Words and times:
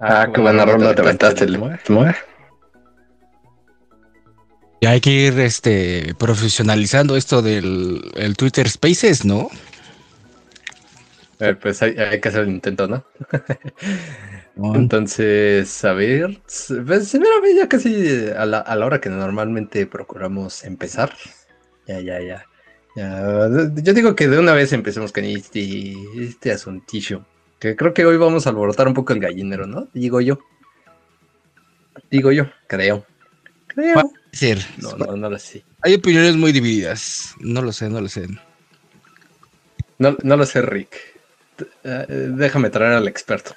Ah, 0.00 0.28
qué 0.34 0.40
buena 0.40 0.64
ronda 0.64 0.94
te 0.94 1.02
aventaste, 1.02 1.44
el 1.44 1.60
Ya 4.80 4.90
hay 4.90 5.00
que 5.00 5.10
ir 5.10 5.38
este, 5.40 6.14
profesionalizando 6.18 7.16
esto 7.16 7.42
del 7.42 8.10
el 8.14 8.36
Twitter 8.36 8.68
Spaces, 8.68 9.24
¿no? 9.24 9.50
pues 11.60 11.82
hay, 11.82 11.94
que 11.94 12.28
hacer 12.28 12.42
el 12.42 12.50
intento, 12.50 12.86
¿no? 12.86 13.04
Entonces, 14.74 15.84
a 15.84 15.92
ver, 15.94 16.38
pues 16.86 17.12
ya 17.56 17.68
casi 17.68 18.28
a 18.36 18.44
la, 18.44 18.58
a 18.58 18.76
la, 18.76 18.86
hora 18.86 19.00
que 19.00 19.08
normalmente 19.08 19.86
procuramos 19.86 20.64
empezar. 20.64 21.14
Ya, 21.86 22.00
ya, 22.00 22.20
ya. 22.20 22.46
Yo 22.96 23.94
digo 23.94 24.14
que 24.14 24.28
de 24.28 24.38
una 24.38 24.52
vez 24.52 24.72
empecemos 24.72 25.12
con 25.12 25.24
este, 25.24 25.94
este 26.18 26.52
asuntillo. 26.52 27.24
Que 27.60 27.76
creo 27.76 27.92
que 27.92 28.06
hoy 28.06 28.16
vamos 28.16 28.46
a 28.46 28.50
alborotar 28.50 28.88
un 28.88 28.94
poco 28.94 29.12
el 29.12 29.20
gallinero, 29.20 29.66
¿no? 29.66 29.86
Digo 29.92 30.22
yo. 30.22 30.38
Digo 32.10 32.32
yo, 32.32 32.46
creo. 32.66 33.04
Creo. 33.66 34.10
Ser. 34.32 34.58
No, 34.78 34.96
no, 34.96 35.14
no 35.14 35.28
lo 35.28 35.38
sé. 35.38 35.62
Hay 35.82 35.94
opiniones 35.94 36.36
muy 36.36 36.52
divididas. 36.52 37.34
No 37.38 37.60
lo 37.60 37.72
sé, 37.72 37.90
no 37.90 38.00
lo 38.00 38.08
sé. 38.08 38.26
No, 39.98 40.16
no 40.22 40.36
lo 40.38 40.46
sé, 40.46 40.62
Rick. 40.62 40.96
Eh, 41.84 42.06
déjame 42.08 42.70
traer 42.70 42.94
al 42.94 43.06
experto. 43.06 43.54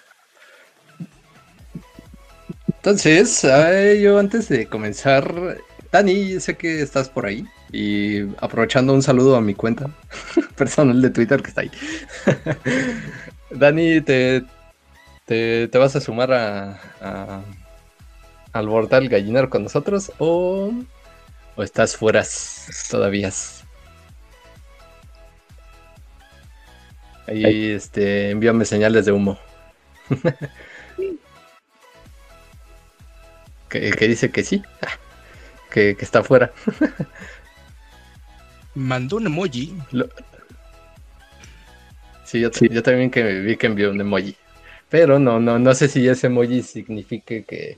Entonces, 2.68 3.44
yo 4.02 4.20
antes 4.20 4.50
de 4.50 4.68
comenzar, 4.68 5.58
Dani, 5.94 6.42
sé 6.42 6.58
que 6.58 6.82
estás 6.82 7.08
por 7.08 7.26
ahí. 7.26 7.46
Y 7.72 8.24
aprovechando 8.40 8.94
un 8.94 9.02
saludo 9.02 9.38
a 9.38 9.42
mi 9.42 9.56
cuenta 9.56 9.90
personal 10.58 11.02
de 11.02 11.10
Twitter 11.10 11.42
que 11.42 11.48
está 11.48 11.62
ahí. 11.62 11.72
Dani, 13.54 14.02
¿te, 14.02 14.44
te, 15.26 15.78
vas 15.78 15.96
a 15.96 16.02
sumar 16.02 16.34
a, 16.34 17.44
al 18.52 18.68
portal 18.68 19.08
gallinero 19.10 19.50
con 19.50 19.64
nosotros 19.64 20.12
o, 20.18 20.72
o 21.56 21.64
estás 21.64 21.96
fuera 21.96 22.24
todavía? 22.90 23.32
Ahí 27.28 27.72
este, 27.72 28.32
envíame 28.32 28.66
señales 28.66 29.06
de 29.06 29.12
humo. 29.12 29.38
que, 33.70 34.08
dice 34.08 34.32
que 34.32 34.44
sí, 34.44 34.62
que, 35.72 35.96
que 35.96 36.06
está 36.06 36.24
fuera. 36.24 36.52
mandó 38.76 39.18
un 39.18 39.28
emoji. 39.28 39.74
Sí, 42.26 42.40
yo, 42.40 42.50
también 42.84 43.12
que 43.12 43.24
vi 43.42 43.58
que 43.58 43.68
envió 43.68 43.92
un 43.92 44.02
emoji. 44.02 44.36
Pero 44.90 45.20
no, 45.20 45.40
no, 45.40 45.60
no 45.60 45.74
sé 45.74 45.88
si 45.88 46.08
ese 46.08 46.28
emoji 46.28 46.62
signifique 46.62 47.44
que, 47.44 47.78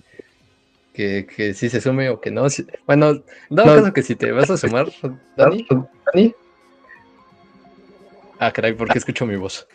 que, 0.94 1.26
que 1.26 1.54
sí 1.54 1.70
se 1.70 1.82
sume 1.82 2.10
o 2.10 2.20
que 2.20 2.32
no. 2.32 2.48
bueno, 2.86 3.24
dado 3.50 3.76
caso 3.76 3.94
que 3.94 4.04
si 4.04 4.16
te 4.16 4.32
vas 4.32 4.50
a 4.50 4.58
sumar, 4.58 4.88
Dani. 5.38 5.68
Dani. 6.14 6.36
Ah, 8.40 8.52
caray, 8.52 8.74
¿por 8.74 8.90
qué 8.90 8.98
escucho 8.98 9.26
mi 9.26 9.36
voz? 9.36 9.68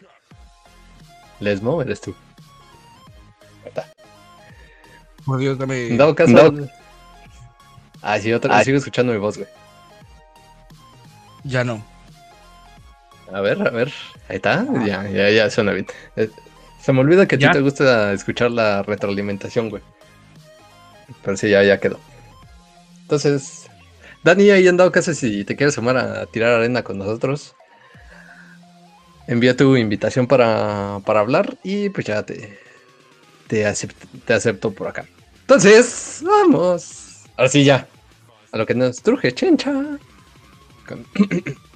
Lesmo, 1.41 1.81
eres 1.81 2.01
tú. 2.01 2.15
Por 5.25 5.39
Dios, 5.39 5.59
dame. 5.59 5.97
dado 5.97 6.15
caso. 6.15 6.53
Ah, 8.03 8.19
sí, 8.19 8.33
otra 8.33 8.59
ah. 8.59 8.65
sigo 8.65 8.79
escuchando 8.79 9.13
mi 9.13 9.19
voz, 9.19 9.37
güey. 9.37 9.49
Ya 11.45 11.65
no. 11.65 11.90
A 13.33 13.41
ver, 13.41 13.67
a 13.67 13.71
ver. 13.71 13.93
Ahí 14.29 14.37
está. 14.37 14.67
Ya, 14.87 15.09
ya, 15.09 15.31
ya 15.31 15.51
suena 15.51 15.73
bien. 15.73 15.87
Eh, 16.17 16.31
se 16.81 16.93
me 16.93 17.01
olvida 17.01 17.27
que 17.27 17.37
a 17.37 17.39
ti 17.39 17.51
te 17.51 17.61
gusta 17.61 18.13
escuchar 18.13 18.51
la 18.51 18.83
retroalimentación, 18.83 19.71
güey. 19.71 19.83
Pero 21.23 21.37
sí, 21.37 21.51
ya, 21.51 21.63
ya 21.63 21.79
quedó. 21.79 22.01
Entonces, 23.03 23.69
Dani, 24.23 24.51
ahí 24.51 24.67
han 24.67 24.77
dado 24.77 24.93
caso 24.93 25.13
si 25.15 25.45
te 25.45 25.57
quieres 25.57 25.75
sumar 25.75 25.97
a 25.97 26.27
tirar 26.27 26.53
arena 26.53 26.83
con 26.83 26.99
nosotros. 26.99 27.55
Envía 29.27 29.57
tu 29.57 29.77
invitación 29.77 30.27
para, 30.27 31.01
para 31.05 31.21
hablar 31.21 31.57
y 31.63 31.89
pues 31.91 32.07
ya 32.07 32.25
te, 32.25 32.59
te, 33.47 33.67
acepto, 33.67 34.07
te 34.25 34.33
acepto 34.33 34.73
por 34.73 34.89
acá. 34.89 35.07
Entonces, 35.43 36.23
vamos. 36.23 37.25
Ahora 37.37 37.49
sí, 37.49 37.65
ya. 37.65 37.87
A 38.53 38.59
lo 38.59 38.67
que 38.67 38.75
nos 38.75 39.01
truje, 39.03 39.33
chencha 39.33 39.73
con, 40.87 41.07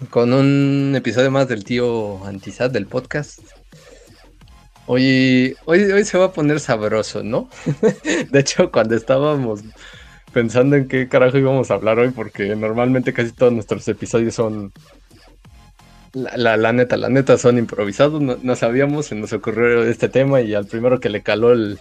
un 0.00 0.94
episodio 0.94 1.30
más 1.30 1.48
del 1.48 1.64
tío 1.64 2.24
Antizad 2.24 2.70
del 2.70 2.86
podcast. 2.86 3.40
Hoy, 4.86 5.56
hoy, 5.64 5.84
hoy 5.84 6.04
se 6.04 6.18
va 6.18 6.26
a 6.26 6.32
poner 6.32 6.60
sabroso, 6.60 7.22
¿no? 7.22 7.48
de 8.30 8.38
hecho, 8.38 8.70
cuando 8.70 8.94
estábamos 8.94 9.62
pensando 10.32 10.76
en 10.76 10.86
qué 10.86 11.08
carajo 11.08 11.38
íbamos 11.38 11.70
a 11.70 11.74
hablar 11.74 11.98
hoy, 11.98 12.10
porque 12.10 12.54
normalmente 12.54 13.12
casi 13.12 13.32
todos 13.32 13.52
nuestros 13.52 13.88
episodios 13.88 14.34
son 14.34 14.72
la, 16.12 16.56
la, 16.56 16.72
neta, 16.72 16.96
la 16.96 17.08
neta 17.08 17.36
son 17.38 17.58
improvisados, 17.58 18.20
no, 18.20 18.56
sabíamos, 18.56 19.06
se 19.06 19.14
nos 19.14 19.32
ocurrió 19.32 19.82
este 19.84 20.08
tema 20.08 20.40
y 20.40 20.54
al 20.54 20.66
primero 20.66 21.00
que 21.00 21.08
le 21.08 21.22
caló 21.22 21.52
el, 21.52 21.78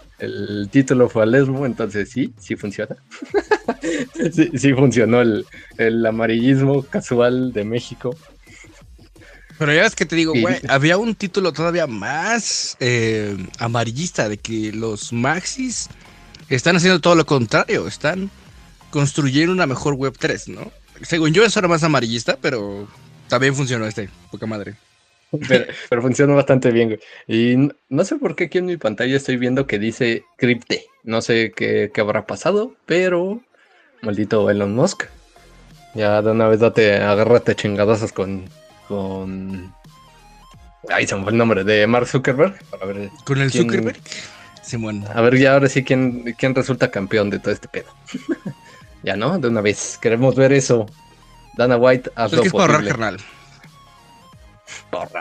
título 0.71 1.09
fue 1.09 1.23
a 1.23 1.25
Lesmo, 1.25 1.65
entonces 1.65 2.09
sí, 2.09 2.33
sí 2.39 2.55
funciona. 2.55 2.95
sí, 4.57 4.73
funcionó 4.73 5.21
el, 5.21 6.05
amarillismo 6.05 6.83
casual 6.83 7.53
de 7.53 7.63
México. 7.63 8.15
Pero 9.57 9.73
ya 9.73 9.83
ves 9.83 9.95
que 9.95 10.05
te 10.05 10.17
digo, 10.17 10.33
güey, 10.39 10.57
había 10.67 10.97
un 10.97 11.15
título 11.15 11.53
todavía 11.53 11.87
más 11.87 12.75
eh, 12.81 13.37
amarillista 13.57 14.27
de 14.27 14.37
que 14.37 14.73
los 14.73 15.13
Maxis 15.13 15.89
están 16.49 16.75
haciendo 16.75 16.99
todo 16.99 17.15
lo 17.15 17.25
contrario, 17.25 17.87
están 17.87 18.29
construyendo 18.89 19.53
una 19.53 19.65
mejor 19.65 19.93
Web 19.93 20.15
3, 20.19 20.49
¿no? 20.49 20.71
Según 21.01 21.33
yo 21.33 21.45
eso 21.45 21.59
era 21.59 21.67
más 21.67 21.83
amarillista, 21.83 22.37
pero 22.41 22.87
también 23.27 23.55
funcionó 23.55 23.85
este, 23.85 24.09
poca 24.31 24.45
madre. 24.45 24.75
Pero, 25.89 26.01
funcionó 26.01 26.35
bastante 26.35 26.71
bien, 26.71 26.89
güey. 26.89 26.99
Y 27.27 27.69
no 27.89 28.05
sé 28.05 28.15
por 28.15 28.35
qué 28.35 28.45
aquí 28.45 28.59
en 28.59 28.65
mi 28.65 28.77
pantalla 28.77 29.15
estoy 29.15 29.37
viendo 29.37 29.67
que 29.67 29.79
dice 29.79 30.23
Crypte. 30.37 30.85
No 31.03 31.21
sé 31.21 31.51
qué, 31.55 31.91
habrá 31.97 32.25
pasado, 32.25 32.75
pero 32.85 33.41
maldito 34.01 34.49
Elon 34.49 34.75
Musk. 34.75 35.03
Ya 35.93 36.21
de 36.21 36.31
una 36.31 36.47
vez 36.47 36.59
date, 36.59 36.97
agárrate 36.97 37.55
chingadazos 37.55 38.11
con. 38.11 38.45
con. 38.87 39.73
Ahí 40.89 41.07
se 41.07 41.15
me 41.15 41.23
fue 41.23 41.31
el 41.31 41.37
nombre 41.37 41.63
de 41.63 41.87
Mark 41.87 42.07
Zuckerberg. 42.07 42.57
Para 42.69 42.85
ver 42.85 43.09
¿Con 43.23 43.41
el 43.41 43.51
Zuckerberg? 43.51 43.97
Sí, 44.61 44.77
bueno. 44.77 45.07
A 45.13 45.21
ver 45.21 45.37
ya 45.37 45.53
ahora 45.53 45.69
sí 45.69 45.83
quién, 45.83 46.35
quién 46.37 46.53
resulta 46.53 46.91
campeón 46.91 47.29
de 47.29 47.39
todo 47.39 47.53
este 47.53 47.67
pedo. 47.67 47.87
ya 49.03 49.15
no, 49.15 49.37
de 49.39 49.47
una 49.47 49.61
vez. 49.61 49.97
Queremos 50.01 50.35
ver 50.35 50.53
eso. 50.53 50.87
Dana 51.57 51.77
White, 51.77 52.11
hazlo 52.15 52.37
es 52.37 52.41
que 52.41 52.47
es 52.47 52.51
por 52.51 52.61
ahorrar, 52.61 52.85
carnal. 52.85 53.17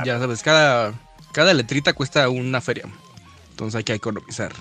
Ya 0.05 0.19
sabes, 0.19 0.43
cada, 0.43 0.95
cada 1.33 1.55
letrita 1.55 1.93
cuesta 1.93 2.29
una 2.29 2.61
feria. 2.61 2.85
Entonces 3.51 3.77
hay 3.77 3.85
que 3.85 3.95
economizar. 3.95 4.53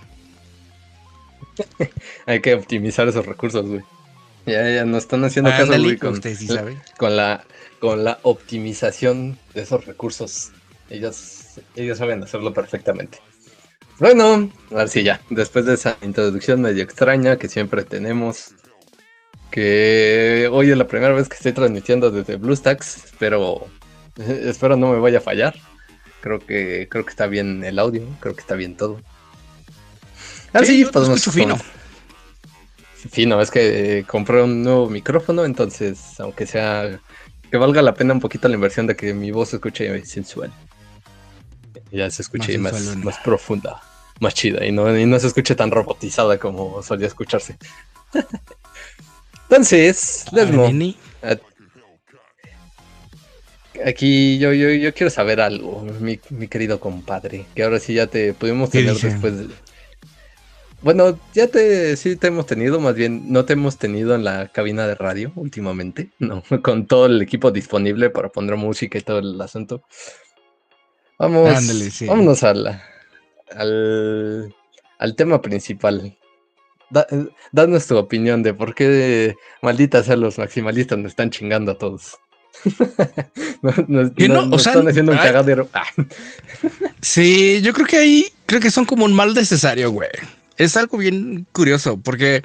hay 2.26 2.42
que 2.42 2.54
optimizar 2.54 3.08
esos 3.08 3.26
recursos, 3.26 3.66
güey. 3.66 3.82
Ya, 4.46 4.70
ya 4.70 4.86
nos 4.86 5.04
están 5.04 5.24
haciendo 5.24 5.52
caso, 5.52 5.68
güey, 5.82 5.98
con, 5.98 6.22
sí 6.22 6.48
con, 6.98 7.16
la, 7.16 7.46
con 7.80 8.04
la 8.04 8.20
optimización 8.24 9.40
de 9.54 9.62
esos 9.62 9.86
recursos. 9.86 10.52
Ellos, 10.90 11.60
ellos 11.76 11.98
saben 11.98 12.22
hacerlo 12.24 12.54
perfectamente. 12.54 13.20
Bueno, 14.00 14.52
a 14.72 14.76
ver 14.76 14.90
si 14.90 15.04
ya, 15.04 15.22
después 15.30 15.66
de 15.66 15.76
esa 15.76 15.98
introducción 16.02 16.62
medio 16.62 16.84
extraña 16.84 17.38
que 17.38 17.48
siempre 17.48 17.84
tenemos 17.84 18.54
que 19.54 20.50
hoy 20.52 20.72
es 20.72 20.78
la 20.78 20.88
primera 20.88 21.14
vez 21.14 21.30
que 21.30 21.36
estoy 21.36 21.54
transmitiendo 21.54 22.10
desde 22.10 22.38
BlueStacks, 22.38 23.14
pero 23.20 23.68
espero 24.18 24.76
no 24.76 24.92
me 24.92 25.00
vaya 25.00 25.20
a 25.20 25.22
fallar. 25.22 25.54
Creo 26.22 26.40
que 26.40 26.88
creo 26.90 27.06
que 27.06 27.12
está 27.12 27.28
bien 27.28 27.64
el 27.64 27.78
audio, 27.78 28.04
creo 28.20 28.34
que 28.34 28.42
está 28.42 28.56
bien 28.56 28.76
todo. 28.76 29.00
Ah, 30.54 30.66
sí, 30.66 30.84
sí 31.18 31.32
fino. 31.32 31.60
Fino, 33.12 33.40
es 33.42 33.52
que 33.52 34.04
compré 34.08 34.42
un 34.42 34.64
nuevo 34.64 34.90
micrófono, 34.90 35.46
entonces, 35.46 36.20
aunque 36.20 36.48
sea 36.48 37.00
que 37.52 37.58
valga 37.58 37.84
la 37.84 37.94
pena 37.94 38.14
un 38.14 38.22
poquito 38.22 38.48
la 38.48 38.56
inversión 38.56 38.88
de 38.88 38.96
que 38.96 39.14
mi 39.14 39.30
voz 39.30 39.50
se 39.50 39.58
escuche 39.58 40.04
sensual. 40.06 40.52
Ya 41.92 42.10
se 42.10 42.24
escuche 42.24 42.58
más, 42.58 42.96
más, 42.96 43.20
profunda, 43.20 43.80
más 44.20 44.34
chida 44.34 44.66
y 44.66 44.72
no, 44.72 44.98
y 44.98 45.06
no 45.06 45.20
se 45.20 45.28
escuche 45.28 45.54
tan 45.54 45.70
robotizada 45.70 46.40
como 46.40 46.82
solía 46.82 47.06
escucharse. 47.06 47.56
Entonces, 49.54 50.26
Lesmo. 50.32 50.68
Aquí 53.86 54.40
yo, 54.40 54.52
yo, 54.52 54.70
yo 54.72 54.94
quiero 54.96 55.12
saber 55.12 55.42
algo, 55.42 55.86
mi, 56.00 56.18
querido 56.48 56.80
compadre. 56.80 57.46
Que 57.54 57.64
ahora 57.64 57.80
sí 57.80 57.94
ya 57.94 58.08
te 58.08 58.34
pudimos 58.34 58.72
tener 58.72 58.96
después 58.96 59.38
de. 59.38 59.54
Bueno, 60.82 61.20
ya 61.36 61.48
te 61.48 61.96
sí 61.98 62.16
te 62.16 62.28
hemos 62.28 62.48
tenido, 62.48 62.80
más 62.80 62.96
bien 62.96 63.32
no 63.32 63.46
te 63.46 63.54
hemos 63.54 63.78
tenido 63.78 64.16
en 64.16 64.24
la 64.24 64.48
cabina 64.48 64.88
de 64.88 64.96
radio 64.96 65.32
últimamente, 65.36 66.10
no, 66.20 66.44
con 66.64 66.88
todo 66.88 67.06
el 67.06 67.22
equipo 67.22 67.52
disponible 67.52 68.10
para 68.10 68.30
poner 68.30 68.56
música 68.56 68.98
y 68.98 69.02
todo 69.02 69.20
el 69.20 69.40
asunto. 69.40 69.84
Vamos, 71.20 71.52
vámonos 72.08 72.44
a 72.44 72.54
la, 72.56 72.84
al, 73.52 74.54
al 74.98 75.16
tema 75.16 75.42
principal. 75.44 76.18
Da, 76.90 77.08
danos 77.52 77.88
tu 77.88 77.98
opinión 77.98 78.44
de 78.44 78.54
por 78.54 78.76
qué 78.76 79.36
maldita 79.62 80.04
sea 80.04 80.16
los 80.16 80.38
maximalistas 80.38 80.98
nos 80.98 81.12
están 81.12 81.32
chingando 81.32 81.72
a 81.72 81.78
todos. 81.78 82.18
nos, 83.88 84.12
están 84.68 84.88
haciendo 84.88 85.12
un 85.12 85.18
cagadero. 85.18 85.68
Ah. 85.74 85.86
sí, 87.02 87.62
yo 87.62 87.74
creo 87.74 87.88
que 87.88 87.98
ahí 87.98 88.26
creo 88.46 88.62
que 88.62 88.72
son 88.72 88.86
como 88.86 89.06
un 89.06 89.14
mal 89.14 89.34
necesario, 89.34 89.92
güey. 89.92 90.10
Es 90.58 90.78
algo 90.78 91.00
bien 91.00 91.48
curioso 91.52 91.98
porque, 91.98 92.44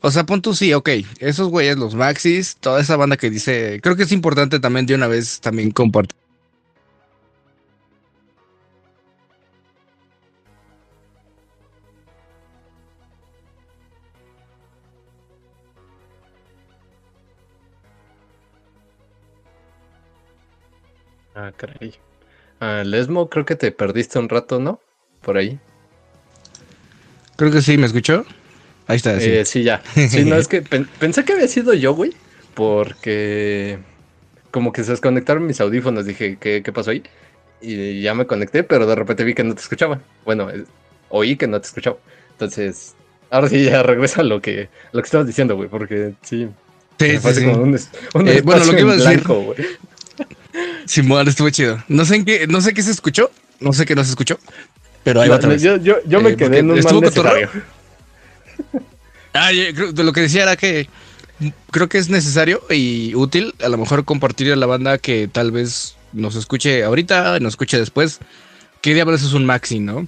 o 0.00 0.10
sea, 0.10 0.24
pon 0.24 0.40
tú 0.40 0.54
sí, 0.54 0.72
ok, 0.72 0.88
esos 1.18 1.48
güeyes, 1.48 1.76
los 1.76 1.94
maxis, 1.94 2.56
toda 2.56 2.80
esa 2.80 2.96
banda 2.96 3.16
que 3.16 3.30
dice, 3.30 3.80
creo 3.82 3.96
que 3.96 4.04
es 4.04 4.12
importante 4.12 4.60
también 4.60 4.86
de 4.86 4.94
una 4.94 5.08
vez 5.08 5.40
también 5.40 5.70
compartir 5.70 6.23
Ah, 21.34 21.52
caray. 21.56 21.94
Ah, 22.60 22.82
Lesmo, 22.84 23.28
creo 23.28 23.44
que 23.44 23.56
te 23.56 23.72
perdiste 23.72 24.18
un 24.18 24.28
rato, 24.28 24.60
¿no? 24.60 24.80
Por 25.22 25.36
ahí. 25.36 25.58
Creo 27.36 27.50
que 27.50 27.60
sí, 27.60 27.76
¿me 27.76 27.86
escuchó? 27.86 28.24
Ahí 28.86 28.96
está. 28.96 29.18
Sí, 29.18 29.30
eh, 29.30 29.44
sí 29.44 29.62
ya. 29.64 29.82
Sí, 29.94 30.24
no, 30.24 30.36
es 30.36 30.46
que 30.46 30.62
pensé 30.98 31.24
que 31.24 31.32
había 31.32 31.48
sido 31.48 31.74
yo, 31.74 31.94
güey, 31.94 32.12
porque 32.54 33.78
como 34.50 34.72
que 34.72 34.84
se 34.84 34.92
desconectaron 34.92 35.46
mis 35.46 35.60
audífonos. 35.60 36.06
Dije, 36.06 36.36
¿qué, 36.40 36.62
¿qué, 36.62 36.72
pasó 36.72 36.90
ahí? 36.90 37.02
Y 37.60 38.02
ya 38.02 38.14
me 38.14 38.26
conecté, 38.26 38.62
pero 38.62 38.86
de 38.86 38.94
repente 38.94 39.24
vi 39.24 39.34
que 39.34 39.42
no 39.42 39.54
te 39.54 39.62
escuchaba. 39.62 40.00
Bueno, 40.24 40.50
eh, 40.50 40.64
oí 41.08 41.36
que 41.36 41.48
no 41.48 41.60
te 41.60 41.66
escuchaba. 41.66 41.96
Entonces, 42.32 42.94
ahora 43.30 43.48
sí 43.48 43.64
ya 43.64 43.82
regresa 43.82 44.20
a 44.20 44.24
lo 44.24 44.40
que, 44.40 44.68
lo 44.92 45.02
que 45.02 45.06
estabas 45.06 45.26
diciendo, 45.26 45.56
güey, 45.56 45.68
porque 45.68 46.14
sí. 46.22 46.48
Sí, 47.00 47.18
sí, 47.18 47.34
sí. 47.34 47.46
Un, 47.46 47.76
eh, 48.28 48.42
bueno, 48.44 48.64
lo 48.64 48.72
que 48.72 48.80
iba 48.80 48.92
a 48.92 48.96
decir. 48.96 49.22
Blanco, 49.24 49.54
Simón, 50.86 51.28
estuvo 51.28 51.50
chido. 51.50 51.82
No 51.88 52.04
sé 52.04 52.16
en 52.16 52.24
qué, 52.24 52.46
no 52.46 52.60
sé 52.60 52.74
qué 52.74 52.82
se 52.82 52.90
escuchó, 52.90 53.30
no 53.60 53.72
sé 53.72 53.86
qué 53.86 53.94
no 53.94 54.04
se 54.04 54.10
escuchó, 54.10 54.38
pero 55.02 55.20
ahí 55.20 55.28
va 55.28 55.36
otra 55.36 55.48
vez. 55.48 55.62
Yo, 55.62 55.76
yo, 55.78 56.20
me 56.20 56.30
eh, 56.30 56.36
quedé 56.36 56.58
en 56.58 56.70
un 56.70 56.80
mal 56.80 57.00
necesario. 57.00 57.50
Ah, 59.36 59.50
de 59.50 60.04
lo 60.04 60.12
que 60.12 60.20
decía 60.20 60.44
era 60.44 60.54
que 60.54 60.88
creo 61.72 61.88
que 61.88 61.98
es 61.98 62.08
necesario 62.08 62.62
y 62.70 63.16
útil 63.16 63.52
a 63.64 63.68
lo 63.68 63.78
mejor 63.78 64.04
compartir 64.04 64.52
a 64.52 64.54
la 64.54 64.66
banda 64.66 64.98
que 64.98 65.26
tal 65.26 65.50
vez 65.50 65.96
nos 66.12 66.36
escuche 66.36 66.84
ahorita, 66.84 67.40
nos 67.40 67.54
escuche 67.54 67.76
después. 67.76 68.20
¿Qué 68.80 68.94
diablos 68.94 69.22
es 69.22 69.32
un 69.32 69.44
maxi, 69.44 69.80
no? 69.80 70.06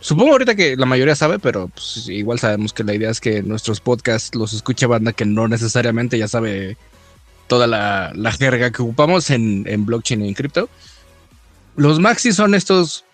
Supongo 0.00 0.32
ahorita 0.32 0.54
que 0.54 0.76
la 0.76 0.86
mayoría 0.86 1.14
sabe, 1.14 1.38
pero 1.38 1.68
pues, 1.68 2.08
igual 2.08 2.38
sabemos 2.38 2.72
que 2.72 2.84
la 2.84 2.94
idea 2.94 3.10
es 3.10 3.20
que 3.20 3.42
nuestros 3.42 3.80
podcasts 3.80 4.34
los 4.34 4.52
escuche 4.52 4.86
banda 4.86 5.12
que 5.12 5.24
no 5.24 5.48
necesariamente 5.48 6.18
ya 6.18 6.28
sabe 6.28 6.76
toda 7.46 7.66
la, 7.66 8.32
jerga 8.32 8.70
que 8.70 8.82
ocupamos 8.82 9.30
en, 9.30 9.86
blockchain 9.86 10.24
y 10.24 10.28
en 10.28 10.34
cripto. 10.34 10.68
Los 11.76 12.00
maxis 12.00 12.36
son 12.36 12.54
estos, 12.54 13.04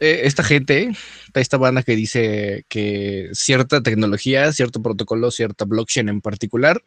eh, 0.00 0.22
esta 0.24 0.42
gente, 0.42 0.92
esta 1.34 1.56
banda 1.56 1.82
que 1.82 1.96
dice 1.96 2.64
que 2.68 3.30
cierta 3.32 3.82
tecnología, 3.82 4.52
cierto 4.52 4.82
protocolo, 4.82 5.30
cierta 5.30 5.64
blockchain 5.64 6.08
en 6.08 6.20
particular, 6.20 6.82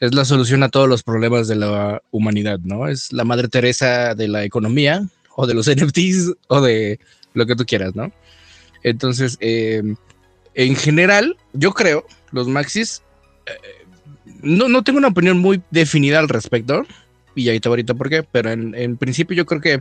es 0.00 0.14
la 0.14 0.24
solución 0.24 0.62
a 0.62 0.68
todos 0.68 0.88
los 0.88 1.02
problemas 1.02 1.46
de 1.46 1.56
la 1.56 2.02
humanidad, 2.10 2.58
¿no? 2.60 2.88
Es 2.88 3.12
la 3.12 3.24
madre 3.24 3.48
Teresa 3.48 4.14
de 4.14 4.28
la 4.28 4.44
economía 4.44 5.06
o 5.36 5.46
de 5.46 5.54
los 5.54 5.68
NFTs 5.70 6.32
o 6.48 6.60
de 6.60 6.98
lo 7.34 7.46
que 7.46 7.56
tú 7.56 7.64
quieras, 7.64 7.94
¿no? 7.94 8.12
Entonces, 8.82 9.36
eh, 9.40 9.82
en 10.54 10.76
general, 10.76 11.36
yo 11.52 11.72
creo, 11.72 12.04
los 12.32 12.48
maxis 12.48 13.02
eh, 13.46 13.81
no, 14.42 14.68
no 14.68 14.82
tengo 14.82 14.98
una 14.98 15.08
opinión 15.08 15.38
muy 15.38 15.62
definida 15.70 16.18
al 16.18 16.28
respecto. 16.28 16.84
Y 17.34 17.48
ahí 17.48 17.60
te 17.60 17.68
ahorita 17.68 17.94
por 17.94 18.10
qué. 18.10 18.22
Pero 18.22 18.50
en, 18.50 18.96
principio 18.96 19.36
yo 19.36 19.46
creo 19.46 19.60
que 19.60 19.80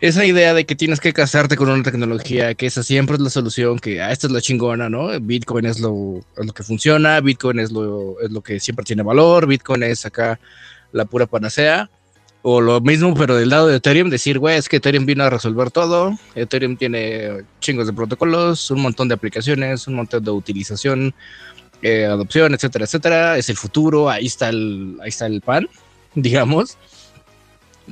esa 0.00 0.24
idea 0.24 0.54
de 0.54 0.66
que 0.66 0.76
tienes 0.76 1.00
que 1.00 1.12
casarte 1.12 1.56
con 1.56 1.70
una 1.70 1.82
tecnología, 1.82 2.54
que 2.54 2.66
esa 2.66 2.82
siempre 2.82 3.16
es 3.16 3.22
la 3.22 3.30
solución, 3.30 3.78
que 3.78 4.00
ah, 4.00 4.12
esta 4.12 4.26
es 4.26 4.32
la 4.32 4.40
chingona, 4.40 4.88
¿no? 4.88 5.18
Bitcoin 5.20 5.66
es 5.66 5.80
lo, 5.80 6.20
lo 6.36 6.52
que 6.52 6.62
funciona, 6.62 7.20
Bitcoin 7.20 7.58
es 7.58 7.72
lo, 7.72 8.20
es 8.20 8.30
lo 8.30 8.42
que 8.42 8.60
siempre 8.60 8.84
tiene 8.84 9.02
valor, 9.02 9.46
Bitcoin 9.46 9.82
es 9.82 10.06
acá 10.06 10.38
la 10.92 11.04
pura 11.04 11.26
panacea. 11.26 11.90
O 12.42 12.60
lo 12.60 12.80
mismo, 12.80 13.14
pero 13.14 13.34
del 13.34 13.48
lado 13.48 13.66
de 13.66 13.76
Ethereum, 13.76 14.10
decir, 14.10 14.38
güey, 14.38 14.56
es 14.56 14.68
que 14.68 14.76
Ethereum 14.76 15.04
vino 15.06 15.24
a 15.24 15.30
resolver 15.30 15.72
todo. 15.72 16.16
Ethereum 16.36 16.76
tiene 16.76 17.44
chingos 17.58 17.88
de 17.88 17.92
protocolos, 17.92 18.70
un 18.70 18.80
montón 18.80 19.08
de 19.08 19.14
aplicaciones, 19.14 19.88
un 19.88 19.94
montón 19.94 20.22
de 20.22 20.30
utilización 20.30 21.14
eh, 21.82 22.06
adopción, 22.06 22.54
etcétera, 22.54 22.84
etcétera, 22.84 23.38
es 23.38 23.48
el 23.48 23.56
futuro, 23.56 24.10
ahí 24.10 24.26
está 24.26 24.48
el, 24.48 24.96
ahí 25.00 25.08
está 25.08 25.26
el 25.26 25.40
pan, 25.40 25.68
digamos. 26.14 26.76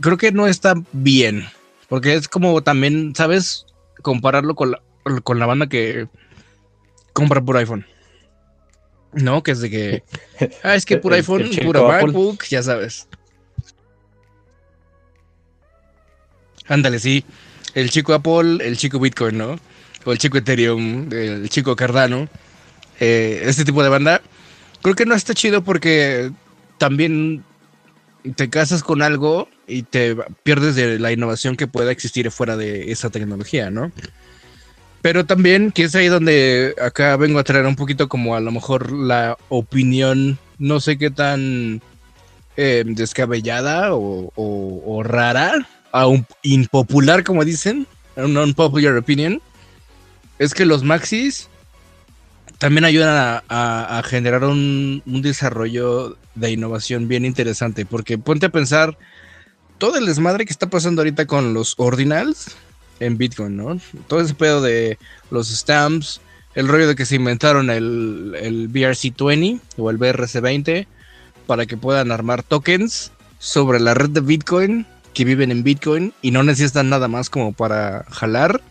Creo 0.00 0.16
que 0.16 0.32
no 0.32 0.46
está 0.46 0.74
bien, 0.92 1.46
porque 1.88 2.14
es 2.14 2.28
como 2.28 2.60
también, 2.62 3.14
¿sabes? 3.16 3.66
Compararlo 4.02 4.54
con 4.54 4.72
la, 4.72 4.80
con 5.22 5.38
la 5.38 5.46
banda 5.46 5.68
que 5.68 6.08
compra 7.12 7.40
por 7.40 7.56
iPhone. 7.56 7.86
No, 9.12 9.42
que 9.42 9.52
es 9.52 9.60
de 9.60 9.70
que, 9.70 10.02
ah, 10.62 10.74
es 10.74 10.84
que 10.84 10.98
por 10.98 11.14
iPhone, 11.14 11.48
pura 11.64 11.82
MacBook, 11.82 12.44
ya 12.44 12.62
sabes. 12.62 13.08
Ándale, 16.66 16.98
sí. 16.98 17.24
El 17.74 17.90
chico 17.90 18.12
Apple, 18.12 18.58
el 18.60 18.76
chico 18.76 18.98
Bitcoin, 18.98 19.38
¿no? 19.38 19.58
O 20.04 20.12
el 20.12 20.18
chico 20.18 20.38
Ethereum, 20.38 21.08
el 21.12 21.48
chico 21.48 21.76
Cardano 21.76 22.28
eh, 23.00 23.43
este 23.44 23.64
tipo 23.64 23.82
de 23.82 23.88
banda, 23.88 24.22
creo 24.82 24.94
que 24.94 25.06
no 25.06 25.14
está 25.14 25.34
chido 25.34 25.62
porque 25.62 26.31
también 26.78 27.44
te 28.34 28.50
casas 28.50 28.82
con 28.82 29.02
algo 29.02 29.48
y 29.66 29.82
te 29.82 30.16
pierdes 30.43 30.75
de 30.75 30.98
la 30.98 31.12
innovación 31.12 31.56
que 31.56 31.66
pueda 31.66 31.93
existir 31.93 32.31
fuera 32.31 32.56
de 32.56 32.90
esa 32.90 33.10
tecnología, 33.10 33.70
¿no? 33.70 33.93
Pero 35.02 35.25
también, 35.25 35.70
que 35.70 35.84
es 35.84 35.94
ahí 35.94 36.08
donde 36.08 36.75
acá 36.82 37.16
vengo 37.16 37.38
a 37.38 37.44
traer 37.44 37.66
un 37.66 37.76
poquito 37.76 38.08
como 38.08 38.34
a 38.34 38.40
lo 38.40 38.50
mejor 38.50 38.90
la 38.90 39.37
opinión, 39.48 40.38
no 40.58 40.81
sé 40.81 40.98
qué 40.98 41.10
tan 41.10 41.81
eh, 42.56 42.82
descabellada 42.84 43.90
o, 43.93 45.02
rara, 45.04 45.69
aún 45.93 46.26
impopular 46.43 47.22
como 47.22 47.44
dicen, 47.44 47.87
un 48.16 48.37
unpopular 48.37 48.96
opinion, 48.96 49.40
es 50.38 50.54
que 50.54 50.64
los 50.64 50.82
maxis 50.82 51.48
también 52.58 52.84
ayudan 52.84 53.43
a, 53.48 54.03
generar 54.05 54.44
un, 54.44 55.03
desarrollo 55.06 56.17
de 56.34 56.51
innovación 56.51 57.08
bien 57.08 57.25
interesante, 57.25 57.84
porque 57.86 58.19
ponte 58.19 58.46
a 58.46 58.51
pensar 58.51 58.96
todo 59.79 59.98
el 59.98 60.06
desmadre 60.06 60.46
que 60.46 60.53
está 60.53 60.69
pasando 60.69 61.03
ahorita 61.03 61.27
con 61.27 61.55
los 61.55 61.75
ordinals 61.77 62.56
en 63.01 63.19
Bitcoin, 63.19 63.56
¿no? 63.56 63.79
Todo 64.06 64.20
ese 64.20 64.34
pedo 64.34 64.63
de 64.63 64.98
los 65.31 65.48
stamps, 65.48 66.20
el 66.55 66.69
rollo 66.69 66.89
de 66.89 66.96
que 66.96 67.05
se 67.05 67.17
inventaron 67.17 67.69
el, 67.69 68.34
el 68.41 68.70
BRC20 68.70 69.60
o 69.77 69.91
el 69.91 69.98
BRC20 69.98 70.86
para 71.46 71.67
que 71.67 71.77
puedan 71.77 72.10
armar 72.10 72.43
tokens 72.43 73.13
sobre 73.39 73.81
la 73.81 73.93
red 73.93 74.10
de 74.10 74.20
Bitcoin 74.20 74.86
que 75.13 75.25
viven 75.25 75.51
en 75.51 75.63
Bitcoin 75.63 76.15
y 76.22 76.31
no 76.31 76.43
necesitan 76.43 76.89
nada 76.89 77.08
más 77.08 77.29
como 77.29 77.53
para 77.53 78.05
jalar 78.10 78.63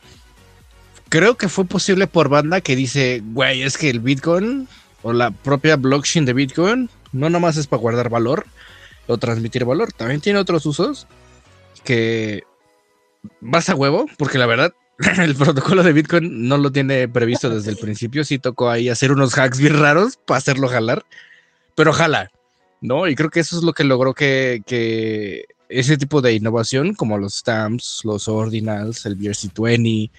creo 1.15 1.37
que 1.37 1.47
fue 1.47 1.63
posible 1.63 2.07
por 2.07 2.27
banda 2.27 2.59
que 2.59 2.75
dice, 2.75 3.23
güey, 3.23 3.61
es 3.61 3.77
que 3.77 3.89
el 3.89 4.01
Bitcoin 4.01 4.67
o 5.01 5.13
la 5.13 5.31
propia 5.31 5.77
blockchain 5.77 6.25
de 6.25 6.33
Bitcoin 6.33 6.89
no 7.13 7.29
nomás 7.29 7.55
es 7.55 7.67
para 7.67 7.79
guardar 7.79 8.09
valor 8.09 8.45
o 9.07 9.17
transmitir 9.17 9.63
valor, 9.63 9.93
también 9.93 10.19
tiene 10.19 10.39
otros 10.39 10.65
usos 10.65 11.07
que 11.85 12.43
vas 13.39 13.69
a 13.69 13.75
huevo, 13.75 14.07
porque 14.17 14.37
la 14.37 14.45
verdad 14.45 14.73
el 15.17 15.35
protocolo 15.35 15.83
de 15.83 15.93
Bitcoin 15.93 16.49
no 16.49 16.57
lo 16.57 16.73
tiene 16.73 17.07
previsto 17.07 17.49
desde 17.49 17.71
el 17.71 17.77
principio, 17.77 18.25
sí 18.25 18.37
tocó 18.37 18.69
ahí 18.69 18.89
hacer 18.89 19.13
unos 19.13 19.37
hacks 19.37 19.59
bien 19.59 19.79
raros 19.79 20.17
para 20.17 20.39
hacerlo 20.39 20.67
jalar, 20.67 21.05
pero 21.75 21.93
jala, 21.93 22.29
¿no? 22.81 23.07
Y 23.07 23.15
creo 23.15 23.29
que 23.29 23.39
eso 23.39 23.57
es 23.57 23.63
lo 23.63 23.71
que 23.71 23.85
logró 23.85 24.13
que, 24.13 24.63
que 24.65 25.45
ese 25.69 25.95
tipo 25.95 26.21
de 26.21 26.33
innovación, 26.33 26.93
como 26.93 27.17
los 27.17 27.35
stamps, 27.35 28.01
los 28.03 28.27
ordinals, 28.27 29.05
el 29.05 29.17
BRC20, 29.17 30.11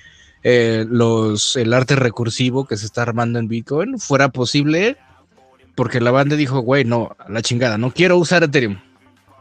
eh, 0.49 0.87
los, 0.89 1.57
el 1.57 1.73
arte 1.73 1.97
recursivo 1.97 2.69
que 2.69 2.77
se 2.77 2.87
está 2.87 3.03
armando 3.03 3.41
en 3.41 3.49
Bitcoin 3.49 3.99
fuera 3.99 4.29
posible 4.29 4.97
porque 5.75 6.01
la 6.01 6.13
banda 6.13 6.37
dijo, 6.37 6.61
güey, 6.61 6.85
no, 6.85 7.17
la 7.29 7.43
chingada, 7.43 7.79
no 7.79 7.91
quiero 7.91 8.17
usar 8.17 8.45
Ethereum. 8.45 8.79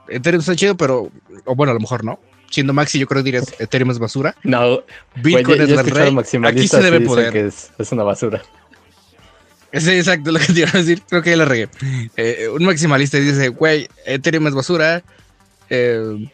Ethereum 0.10 0.40
está 0.40 0.56
chido, 0.56 0.76
pero, 0.76 1.12
o 1.46 1.56
bueno, 1.56 1.70
a 1.70 1.74
lo 1.76 1.80
mejor 1.80 2.04
no. 2.04 2.20
Siendo 2.50 2.74
Maxi, 2.74 2.98
yo 2.98 3.06
creo 3.06 3.22
que 3.22 3.26
dirías 3.26 3.54
Ethereum 3.60 3.92
es 3.92 4.00
basura. 4.00 4.36
No, 4.42 4.82
Bitcoin 5.18 5.62
es 5.62 5.70
la 5.70 5.84
rey. 5.84 6.18
Aquí 6.44 6.68
se 6.68 6.82
debe 6.82 7.02
poder. 7.02 7.32
Que 7.32 7.46
es, 7.46 7.92
una 7.92 8.02
basura. 8.02 8.42
Sí, 9.74 9.92
exacto, 9.92 10.32
lo 10.32 10.40
que 10.40 10.54
te 10.54 10.62
iba 10.62 10.70
a 10.74 10.78
decir. 10.78 11.04
Creo 11.08 11.22
que 11.22 11.30
ya 11.30 11.38
la 11.38 11.46
regué. 11.46 11.70
Eh, 12.18 12.48
un 12.52 12.66
maximalista 12.66 13.20
dice, 13.20 13.50
güey, 13.50 13.88
Ethereum 14.08 14.48
es 14.48 14.56
basura. 14.56 15.04
Eh, 15.70 16.28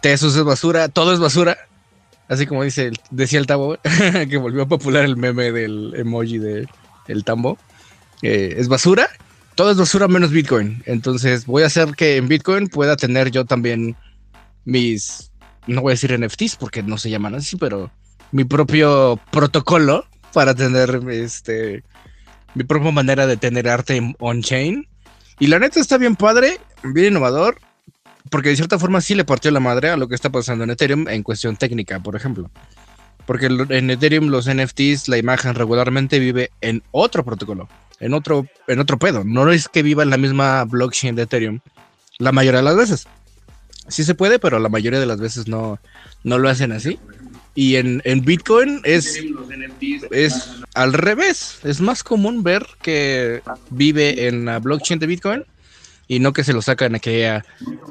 Tesos 0.00 0.34
es 0.34 0.44
basura. 0.44 0.88
Todo 0.88 1.12
es 1.12 1.18
basura 1.18 1.58
Así 2.28 2.46
como 2.46 2.64
dice, 2.64 2.92
decía 3.10 3.38
el 3.38 3.46
Tabo, 3.46 3.78
que 4.30 4.36
volvió 4.36 4.62
a 4.62 4.68
popular 4.68 5.04
el 5.04 5.16
meme 5.16 5.52
del 5.52 5.94
emoji 5.96 6.38
de 6.38 6.66
el 7.08 7.24
tambo. 7.24 7.58
es 8.22 8.68
basura. 8.68 9.08
Todo 9.54 9.70
es 9.70 9.76
basura 9.76 10.08
menos 10.08 10.30
Bitcoin. 10.30 10.82
Entonces 10.86 11.46
voy 11.46 11.62
a 11.62 11.66
hacer 11.66 11.94
que 11.94 12.16
en 12.16 12.28
Bitcoin 12.28 12.68
pueda 12.68 12.96
tener 12.96 13.30
yo 13.30 13.44
también 13.44 13.96
mis, 14.64 15.30
no 15.66 15.82
voy 15.82 15.90
a 15.90 15.94
decir 15.94 16.18
NFTs 16.18 16.56
porque 16.56 16.82
no 16.82 16.96
se 16.96 17.10
llaman 17.10 17.34
así, 17.34 17.56
pero 17.56 17.90
mi 18.30 18.44
propio 18.44 19.20
protocolo 19.30 20.06
para 20.32 20.54
tener 20.54 21.02
este 21.10 21.84
mi 22.54 22.64
propia 22.64 22.90
manera 22.90 23.26
de 23.26 23.36
tener 23.36 23.68
arte 23.68 24.14
on-chain. 24.18 24.86
Y 25.38 25.46
la 25.46 25.58
neta 25.58 25.80
está 25.80 25.98
bien 25.98 26.16
padre, 26.16 26.60
bien 26.82 27.12
innovador, 27.12 27.58
porque 28.32 28.48
de 28.48 28.56
cierta 28.56 28.78
forma 28.78 29.02
sí 29.02 29.14
le 29.14 29.26
partió 29.26 29.50
la 29.50 29.60
madre 29.60 29.90
a 29.90 29.96
lo 29.98 30.08
que 30.08 30.14
está 30.14 30.30
pasando 30.30 30.64
en 30.64 30.70
Ethereum 30.70 31.06
en 31.06 31.22
cuestión 31.22 31.54
técnica, 31.56 32.00
por 32.00 32.16
ejemplo. 32.16 32.50
Porque 33.26 33.46
en 33.46 33.90
Ethereum 33.90 34.28
los 34.28 34.48
NFTs, 34.48 35.08
la 35.08 35.18
imagen 35.18 35.54
regularmente 35.54 36.18
vive 36.18 36.50
en 36.62 36.82
otro 36.92 37.26
protocolo, 37.26 37.68
en 38.00 38.14
otro, 38.14 38.46
en 38.68 38.80
otro 38.80 38.98
pedo. 38.98 39.22
No 39.22 39.52
es 39.52 39.68
que 39.68 39.82
viva 39.82 40.02
en 40.02 40.08
la 40.08 40.16
misma 40.16 40.64
blockchain 40.64 41.14
de 41.14 41.24
Ethereum 41.24 41.60
la 42.18 42.32
mayoría 42.32 42.60
de 42.60 42.64
las 42.64 42.76
veces. 42.76 43.06
Sí 43.88 44.02
se 44.02 44.14
puede, 44.14 44.38
pero 44.38 44.58
la 44.58 44.70
mayoría 44.70 44.98
de 44.98 45.06
las 45.06 45.20
veces 45.20 45.46
no, 45.46 45.78
no 46.24 46.38
lo 46.38 46.48
hacen 46.48 46.72
así. 46.72 46.98
Y 47.54 47.76
en, 47.76 48.00
en 48.06 48.24
Bitcoin 48.24 48.80
es, 48.84 49.22
es 50.10 50.48
al 50.72 50.94
revés. 50.94 51.58
Es 51.64 51.82
más 51.82 52.02
común 52.02 52.42
ver 52.42 52.66
que 52.80 53.42
vive 53.68 54.26
en 54.26 54.46
la 54.46 54.58
blockchain 54.58 54.98
de 54.98 55.06
Bitcoin 55.06 55.44
y 56.12 56.20
no 56.20 56.34
que 56.34 56.44
se 56.44 56.52
lo 56.52 56.60
sacan 56.60 56.94
aquí 56.94 57.22
a, 57.22 57.42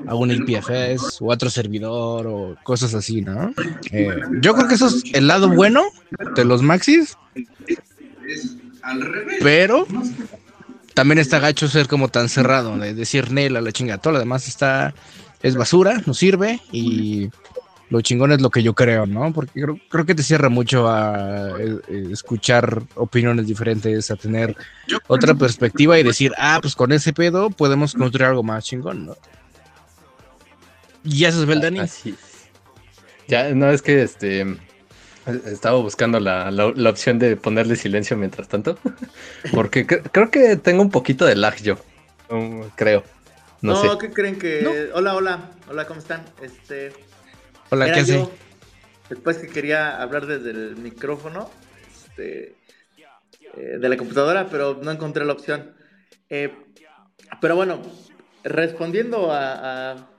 a 0.05 0.13
un 0.13 0.29
IPFS 0.29 1.17
o 1.21 1.31
a 1.31 1.33
otro 1.33 1.49
servidor 1.49 2.27
o 2.27 2.55
cosas 2.61 2.93
así, 2.93 3.21
¿no? 3.21 3.51
Eh, 3.91 4.15
yo 4.41 4.53
creo 4.53 4.67
que 4.67 4.75
eso 4.75 4.85
es 4.85 5.01
el 5.13 5.25
lado 5.25 5.49
bueno 5.49 5.81
de 6.35 6.45
los 6.45 6.61
maxis. 6.61 7.17
Pero 9.41 9.87
también 10.93 11.17
está 11.17 11.39
gacho 11.39 11.67
ser 11.67 11.87
como 11.87 12.09
tan 12.09 12.29
cerrado, 12.29 12.77
de 12.77 12.93
decir 12.93 13.31
Nela, 13.31 13.59
la 13.59 13.71
chinga. 13.71 13.97
Todo 13.97 14.13
lo 14.13 14.19
demás 14.19 14.47
está, 14.47 14.93
es 15.41 15.55
basura, 15.55 16.03
no 16.05 16.13
sirve 16.13 16.59
y 16.71 17.31
lo 17.91 17.99
chingón 17.99 18.31
es 18.31 18.41
lo 18.41 18.49
que 18.49 18.63
yo 18.63 18.73
creo, 18.73 19.05
¿no? 19.05 19.33
Porque 19.33 19.65
creo, 19.89 20.05
que 20.05 20.15
te 20.15 20.23
cierra 20.23 20.47
mucho 20.47 20.87
a, 20.87 21.59
eh, 21.59 21.77
eh, 21.89 22.07
escuchar 22.09 22.83
opiniones 22.95 23.47
diferentes, 23.47 24.09
a 24.09 24.15
tener 24.15 24.55
otra 25.07 25.35
perspectiva 25.35 25.99
y 25.99 26.03
decir, 26.03 26.31
ah, 26.37 26.59
pues 26.61 26.73
con 26.73 26.93
ese 26.93 27.11
pedo 27.11 27.49
podemos 27.49 27.93
construir 27.93 28.27
algo 28.27 28.43
más 28.43 28.63
chingón, 28.63 29.07
¿no? 29.07 29.17
Y 31.03 31.25
eso 31.25 31.41
es 31.41 31.45
Beldani. 31.45 31.79
Así. 31.79 32.15
Ya, 33.27 33.53
no 33.53 33.69
es 33.69 33.81
que 33.81 34.03
este 34.03 34.45
estaba 35.45 35.77
buscando 35.79 36.21
la, 36.21 36.49
opción 36.89 37.19
de 37.19 37.35
ponerle 37.35 37.75
silencio 37.75 38.15
mientras 38.15 38.47
tanto. 38.47 38.77
Porque 39.53 39.85
creo 39.85 40.31
que 40.31 40.55
tengo 40.55 40.81
un 40.81 40.91
poquito 40.91 41.25
de 41.25 41.35
lag 41.35 41.57
yo. 41.57 41.77
creo. 42.75 43.03
No, 43.61 43.83
no 43.83 43.97
¿qué 43.97 44.11
creen 44.11 44.39
que? 44.39 44.89
Hola, 44.93 45.13
hola, 45.13 45.51
hola, 45.69 45.85
¿cómo 45.85 45.99
están? 45.99 46.23
Este. 46.41 47.10
Hola, 47.73 47.93
¿qué 47.93 48.01
hace? 48.01 48.27
Después 49.09 49.37
que 49.37 49.47
quería 49.47 50.01
hablar 50.01 50.25
desde 50.25 50.51
el 50.51 50.75
micrófono 50.75 51.49
este, 51.89 52.57
eh, 53.55 53.77
de 53.79 53.89
la 53.89 53.95
computadora, 53.95 54.49
pero 54.49 54.77
no 54.83 54.91
encontré 54.91 55.23
la 55.23 55.31
opción. 55.31 55.73
Eh, 56.29 56.53
pero 57.39 57.55
bueno, 57.55 57.81
respondiendo 58.43 59.31
a, 59.31 60.09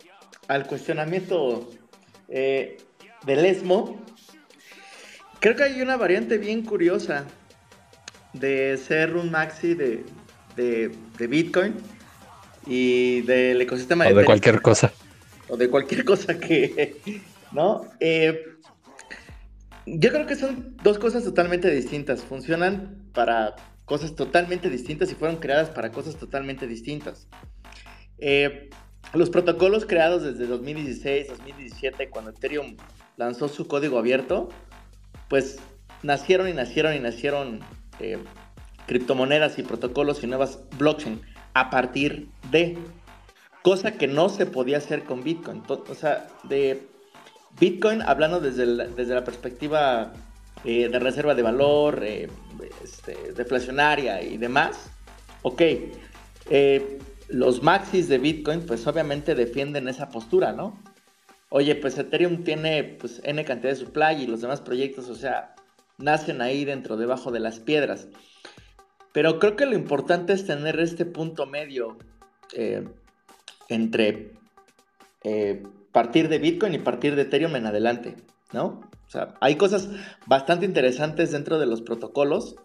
al 0.48 0.66
cuestionamiento 0.66 1.68
eh, 2.30 2.78
del 3.26 3.44
ESMO, 3.44 4.02
creo 5.38 5.54
que 5.54 5.64
hay 5.64 5.82
una 5.82 5.98
variante 5.98 6.38
bien 6.38 6.64
curiosa 6.64 7.26
de 8.32 8.78
ser 8.78 9.14
un 9.14 9.30
maxi 9.30 9.74
de, 9.74 10.06
de, 10.56 11.26
Bitcoin 11.26 11.74
y 12.66 13.20
del 13.20 13.60
ecosistema 13.60 14.06
o 14.08 14.14
de 14.14 14.24
cualquier 14.24 14.62
cosa. 14.62 14.90
O 15.48 15.58
de 15.58 15.68
cualquier 15.68 16.02
cosa 16.06 16.40
que, 16.40 16.96
¿no? 17.52 17.82
Eh, 18.00 18.44
yo 19.86 20.10
creo 20.10 20.26
que 20.26 20.36
son 20.36 20.76
dos 20.82 20.98
cosas 20.98 21.24
totalmente 21.24 21.70
distintas. 21.70 22.22
Funcionan 22.22 23.10
para 23.12 23.56
cosas 23.84 24.14
totalmente 24.14 24.70
distintas 24.70 25.10
y 25.10 25.14
fueron 25.14 25.36
creadas 25.36 25.70
para 25.70 25.90
cosas 25.90 26.16
totalmente 26.16 26.66
distintas. 26.66 27.28
Eh, 28.18 28.70
los 29.14 29.30
protocolos 29.30 29.84
creados 29.84 30.22
desde 30.22 30.46
2016, 30.46 31.28
2017, 31.28 32.08
cuando 32.08 32.30
Ethereum 32.30 32.76
lanzó 33.16 33.48
su 33.48 33.66
código 33.66 33.98
abierto, 33.98 34.48
pues 35.28 35.58
nacieron 36.02 36.48
y 36.48 36.52
nacieron 36.52 36.94
y 36.94 37.00
nacieron 37.00 37.60
eh, 37.98 38.18
criptomonedas 38.86 39.58
y 39.58 39.62
protocolos 39.62 40.22
y 40.22 40.26
nuevas 40.28 40.60
blockchain 40.78 41.20
a 41.54 41.70
partir 41.70 42.28
de 42.50 42.78
cosa 43.62 43.92
que 43.92 44.06
no 44.06 44.28
se 44.28 44.46
podía 44.46 44.78
hacer 44.78 45.04
con 45.04 45.22
Bitcoin. 45.22 45.62
O 45.68 45.94
sea, 45.94 46.28
de 46.44 46.86
Bitcoin, 47.58 48.02
hablando 48.02 48.40
desde, 48.40 48.88
desde 48.88 49.14
la 49.14 49.24
perspectiva 49.24 50.12
eh, 50.64 50.88
de 50.88 50.98
reserva 50.98 51.34
de 51.34 51.42
valor, 51.42 52.02
eh, 52.04 52.28
este, 52.82 53.32
deflacionaria 53.32 54.22
y 54.22 54.36
demás, 54.36 54.90
ok, 55.42 55.62
eh, 56.50 56.98
los 57.28 57.62
maxis 57.62 58.08
de 58.08 58.18
Bitcoin 58.18 58.64
pues 58.66 58.86
obviamente 58.86 59.34
defienden 59.34 59.88
esa 59.88 60.08
postura, 60.08 60.52
¿no? 60.52 60.80
Oye, 61.48 61.74
pues 61.74 61.98
Ethereum 61.98 62.44
tiene 62.44 62.84
pues 62.84 63.20
N 63.24 63.44
cantidad 63.44 63.72
de 63.72 63.76
supply 63.76 64.22
y 64.22 64.26
los 64.26 64.40
demás 64.40 64.60
proyectos, 64.60 65.08
o 65.08 65.14
sea, 65.14 65.54
nacen 65.98 66.40
ahí 66.40 66.64
dentro, 66.64 66.96
debajo 66.96 67.30
de 67.30 67.40
las 67.40 67.58
piedras. 67.58 68.08
Pero 69.12 69.38
creo 69.38 69.56
que 69.56 69.66
lo 69.66 69.74
importante 69.74 70.32
es 70.32 70.46
tener 70.46 70.80
este 70.80 71.04
punto 71.04 71.46
medio 71.46 71.98
entre 73.68 74.32
partir 75.92 76.28
de 76.28 76.38
Bitcoin 76.38 76.74
y 76.74 76.78
partir 76.78 77.14
de 77.14 77.22
Ethereum 77.22 77.54
en 77.56 77.66
adelante, 77.66 78.16
¿no? 78.52 78.90
O 79.06 79.10
sea, 79.10 79.34
hay 79.40 79.56
cosas 79.56 79.90
bastante 80.26 80.64
interesantes 80.64 81.32
dentro 81.32 81.58
de 81.58 81.66
los 81.66 81.82
protocolos, 81.82 82.56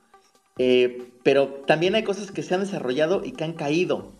eh, 0.57 1.11
pero 1.23 1.47
también 1.67 1.95
hay 1.95 2.03
cosas 2.03 2.31
que 2.31 2.41
se 2.41 2.55
han 2.55 2.61
desarrollado 2.61 3.23
y 3.23 3.33
que 3.33 3.43
han 3.43 3.53
caído, 3.53 4.13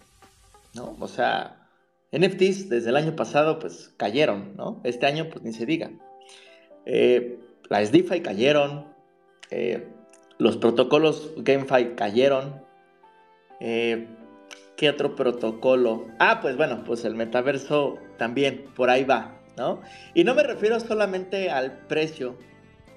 ¿no? 0.74 0.96
O 1.00 1.08
sea, 1.08 1.68
NFTs 2.12 2.70
desde 2.70 2.90
el 2.90 2.98
año 2.98 3.16
pasado 3.16 3.60
pues 3.60 3.94
cayeron, 3.98 4.56
¿no? 4.56 4.82
Este 4.84 5.06
año 5.06 5.30
pues 5.30 5.44
ni 5.44 5.54
se 5.54 5.66
diga. 5.66 5.90
Eh, 6.86 7.40
las 7.70 7.92
DeFi 7.92 8.22
cayeron, 8.22 8.88
eh, 9.52 9.88
los 10.38 10.58
protocolos 10.58 11.34
GameFi 11.38 11.96
cayeron, 11.96 12.62
eh, 13.60 14.08
¿Qué 14.78 14.92
otro 14.92 15.16
protocolo? 15.16 16.06
Ah, 16.20 16.40
pues 16.40 16.56
bueno, 16.56 16.84
pues 16.86 17.04
el 17.04 17.16
metaverso 17.16 17.98
también, 18.18 18.66
por 18.76 18.92
ahí 18.92 19.04
va, 19.04 19.34
¿no? 19.58 19.82
Y 20.14 20.24
no 20.24 20.36
me 20.36 20.44
refiero 20.44 20.80
solamente 20.80 21.50
al 21.50 21.80
precio, 21.88 22.38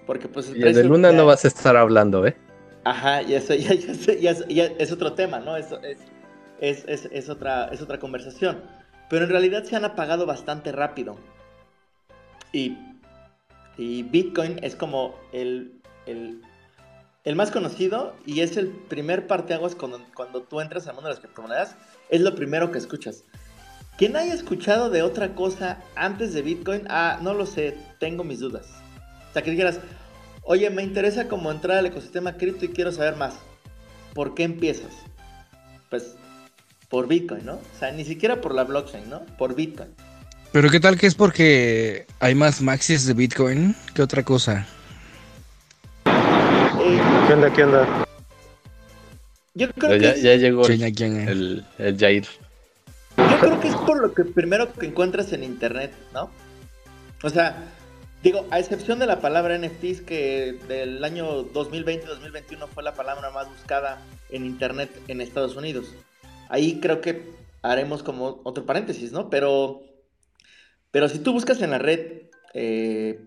porque 0.07 0.29
pues 0.29 0.51
el 0.51 0.59
y 0.59 0.73
de 0.75 0.85
Luna 0.85 1.11
no 1.11 1.25
vas 1.25 1.47
a 1.47 1.49
estar 1.49 1.79
hablando, 1.79 2.27
¿eh? 2.27 2.37
Ajá, 2.85 3.23
y 3.23 3.33
eso 3.35 3.55
ya, 3.55 3.73
es 3.73 4.93
otro 4.93 5.15
tema, 5.15 5.41
¿no? 5.41 5.57
Eso 5.57 5.81
es, 5.83 6.85
es, 6.87 7.09
es, 7.11 7.29
otra, 7.31 7.69
es 7.73 7.81
otra 7.81 7.99
conversación. 7.99 8.63
Pero 9.09 9.25
en 9.25 9.31
realidad 9.31 9.65
se 9.65 9.75
han 9.75 9.87
apagado 9.87 10.27
bastante 10.27 10.73
rápido. 10.73 11.17
Y, 12.53 12.77
y 13.79 14.03
Bitcoin 14.03 14.59
es 14.63 14.77
como 14.77 15.15
el, 15.33 15.81
el 16.05 16.43
el 17.25 17.37
más 17.37 17.51
conocido 17.51 18.15
y 18.25 18.41
es 18.41 18.57
el 18.57 18.69
primer 18.69 19.27
parteaguas 19.27 19.75
cuando, 19.75 20.01
cuando 20.15 20.43
tú 20.43 20.61
entras 20.61 20.87
al 20.87 20.95
mundo 20.95 21.09
de 21.09 21.15
las 21.15 21.21
criptomonedas, 21.21 21.77
es 22.09 22.21
lo 22.21 22.35
primero 22.35 22.73
que 22.73 22.79
escuchas. 22.79 23.25
Quien 23.99 24.17
haya 24.17 24.33
escuchado 24.33 24.89
de 24.89 25.03
otra 25.03 25.35
cosa 25.35 25.83
antes 25.95 26.33
de 26.33 26.41
Bitcoin, 26.41 26.87
ah, 26.89 27.19
no 27.21 27.35
lo 27.35 27.45
sé, 27.45 27.77
tengo 27.99 28.25
mis 28.25 28.41
dudas. 28.41 28.67
O 29.29 29.33
sea, 29.33 29.43
que 29.43 29.51
dijeras, 29.51 29.81
oye, 30.43 30.71
me 30.71 30.83
interesa 30.83 31.29
cómo 31.29 31.51
entrar 31.51 31.79
al 31.79 31.87
ecosistema 31.87 32.37
cripto 32.37 32.65
y 32.65 32.69
quiero 32.69 32.93
saber 32.93 33.17
más. 33.17 33.35
¿Por 34.15 34.35
qué 34.35 34.45
empiezas? 34.45 34.93
Pues 35.91 36.17
por 36.89 37.07
Bitcoin, 37.07 37.45
¿no? 37.45 37.55
O 37.55 37.79
sea, 37.79 37.93
ni 37.93 38.05
siquiera 38.05 38.41
por 38.41 38.55
la 38.55 38.65
blockchain, 38.65 39.09
¿no? 39.11 39.25
Por 39.37 39.55
Bitcoin. 39.55 39.91
Pero 40.53 40.71
¿qué 40.71 40.81
tal 40.81 40.99
que 40.99 41.07
es 41.07 41.15
porque 41.15 42.07
hay 42.19 42.35
más 42.35 42.61
maxis 42.61 43.07
de 43.07 43.13
Bitcoin 43.13 43.77
que 43.95 44.03
otra 44.03 44.25
cosa? 44.25 44.67
¿Qué 47.31 47.35
onda? 47.35 47.53
¿Qué 47.53 47.63
onda? 47.63 48.07
Yo 49.55 49.71
creo 49.71 49.97
ya, 49.99 50.15
que 50.15 50.21
ya 50.21 50.35
llegó 50.35 50.67
el, 50.67 51.65
el, 51.79 51.97
Jair. 51.97 52.27
Yo 53.17 53.39
creo 53.39 53.61
que 53.61 53.69
es 53.69 53.77
por 53.77 54.03
lo 54.03 54.13
que 54.13 54.25
primero 54.25 54.73
que 54.73 54.87
encuentras 54.87 55.33
en 55.33 55.45
internet, 55.45 55.93
¿no? 56.13 56.29
O 57.23 57.31
sea, 57.31 57.69
digo, 58.25 58.49
a 58.51 58.59
excepción 58.59 58.99
de 58.99 59.07
la 59.07 59.21
palabra 59.21 59.57
NFTs, 59.57 60.01
que 60.01 60.59
del 60.67 61.05
año 61.05 61.45
2020-2021 61.53 62.67
fue 62.67 62.83
la 62.83 62.95
palabra 62.95 63.31
más 63.31 63.49
buscada 63.49 64.03
en 64.31 64.45
internet 64.45 64.91
en 65.07 65.21
Estados 65.21 65.55
Unidos. 65.55 65.95
Ahí 66.49 66.81
creo 66.81 67.01
que 67.01 67.31
haremos 67.63 68.03
como 68.03 68.41
otro 68.43 68.67
paréntesis, 68.67 69.13
¿no? 69.13 69.31
Pero, 69.31 69.83
pero 70.91 71.09
si 71.09 71.21
tú 71.21 71.33
buscas 71.33 71.63
en 71.63 71.71
la 71.71 71.79
red 71.79 72.23
eh, 72.55 73.23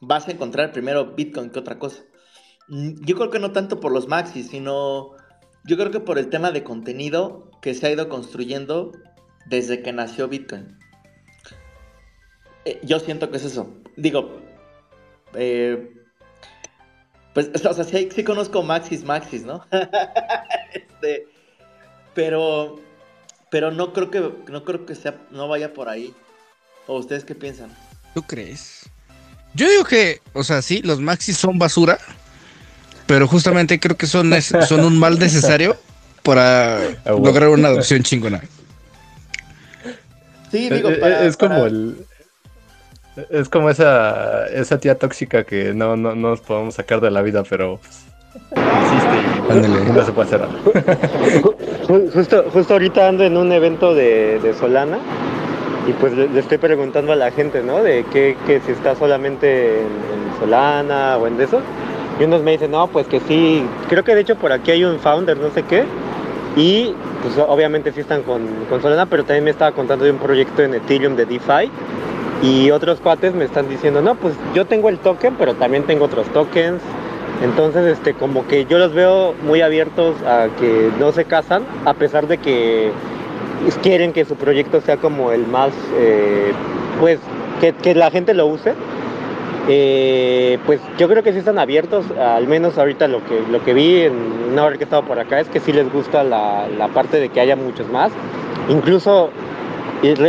vas 0.00 0.26
a 0.26 0.32
encontrar 0.32 0.72
primero 0.72 1.14
Bitcoin 1.14 1.50
que 1.50 1.60
otra 1.60 1.78
cosa. 1.78 2.02
Mm, 2.68 3.04
yo 3.04 3.16
creo 3.16 3.30
que 3.30 3.38
no 3.38 3.52
tanto 3.52 3.80
por 3.80 3.92
los 3.92 4.08
maxis, 4.08 4.48
sino 4.48 5.12
yo 5.64 5.76
creo 5.76 5.90
que 5.90 6.00
por 6.00 6.18
el 6.18 6.30
tema 6.30 6.50
de 6.50 6.64
contenido 6.64 7.50
que 7.60 7.74
se 7.74 7.86
ha 7.86 7.90
ido 7.90 8.08
construyendo 8.08 8.92
desde 9.46 9.82
que 9.82 9.92
nació 9.92 10.28
Bitcoin. 10.28 10.78
Eh, 12.64 12.80
yo 12.82 12.98
siento 13.00 13.30
que 13.30 13.36
es 13.36 13.44
eso. 13.44 13.72
Digo, 13.96 14.40
eh, 15.34 15.92
pues, 17.34 17.50
o 17.64 17.74
sea, 17.74 17.84
sí, 17.84 18.08
conozco 18.24 18.62
Maxis 18.62 19.04
Maxis, 19.04 19.44
¿no? 19.44 19.64
este, 20.72 21.28
pero, 22.14 22.80
pero 23.50 23.70
no 23.70 23.92
creo 23.92 24.10
que, 24.10 24.20
no 24.48 24.64
creo 24.64 24.86
que 24.86 24.94
sea, 24.94 25.20
no 25.30 25.46
vaya 25.46 25.72
por 25.74 25.88
ahí. 25.88 26.14
¿O 26.86 26.98
ustedes 26.98 27.24
qué 27.24 27.34
piensan? 27.34 27.70
¿Tú 28.14 28.22
crees? 28.22 28.88
Yo 29.54 29.68
digo 29.68 29.84
que, 29.84 30.20
o 30.32 30.44
sea, 30.44 30.62
sí, 30.62 30.82
los 30.82 31.00
Maxis 31.00 31.36
son 31.36 31.58
basura, 31.58 31.98
pero 33.06 33.26
justamente 33.28 33.78
creo 33.80 33.96
que 33.96 34.06
son, 34.06 34.32
son 34.42 34.84
un 34.84 34.98
mal 34.98 35.18
necesario 35.18 35.76
para 36.22 36.76
ah, 37.04 37.10
lograr 37.10 37.48
una 37.48 37.68
adopción 37.68 38.02
chingona. 38.02 38.42
Sí, 40.50 40.70
digo, 40.70 40.88
es, 40.88 41.36
como 41.36 41.66
el 41.66 42.06
es 43.30 43.48
como 43.48 43.70
esa 43.70 44.46
esa 44.48 44.78
tía 44.78 44.96
tóxica 44.96 45.44
que 45.44 45.72
no, 45.74 45.96
no, 45.96 46.14
nos 46.14 46.40
podemos 46.40 46.74
sacar 46.74 47.00
de 47.00 47.10
la 47.10 47.22
vida, 47.22 47.42
pero 47.48 47.80
existe 48.50 49.88
y 49.88 49.92
no 49.92 50.04
se 50.04 50.12
puede 50.12 50.28
hacer 50.28 50.40
nada. 50.40 50.52
Justo, 52.12 52.46
justo 52.52 52.72
ahorita 52.72 53.08
ando 53.08 53.22
en 53.22 53.36
un 53.36 53.52
evento 53.52 53.94
de, 53.94 54.52
Solana 54.58 54.98
y 55.86 55.92
pues 55.92 56.12
le, 56.12 56.36
estoy 56.36 56.58
preguntando 56.58 57.12
a 57.12 57.16
la 57.16 57.30
gente, 57.30 57.62
¿no? 57.62 57.80
De 57.80 58.04
que, 58.12 58.36
si 58.66 58.72
está 58.72 58.96
solamente 58.96 59.82
en, 59.82 60.40
Solana 60.40 61.16
o 61.16 61.28
en 61.28 61.40
eso. 61.40 61.60
Y 62.18 62.24
unos 62.24 62.42
me 62.42 62.52
dicen, 62.52 62.70
no, 62.70 62.86
pues 62.86 63.06
que 63.06 63.20
sí, 63.20 63.64
creo 63.88 64.02
que 64.02 64.14
de 64.14 64.22
hecho 64.22 64.36
por 64.36 64.52
aquí 64.52 64.70
hay 64.70 64.84
un 64.84 64.98
founder, 64.98 65.36
no 65.36 65.50
sé 65.50 65.62
qué. 65.62 65.84
Y 66.56 66.94
pues 67.22 67.36
obviamente 67.46 67.92
sí 67.92 68.00
están 68.00 68.22
con, 68.22 68.42
con 68.70 68.80
Solana, 68.80 69.06
pero 69.06 69.24
también 69.24 69.44
me 69.44 69.50
estaba 69.50 69.72
contando 69.72 70.06
de 70.06 70.12
un 70.12 70.18
proyecto 70.18 70.62
en 70.62 70.74
Ethereum 70.74 71.16
de 71.16 71.26
DeFi. 71.26 71.70
Y 72.42 72.70
otros 72.70 73.00
cuates 73.00 73.34
me 73.34 73.44
están 73.44 73.68
diciendo, 73.68 74.00
no, 74.00 74.14
pues 74.14 74.34
yo 74.54 74.64
tengo 74.64 74.88
el 74.88 74.98
token, 74.98 75.36
pero 75.38 75.54
también 75.54 75.84
tengo 75.84 76.06
otros 76.06 76.26
tokens. 76.28 76.80
Entonces, 77.42 77.98
este, 77.98 78.14
como 78.14 78.46
que 78.46 78.64
yo 78.64 78.78
los 78.78 78.94
veo 78.94 79.34
muy 79.42 79.60
abiertos 79.60 80.14
a 80.22 80.48
que 80.58 80.90
no 80.98 81.12
se 81.12 81.26
casan, 81.26 81.64
a 81.84 81.92
pesar 81.92 82.26
de 82.28 82.38
que 82.38 82.92
quieren 83.82 84.14
que 84.14 84.24
su 84.24 84.36
proyecto 84.36 84.80
sea 84.80 84.96
como 84.96 85.32
el 85.32 85.46
más, 85.46 85.72
eh, 85.98 86.52
pues, 86.98 87.18
que, 87.60 87.74
que 87.74 87.94
la 87.94 88.10
gente 88.10 88.32
lo 88.32 88.46
use 88.46 88.72
eh, 89.68 90.58
pues 90.64 90.80
yo 90.96 91.08
creo 91.08 91.22
que 91.24 91.32
sí 91.32 91.38
están 91.38 91.58
abiertos, 91.58 92.06
al 92.18 92.46
menos 92.46 92.78
ahorita 92.78 93.08
lo 93.08 93.24
que, 93.24 93.42
lo 93.50 93.64
que 93.64 93.74
vi 93.74 94.02
en 94.02 94.14
una 94.52 94.64
hora 94.64 94.76
que 94.76 94.82
he 94.82 94.84
estado 94.84 95.02
por 95.02 95.18
acá 95.18 95.40
es 95.40 95.48
que 95.48 95.58
sí 95.58 95.72
les 95.72 95.92
gusta 95.92 96.22
la, 96.22 96.88
parte 96.94 97.18
de 97.18 97.28
que 97.28 97.40
haya 97.40 97.56
muchos 97.56 97.88
más. 97.90 98.12
Incluso 98.68 99.30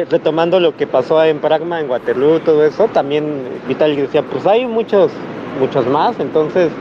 retomando 0.10 0.60
lo 0.60 0.76
que 0.76 0.88
pasó 0.88 1.24
en 1.24 1.40
Pragma, 1.40 1.80
en 1.80 1.90
Waterloo, 1.90 2.40
todo 2.40 2.66
eso, 2.66 2.88
también 2.88 3.44
Vital 3.68 3.96
decía, 3.96 4.24
pues 4.24 4.48
hay 4.48 4.66
muchos, 4.66 5.12
muchos 5.60 5.86
más, 5.86 6.20
entonces 6.20 6.72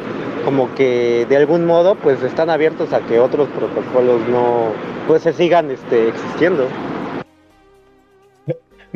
como 0.44 0.72
que 0.76 1.26
de 1.28 1.36
algún 1.36 1.66
modo 1.66 1.96
pues 1.96 2.22
están 2.22 2.48
abiertos 2.48 2.92
a 2.92 3.00
que 3.00 3.18
otros 3.18 3.48
protocolos 3.48 4.20
no 4.30 4.68
pues 5.06 5.22
se 5.22 5.32
sigan 5.32 5.70
este, 5.70 6.08
existiendo. 6.08 6.68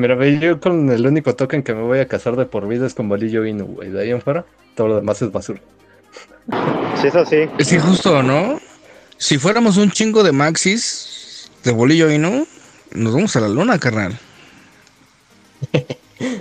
Mira, 0.01 0.17
yo 0.27 0.59
con 0.61 0.89
el 0.89 1.07
único 1.07 1.37
token 1.37 1.63
que 1.63 1.75
me 1.75 1.83
voy 1.83 1.99
a 1.99 2.09
casar 2.09 2.35
de 2.35 2.47
por 2.47 2.67
vida 2.67 2.87
es 2.87 2.95
con 2.95 3.11
Bolillo 3.11 3.45
Inu, 3.45 3.67
güey. 3.67 3.91
De 3.91 4.01
ahí 4.01 4.11
en 4.11 4.23
fuera, 4.23 4.47
todo 4.75 4.89
lo 4.89 4.97
demás 4.97 5.21
es 5.21 5.31
basura. 5.31 5.61
Sí, 7.03 7.09
eso 7.09 7.27
sí. 7.27 7.41
Es 7.59 7.71
injusto, 7.71 8.23
¿no? 8.23 8.59
Si 9.19 9.37
fuéramos 9.37 9.77
un 9.77 9.91
chingo 9.91 10.23
de 10.23 10.33
maxis 10.33 11.51
de 11.65 11.73
Bolillo 11.73 12.11
Inu, 12.11 12.47
nos 12.93 13.13
vamos 13.13 13.37
a 13.37 13.41
la 13.41 13.49
luna, 13.49 13.79
carnal. 13.79 14.19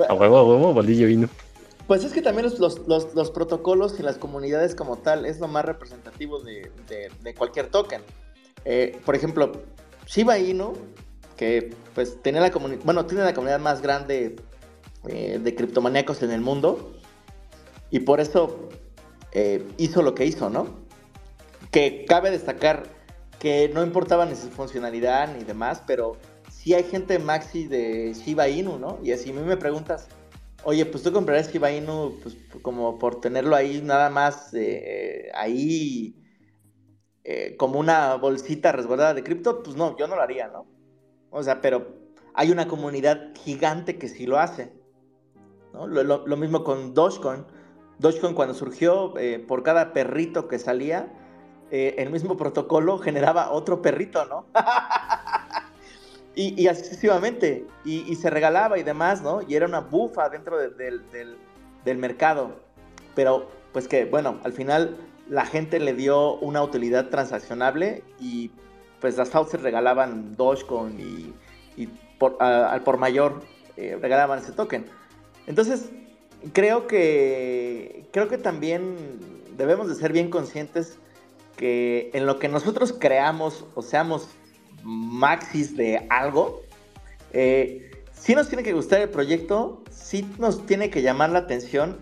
a 0.08 0.14
huevo, 0.14 0.38
a 0.38 0.44
huevo, 0.46 0.74
Bolillo 0.74 1.10
Inu. 1.10 1.28
Pues 1.86 2.06
es 2.06 2.14
que 2.14 2.22
también 2.22 2.50
los, 2.58 3.32
protocolos 3.32 4.00
y 4.00 4.04
las 4.04 4.18
comunidades 4.18 4.74
como 4.74 5.00
tal 5.00 5.26
es 5.26 5.42
lo 5.42 5.50
más 5.50 5.66
representativo 5.66 6.40
de, 6.40 6.72
cualquier 7.38 7.68
token. 7.68 8.04
Eh, 8.64 8.98
por 9.04 9.16
ejemplo, 9.16 9.52
Shiba 10.06 10.40
Inu 10.40 10.76
que 11.40 11.74
pues 11.96 12.22
tenía 12.22 12.42
la 12.42 12.52
comunidad, 12.52 12.82
bueno, 12.84 13.06
tiene 13.06 13.24
la 13.24 13.34
comunidad 13.34 13.62
más 13.62 13.82
grande 13.82 14.36
eh, 15.08 15.40
de 15.42 15.56
criptomaníacos 15.56 16.22
en 16.22 16.32
el 16.32 16.42
mundo 16.42 16.92
y 17.90 18.02
por 18.02 18.20
eso 18.20 18.68
eh, 19.32 19.66
hizo 19.78 20.02
lo 20.02 20.14
que 20.16 20.26
hizo, 20.26 20.50
¿no? 20.50 20.68
Que 21.72 22.04
cabe 22.06 22.30
destacar 22.30 22.84
que 23.40 23.72
no 23.74 23.84
importaba 23.84 24.26
ni 24.26 24.36
su 24.36 24.50
funcionalidad 24.50 25.34
ni 25.34 25.46
demás, 25.46 25.82
pero 25.88 26.18
sí 26.52 26.74
hay 26.74 26.84
gente 26.84 27.20
maxi 27.20 27.68
de 27.68 28.14
Shiba 28.14 28.50
Inu, 28.50 28.78
¿no? 28.78 29.00
Y 29.02 29.14
así 29.14 29.30
a 29.30 29.34
mí 29.34 29.40
me 29.40 29.56
preguntas, 29.56 30.10
oye, 30.66 30.86
pues 30.86 31.04
tú 31.04 31.14
comprarías 31.14 31.54
Shiba 31.54 31.72
Inu 31.72 32.20
pues, 32.22 32.36
como 32.62 33.00
por 33.00 33.22
tenerlo 33.22 33.56
ahí 33.56 33.82
nada 33.82 34.10
más 34.10 34.54
eh, 34.56 35.32
ahí 35.34 36.18
como 37.58 37.80
una 37.80 38.16
bolsita 38.16 38.74
resguardada 38.74 39.14
de 39.14 39.24
cripto, 39.24 39.64
pues 39.64 39.78
no, 39.78 39.96
yo 39.98 40.08
no 40.08 40.18
lo 40.18 40.22
haría, 40.22 40.48
¿no? 40.48 40.79
O 41.32 41.44
sea, 41.44 41.62
pero 41.62 41.88
hay 42.34 42.52
una 42.52 42.68
comunidad 42.68 43.32
gigante 43.44 43.98
que 43.98 44.08
sí 44.08 44.26
lo 44.26 44.40
hace. 44.40 44.72
¿no? 45.74 45.88
Lo, 45.88 46.38
mismo 46.38 46.64
con 46.64 46.94
Dogecoin. 46.94 47.46
Dogecoin 48.00 48.34
cuando 48.34 48.54
surgió, 48.54 49.18
eh, 49.18 49.44
por 49.46 49.64
cada 49.64 49.94
perrito 49.94 50.48
que 50.48 50.58
salía, 50.58 51.12
eh, 51.72 51.96
el 51.98 52.10
mismo 52.10 52.38
protocolo 52.38 52.98
generaba 53.00 53.52
otro 53.52 53.82
perrito, 53.82 54.26
¿no? 54.26 54.46
y, 56.36 56.60
y, 56.62 56.68
así 56.68 56.84
sucesivamente. 56.84 57.68
Y, 57.84 58.16
se 58.16 58.30
regalaba 58.30 58.78
y 58.78 58.84
demás, 58.84 59.22
¿no? 59.22 59.42
Y 59.48 59.56
era 59.56 59.66
una 59.66 59.82
bufa 59.82 60.30
dentro 60.30 60.58
del, 60.58 61.38
del 61.84 61.98
mercado. 61.98 62.52
Pero, 63.16 63.50
pues 63.74 63.88
que, 63.88 64.06
bueno, 64.06 64.40
al 64.44 64.54
final 64.54 64.98
la 65.28 65.46
gente 65.46 65.80
le 65.80 65.94
dio 65.94 66.36
una 66.38 66.64
utilidad 66.64 67.10
transaccionable 67.10 68.04
y 68.20 68.52
pues 69.00 69.18
las 69.18 69.30
houses 69.32 69.62
regalaban 69.62 70.36
Dogecoin 70.36 71.00
y, 71.00 71.34
y 71.82 71.88
por, 72.18 72.42
al 72.42 72.82
por 72.84 72.98
mayor 72.98 73.42
eh, 73.78 73.98
regalaban 74.02 74.40
ese 74.40 74.52
token. 74.52 74.86
Entonces, 75.48 75.90
creo 76.54 76.88
que, 76.88 78.06
creo 78.12 78.28
que 78.28 78.38
también 78.38 78.96
debemos 79.58 79.88
de 79.88 79.96
ser 79.96 80.14
bien 80.14 80.30
conscientes 80.30 80.98
que 81.56 82.12
en 82.14 82.26
lo 82.26 82.40
que 82.40 82.48
nosotros 82.48 82.96
creamos 82.98 83.66
o 83.76 83.82
seamos 83.82 84.28
maxis 84.84 85.76
de 85.76 86.06
algo, 86.10 86.62
eh, 87.34 87.92
sí 88.14 88.36
nos 88.36 88.48
tiene 88.48 88.64
que 88.64 88.74
gustar 88.74 89.02
el 89.02 89.10
proyecto, 89.10 89.84
sí 89.92 90.30
nos 90.38 90.66
tiene 90.66 90.90
que 90.90 91.02
llamar 91.02 91.32
la 91.32 91.40
atención 91.40 92.00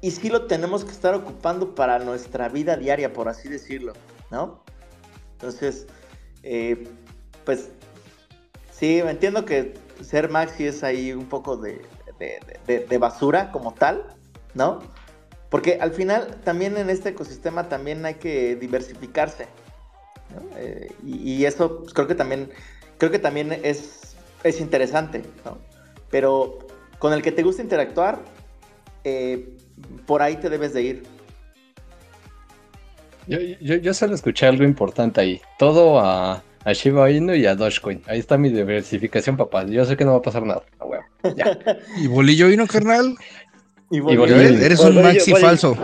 y 0.00 0.10
sí 0.10 0.28
lo 0.28 0.46
tenemos 0.46 0.84
que 0.84 0.90
estar 0.90 1.14
ocupando 1.14 1.74
para 1.74 1.98
nuestra 1.98 2.48
vida 2.48 2.76
diaria, 2.76 3.12
por 3.12 3.28
así 3.28 3.48
decirlo, 3.48 3.92
¿no? 4.30 4.62
Entonces, 5.36 5.86
eh, 6.42 6.88
pues 7.44 7.68
sí, 8.72 8.98
entiendo 8.98 9.44
que 9.44 9.74
ser 10.02 10.30
Maxi 10.30 10.64
es 10.64 10.82
ahí 10.82 11.12
un 11.12 11.26
poco 11.26 11.56
de, 11.58 11.80
basura 12.98 13.52
como 13.52 13.74
tal, 13.74 14.06
¿no? 14.54 14.80
Porque 15.50 15.78
al 15.80 15.92
final 15.92 16.40
también 16.42 16.76
en 16.76 16.90
este 16.90 17.10
ecosistema 17.10 17.68
también 17.68 18.04
hay 18.06 18.14
que 18.14 18.56
diversificarse. 18.56 19.46
Eh, 20.56 20.92
y, 21.04 21.44
eso 21.44 21.80
pues, 21.80 21.94
creo 21.94 22.08
que 22.08 22.14
también 22.14 22.50
creo 22.98 23.10
que 23.10 23.18
también 23.18 23.52
es, 23.52 24.16
es 24.42 24.60
interesante, 24.60 25.22
¿no? 25.44 25.58
Pero 26.10 26.58
con 26.98 27.12
el 27.12 27.22
que 27.22 27.32
te 27.32 27.42
gusta 27.42 27.62
interactuar, 27.62 28.20
eh, 29.04 29.56
por 30.06 30.22
ahí 30.22 30.36
te 30.36 30.48
debes 30.48 30.72
de 30.72 30.82
ir. 30.82 31.15
Yo, 33.26 33.38
yo, 33.60 33.76
yo 33.76 33.94
solo 33.94 34.14
escuché 34.14 34.46
algo 34.46 34.64
importante 34.64 35.20
ahí. 35.20 35.40
Todo 35.58 35.98
a, 35.98 36.42
a 36.64 36.72
Shiba 36.72 37.10
Inu 37.10 37.34
y 37.34 37.46
a 37.46 37.54
Dogecoin. 37.54 38.02
Ahí 38.06 38.18
está 38.18 38.38
mi 38.38 38.50
diversificación, 38.50 39.36
papá. 39.36 39.64
Yo 39.64 39.84
sé 39.84 39.96
que 39.96 40.04
no 40.04 40.12
va 40.12 40.18
a 40.18 40.22
pasar 40.22 40.44
nada. 40.44 40.62
¿Y 41.96 42.06
Bolillo 42.06 42.50
Inu, 42.50 42.66
carnal? 42.66 43.16
Y 43.90 44.00
Bolillo, 44.00 44.36
Eres 44.36 44.80
un 44.80 45.02
maxi 45.02 45.32
falso. 45.34 45.76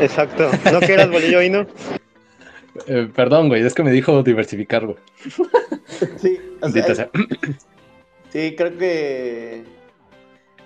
Exacto. 0.00 0.50
¿No 0.72 0.80
quieras 0.80 1.10
Bolillo 1.10 1.42
Inu? 1.42 1.66
Eh, 2.86 3.06
perdón, 3.14 3.48
güey. 3.48 3.62
Es 3.62 3.74
que 3.74 3.82
me 3.82 3.90
dijo 3.90 4.22
diversificar, 4.22 4.86
güey. 4.86 4.96
Sí. 6.16 6.40
sí, 8.30 8.54
creo 8.56 8.78
que... 8.78 9.62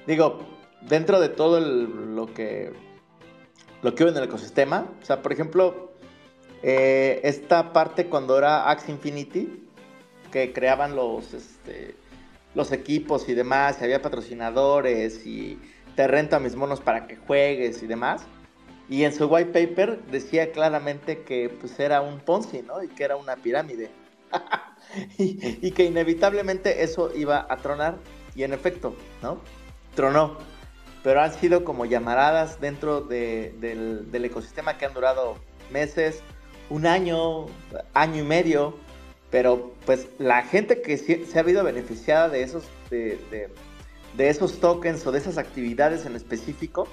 Digo, 0.06 0.46
dentro 0.88 1.20
de 1.20 1.28
todo 1.28 1.58
lo 1.58 2.32
que 2.32 2.72
lo 3.82 3.94
que 3.94 4.02
hubo 4.02 4.10
en 4.10 4.16
el 4.16 4.24
ecosistema, 4.24 4.86
o 5.00 5.04
sea, 5.04 5.22
por 5.22 5.32
ejemplo, 5.32 5.85
eh, 6.62 7.20
esta 7.24 7.72
parte 7.72 8.06
cuando 8.06 8.38
era 8.38 8.70
Axe 8.70 8.90
Infinity, 8.90 9.62
que 10.30 10.52
creaban 10.52 10.96
los, 10.96 11.34
este, 11.34 11.96
los 12.54 12.72
equipos 12.72 13.28
y 13.28 13.34
demás, 13.34 13.78
y 13.80 13.84
había 13.84 14.02
patrocinadores 14.02 15.26
y 15.26 15.58
te 15.96 16.06
rento 16.06 16.36
a 16.36 16.40
mis 16.40 16.54
monos 16.56 16.80
para 16.80 17.06
que 17.06 17.16
juegues 17.16 17.82
y 17.82 17.86
demás. 17.86 18.26
Y 18.88 19.02
en 19.04 19.12
su 19.12 19.26
white 19.26 19.50
paper 19.50 20.00
decía 20.04 20.52
claramente 20.52 21.22
que 21.22 21.48
pues 21.48 21.78
era 21.80 22.02
un 22.02 22.20
Ponzi, 22.20 22.62
¿no? 22.62 22.82
Y 22.82 22.88
que 22.88 23.04
era 23.04 23.16
una 23.16 23.36
pirámide. 23.36 23.90
y, 25.18 25.70
que 25.72 25.84
inevitablemente 25.84 26.84
eso 26.84 27.12
iba 27.14 27.46
a 27.48 27.56
tronar. 27.56 27.98
Y 28.36 28.44
en 28.44 28.52
efecto, 28.52 28.94
¿no? 29.22 29.40
Tronó. 29.94 30.36
Pero 31.02 31.22
han 31.22 31.32
sido 31.32 31.64
como 31.64 31.84
llamaradas 31.84 32.60
dentro 32.60 33.00
del, 33.00 34.08
ecosistema 34.12 34.78
que 34.78 34.86
han 34.86 34.94
durado 34.94 35.36
meses, 35.70 36.22
un 36.70 36.86
año, 36.86 37.46
año 37.94 38.22
y 38.22 38.26
medio. 38.26 38.74
Pero 39.30 39.74
pues 39.84 40.06
la 40.18 40.42
gente 40.42 40.80
que 40.82 40.96
se 40.96 41.26
ha 41.36 41.40
habido 41.40 41.64
beneficiada 41.64 42.28
de 42.28 42.42
esos, 42.42 42.64
de, 42.90 43.18
de, 44.16 44.28
esos 44.28 44.60
tokens 44.60 45.04
o 45.06 45.12
de 45.12 45.18
esas 45.18 45.36
actividades 45.36 46.06
en 46.06 46.14
específico, 46.14 46.86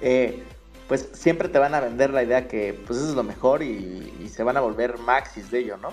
eh, 0.00 0.42
pues 0.88 1.10
siempre 1.12 1.48
te 1.48 1.58
van 1.58 1.74
a 1.74 1.80
vender 1.80 2.10
la 2.10 2.22
idea 2.22 2.48
que 2.48 2.74
pues 2.86 2.98
eso 2.98 3.10
es 3.10 3.14
lo 3.14 3.22
mejor 3.22 3.62
y, 3.62 4.28
se 4.28 4.42
van 4.42 4.56
a 4.56 4.60
volver 4.60 4.98
maxis 4.98 5.50
de 5.50 5.60
ello, 5.60 5.76
¿no? 5.76 5.92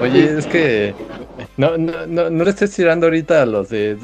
Oye, 0.00 0.38
es 0.38 0.46
que 0.46 0.94
no, 1.56 1.76
no, 1.78 2.06
no, 2.06 2.30
no 2.30 2.44
le 2.44 2.50
estés 2.50 2.74
tirando 2.74 3.06
ahorita 3.06 3.42
a 3.42 3.46
los 3.46 3.70
de, 3.70 3.98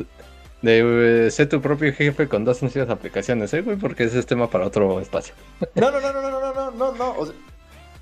de 0.62 1.27
eh, 1.27 1.31
ser 1.31 1.49
tu 1.49 1.61
propio 1.61 1.92
jefe 1.92 2.29
con 2.29 2.44
dos 2.44 2.59
sencillas 2.59 2.90
aplicaciones, 2.90 3.53
¿eh, 3.55 3.62
güey? 3.62 3.77
Porque 3.77 4.05
ese 4.05 4.18
es 4.18 4.27
tema 4.27 4.51
para 4.51 4.66
otro 4.66 5.01
espacio. 5.01 5.35
No, 5.75 5.90
no, 5.90 6.01
no, 6.01 6.12
no, 6.12 6.23
no, 6.23 6.31
no, 6.31 6.53
no, 6.53 6.70
no, 6.70 6.92
no. 6.92 7.16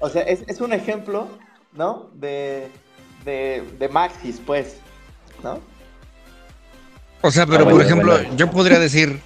O 0.00 0.08
sea, 0.08 0.22
es, 0.22 0.44
es, 0.46 0.60
un 0.60 0.72
ejemplo, 0.72 1.28
¿no? 1.72 2.10
De, 2.14 2.68
de, 3.24 3.64
de 3.78 3.88
Maxis, 3.88 4.40
pues, 4.44 4.76
¿no? 5.42 5.60
O 7.22 7.30
sea, 7.30 7.46
pero 7.46 7.66
ah, 7.66 7.70
por 7.70 7.82
ejemplo, 7.82 8.16
yo 8.36 8.50
podría 8.50 8.78
decir, 8.78 9.20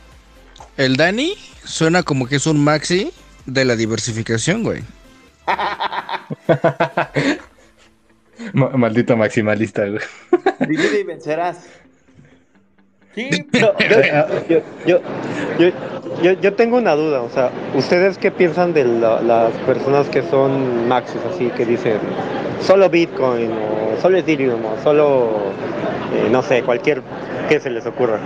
el 0.76 0.96
Dani 0.96 1.34
suena 1.64 2.02
como 2.02 2.26
que 2.26 2.36
es 2.36 2.46
un 2.46 2.64
maxi 2.64 3.12
de 3.44 3.66
la 3.66 3.76
diversificación, 3.76 4.62
güey. 4.62 4.82
Maldito 8.54 9.16
maximalista, 9.16 9.86
güey. 9.86 10.00
Divide 10.68 11.00
y 11.00 11.04
vencerás. 11.04 11.66
Sí, 13.14 13.28
pero 13.52 13.74
yo, 14.86 15.00
yo, 16.22 16.32
yo, 16.32 16.54
tengo 16.54 16.78
una 16.78 16.94
duda, 16.94 17.20
o 17.20 17.28
sea, 17.28 17.50
¿ustedes 17.74 18.16
qué 18.16 18.30
piensan 18.30 18.72
de 18.72 18.84
las 18.84 19.52
personas 19.66 20.08
que 20.08 20.22
son 20.22 20.88
maxis, 20.88 21.20
así 21.30 21.48
que 21.50 21.66
dicen 21.66 21.98
solo 22.62 22.88
Bitcoin 22.88 23.50
o 23.52 24.00
solo 24.00 24.16
Ethereum 24.16 24.64
o 24.64 24.82
solo, 24.82 25.52
eh, 26.14 26.28
no 26.30 26.42
sé, 26.42 26.62
cualquier 26.62 27.02
que 27.48 27.60
se 27.60 27.68
les 27.68 27.84
ocurra? 27.84 28.18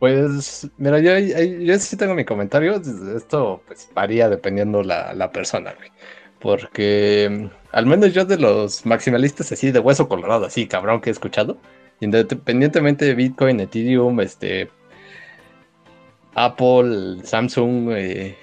Pues, 0.00 0.68
mira, 0.78 0.98
yo, 0.98 1.16
yo, 1.16 1.78
sí 1.78 1.96
tengo 1.96 2.14
mi 2.14 2.24
comentario. 2.24 2.82
Esto 3.16 3.62
pues 3.68 3.88
varía 3.94 4.28
dependiendo 4.28 4.82
la, 4.82 5.14
la 5.14 5.30
persona, 5.30 5.74
güey. 5.76 5.90
Porque 6.40 7.48
al 7.70 7.86
menos 7.86 8.12
yo 8.12 8.24
de 8.24 8.36
los 8.36 8.84
maximalistas 8.84 9.52
así 9.52 9.70
de 9.70 9.78
hueso 9.78 10.08
colorado, 10.08 10.46
así 10.46 10.66
cabrón 10.66 11.00
que 11.00 11.10
he 11.10 11.12
escuchado, 11.12 11.56
independientemente 12.02 13.04
de 13.04 13.14
Bitcoin, 13.14 13.60
Ethereum, 13.60 14.20
este 14.20 14.68
Apple, 16.34 17.20
Samsung, 17.24 17.92
eh, 17.92 18.36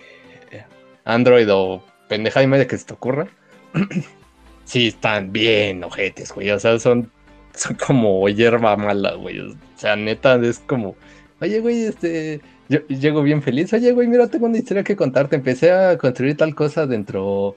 Android 1.06 1.48
o 1.52 1.84
pendejada 2.08 2.44
y 2.44 2.48
media 2.48 2.68
que 2.68 2.78
se 2.78 2.86
te 2.86 2.94
ocurra, 2.94 3.28
sí 4.66 4.88
están 4.88 5.32
bien 5.32 5.84
ojetes, 5.84 6.32
güey. 6.32 6.50
O 6.52 6.60
sea, 6.60 6.80
son, 6.80 7.12
son 7.54 7.76
como 7.76 8.28
hierba 8.30 8.76
mala, 8.78 9.14
güey. 9.16 9.40
O 9.40 9.56
sea, 9.76 9.96
neta, 9.96 10.36
es 10.36 10.60
como 10.60 10.96
oye, 11.42 11.60
güey, 11.60 11.84
este, 11.84 12.42
yo 12.68 12.80
llego 12.88 13.22
bien 13.22 13.42
feliz, 13.42 13.72
oye, 13.74 13.92
güey, 13.92 14.08
mira, 14.08 14.28
tengo 14.28 14.46
una 14.46 14.58
historia 14.58 14.84
que 14.84 14.96
contarte, 14.96 15.36
empecé 15.36 15.72
a 15.72 15.98
construir 15.98 16.38
tal 16.38 16.56
cosa 16.56 16.86
dentro, 16.86 17.56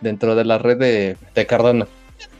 dentro 0.00 0.34
de 0.34 0.44
la 0.44 0.58
red 0.58 0.78
de, 0.78 1.16
de 1.34 1.46
Cardano. 1.46 1.86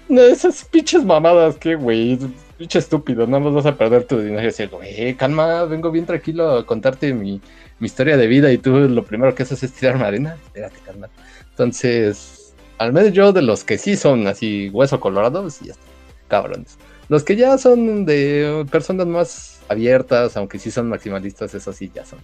No, 0.08 0.20
esas 0.20 0.64
pinches 0.64 1.04
mamadas, 1.04 1.56
¿qué, 1.56 1.74
güey? 1.74 2.18
Pinche 2.62 2.78
estúpido, 2.78 3.26
no 3.26 3.40
nos 3.40 3.54
vas 3.54 3.66
a 3.66 3.76
perder 3.76 4.04
tu 4.04 4.20
dinero. 4.20 4.48
Y 4.56 4.66
güey, 4.66 5.16
calma, 5.16 5.64
vengo 5.64 5.90
bien 5.90 6.06
tranquilo 6.06 6.58
a 6.58 6.64
contarte 6.64 7.12
mi, 7.12 7.40
historia 7.80 8.16
de 8.16 8.28
vida 8.28 8.52
y 8.52 8.58
tú 8.58 8.70
lo 8.78 9.02
primero 9.02 9.34
que 9.34 9.42
haces 9.42 9.64
es 9.64 9.72
tirarme 9.72 10.04
arena. 10.04 10.36
Espérate, 10.44 10.78
calma. 10.86 11.08
Entonces, 11.50 12.54
al 12.78 12.92
menos 12.92 13.14
yo 13.14 13.32
de 13.32 13.42
los 13.42 13.64
que 13.64 13.78
sí 13.78 13.96
son 13.96 14.28
así 14.28 14.70
hueso 14.70 15.00
colorado, 15.00 15.42
pues 15.42 15.58
ya 15.58 15.72
está, 15.72 15.82
cabrones. 16.28 16.78
Los 17.08 17.24
que 17.24 17.34
ya 17.34 17.58
son 17.58 18.06
de 18.06 18.64
personas 18.70 19.08
más 19.08 19.60
abiertas, 19.68 20.36
aunque 20.36 20.60
sí 20.60 20.70
son 20.70 20.88
maximalistas, 20.88 21.52
eso 21.56 21.72
sí 21.72 21.90
ya 21.92 22.06
son 22.06 22.20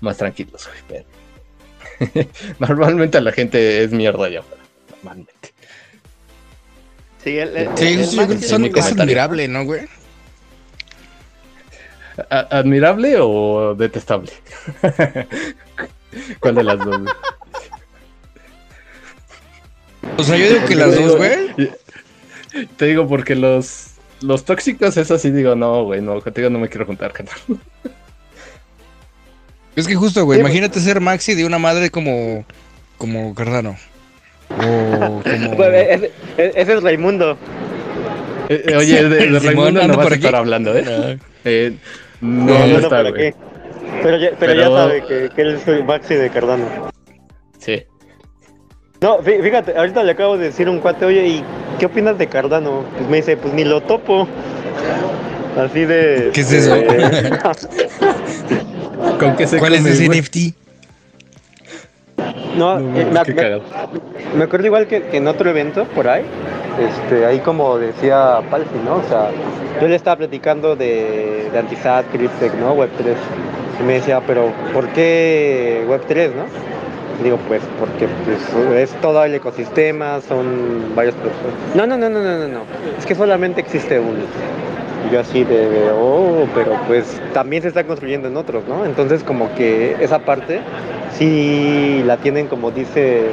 más 0.00 0.16
tranquilos, 0.16 0.70
pero 0.88 1.04
normalmente 2.58 3.20
la 3.20 3.32
gente 3.32 3.84
es 3.84 3.92
mierda 3.92 4.30
ya 4.30 4.42
normalmente. 4.88 5.51
Sí, 7.22 7.38
es 7.38 8.92
admirable, 8.92 9.48
¿no, 9.48 9.64
güey? 9.64 9.82
¿Admirable 12.28 13.16
o 13.20 13.74
detestable? 13.74 14.32
¿Cuál 16.40 16.54
de 16.56 16.64
las 16.64 16.78
dos? 16.78 17.00
O 20.18 20.22
sea, 20.22 20.36
yo 20.36 20.48
digo 20.52 20.66
que 20.66 20.74
las 20.74 20.94
dos, 20.94 21.16
güey. 21.16 21.70
Te 22.76 22.86
digo 22.86 23.08
porque 23.08 23.34
los 23.34 23.92
los 24.22 24.44
tóxicos, 24.44 24.96
eso 24.96 25.18
sí 25.18 25.30
digo, 25.30 25.54
no, 25.54 25.84
güey, 25.84 26.00
no, 26.00 26.20
contigo 26.20 26.48
no 26.48 26.58
me 26.58 26.68
quiero 26.68 26.86
juntar, 26.86 27.12
carnal. 27.12 27.36
Es 29.74 29.88
que 29.88 29.94
justo, 29.94 30.24
güey, 30.24 30.40
imagínate 30.40 30.80
ser 30.80 31.00
Maxi 31.00 31.34
de 31.34 31.44
una 31.44 31.58
madre 31.58 31.90
como, 31.90 32.44
como 32.98 33.34
Cardano. 33.34 33.76
O 35.02 35.22
como... 35.22 35.64
ese, 35.64 36.10
es 36.34 36.82
Raimundo. 36.82 37.36
Eh, 38.48 38.64
eh, 38.68 38.76
oye, 38.76 39.08
de, 39.08 39.28
de 39.28 39.38
Raimundo 39.38 39.86
no 39.86 39.96
vas 39.96 40.10
a 40.10 40.14
estar 40.14 40.34
hablando, 40.34 40.76
¿eh? 40.76 40.82
No, 40.84 41.18
eh, 41.44 41.72
no, 42.20 42.66
no, 42.66 42.78
está, 42.78 43.10
güey. 43.10 43.34
Pero 44.02 44.16
ya, 44.16 44.30
pero, 44.38 44.54
ya 44.54 44.68
sabe 44.68 45.04
que, 45.06 45.30
que 45.34 45.42
él 45.42 45.54
es 45.54 45.84
Maxi 45.84 46.14
de 46.14 46.30
Cardano. 46.30 46.64
Sí. 47.58 47.82
No, 49.00 49.18
fíjate, 49.18 49.76
ahorita 49.76 50.04
le 50.04 50.12
acabo 50.12 50.38
de 50.38 50.46
decir 50.46 50.68
a 50.68 50.70
un 50.70 50.78
cuate, 50.78 51.04
oye, 51.04 51.26
¿y 51.26 51.44
qué 51.78 51.86
opinas 51.86 52.16
de 52.18 52.28
Cardano? 52.28 52.84
Pues 52.96 53.08
me 53.08 53.16
dice, 53.16 53.36
pues 53.36 53.52
ni 53.52 53.64
lo 53.64 53.80
topo. 53.80 54.28
Así 55.58 55.84
de. 55.84 56.30
¿Qué 56.32 56.40
es 56.40 56.52
eso? 56.52 56.76
¿Con 59.18 59.36
qué 59.36 59.46
se 59.46 59.58
¿Cuál 59.58 59.74
es 59.74 59.84
ese 59.84 60.08
NFT? 60.08 60.61
No, 62.56 62.78
eh, 62.78 63.06
me, 64.34 64.44
acuerdo 64.44 64.66
igual 64.66 64.86
que, 64.86 65.04
en 65.12 65.26
otro 65.26 65.48
evento 65.50 65.84
por 65.94 66.08
ahí, 66.08 66.24
este, 66.78 67.24
ahí 67.24 67.38
como 67.40 67.78
decía 67.78 68.40
Palfi, 68.50 68.78
¿no? 68.84 68.96
O 68.96 69.02
sea, 69.08 69.30
yo 69.80 69.88
le 69.88 69.94
estaba 69.94 70.16
platicando 70.16 70.76
de, 70.76 71.48
de 71.50 71.58
Antisat, 71.58 72.06
Cryptech, 72.12 72.54
¿no? 72.54 72.76
Web3. 72.76 73.14
Y 73.80 73.82
me 73.84 73.94
decía, 73.94 74.20
pero 74.26 74.52
¿por 74.72 74.88
qué 74.88 75.84
Web3, 75.88 76.34
no? 76.34 76.44
Digo, 77.22 77.38
pues, 77.48 77.62
porque 77.78 78.08
pues, 78.24 78.38
es 78.76 78.90
todo 79.00 79.24
el 79.24 79.34
ecosistema, 79.34 80.20
son 80.20 80.94
varios 80.94 81.14
productos. 81.14 81.52
No, 81.74 81.86
no, 81.86 81.96
no, 81.96 82.08
no, 82.08 82.20
no, 82.20 82.38
no, 82.38 82.48
no. 82.48 82.60
Es 82.98 83.06
que 83.06 83.14
solamente 83.14 83.60
existe 83.60 83.98
uno. 83.98 84.20
Yo 85.10 85.20
así 85.20 85.44
de, 85.44 85.90
oh, 85.92 86.46
pero 86.54 86.72
pues 86.86 87.20
también 87.32 87.62
se 87.62 87.68
está 87.68 87.84
construyendo 87.84 88.28
en 88.28 88.36
otros, 88.36 88.64
¿no? 88.68 88.84
Entonces 88.84 89.24
como 89.24 89.52
que 89.54 89.96
esa 90.00 90.20
parte 90.20 90.60
sí 91.18 92.02
la 92.06 92.16
tienen 92.16 92.46
como 92.46 92.70
dice 92.70 93.26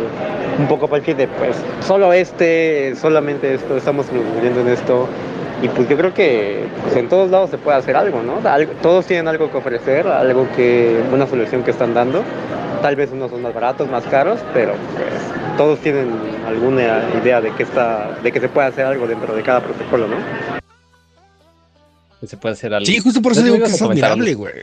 un 0.58 0.67
poco 0.67 0.88
para 0.88 1.03
de, 1.03 1.27
pues, 1.27 1.55
solo 1.86 2.12
este, 2.12 2.93
solamente 2.95 3.53
esto, 3.53 3.77
estamos 3.77 4.08
construyendo 4.08 4.62
en 4.62 4.67
esto. 4.69 5.08
Y 5.62 5.67
pues 5.67 5.89
yo 5.89 5.97
creo 5.97 6.13
que 6.13 6.67
pues, 6.84 6.95
en 6.95 7.10
todos 7.10 7.29
lados 7.32 7.49
se 7.49 7.58
puede 7.58 7.77
hacer 7.77 7.95
algo, 7.95 8.21
¿no? 8.21 8.36
todos 8.82 9.05
tienen 9.05 9.27
algo 9.27 9.51
que 9.51 9.58
ofrecer, 9.58 10.08
algo 10.08 10.47
que, 10.55 11.01
una 11.13 11.27
solución 11.27 11.63
que 11.63 11.71
están 11.71 11.93
dando. 11.93 12.23
Tal 12.82 12.95
vez 12.95 13.12
unos 13.12 13.29
son 13.29 13.41
más 13.41 13.53
baratos, 13.53 13.89
más 13.89 14.05
caros, 14.05 14.39
pero 14.53 14.71
pues 14.95 15.58
todos 15.58 15.79
tienen 15.79 16.10
alguna 16.47 17.01
idea 17.21 17.41
de 17.41 17.51
que 17.51 17.63
está, 17.63 18.12
de 18.23 18.32
que 18.32 18.39
se 18.39 18.47
puede 18.47 18.67
hacer 18.67 18.86
algo 18.86 19.05
dentro 19.05 19.36
de 19.36 19.43
cada 19.43 19.60
protocolo, 19.60 20.08
¿no? 20.08 20.58
Que 22.19 22.27
se 22.27 22.38
puede 22.38 22.53
hacer 22.53 22.73
algo. 22.73 22.86
Sí, 22.86 22.99
justo 22.99 23.21
por 23.21 23.32
eso 23.32 23.43
digo 23.43 23.58
que 23.58 23.63
es 23.65 23.82
admirable, 23.82 24.34
güey. 24.34 24.53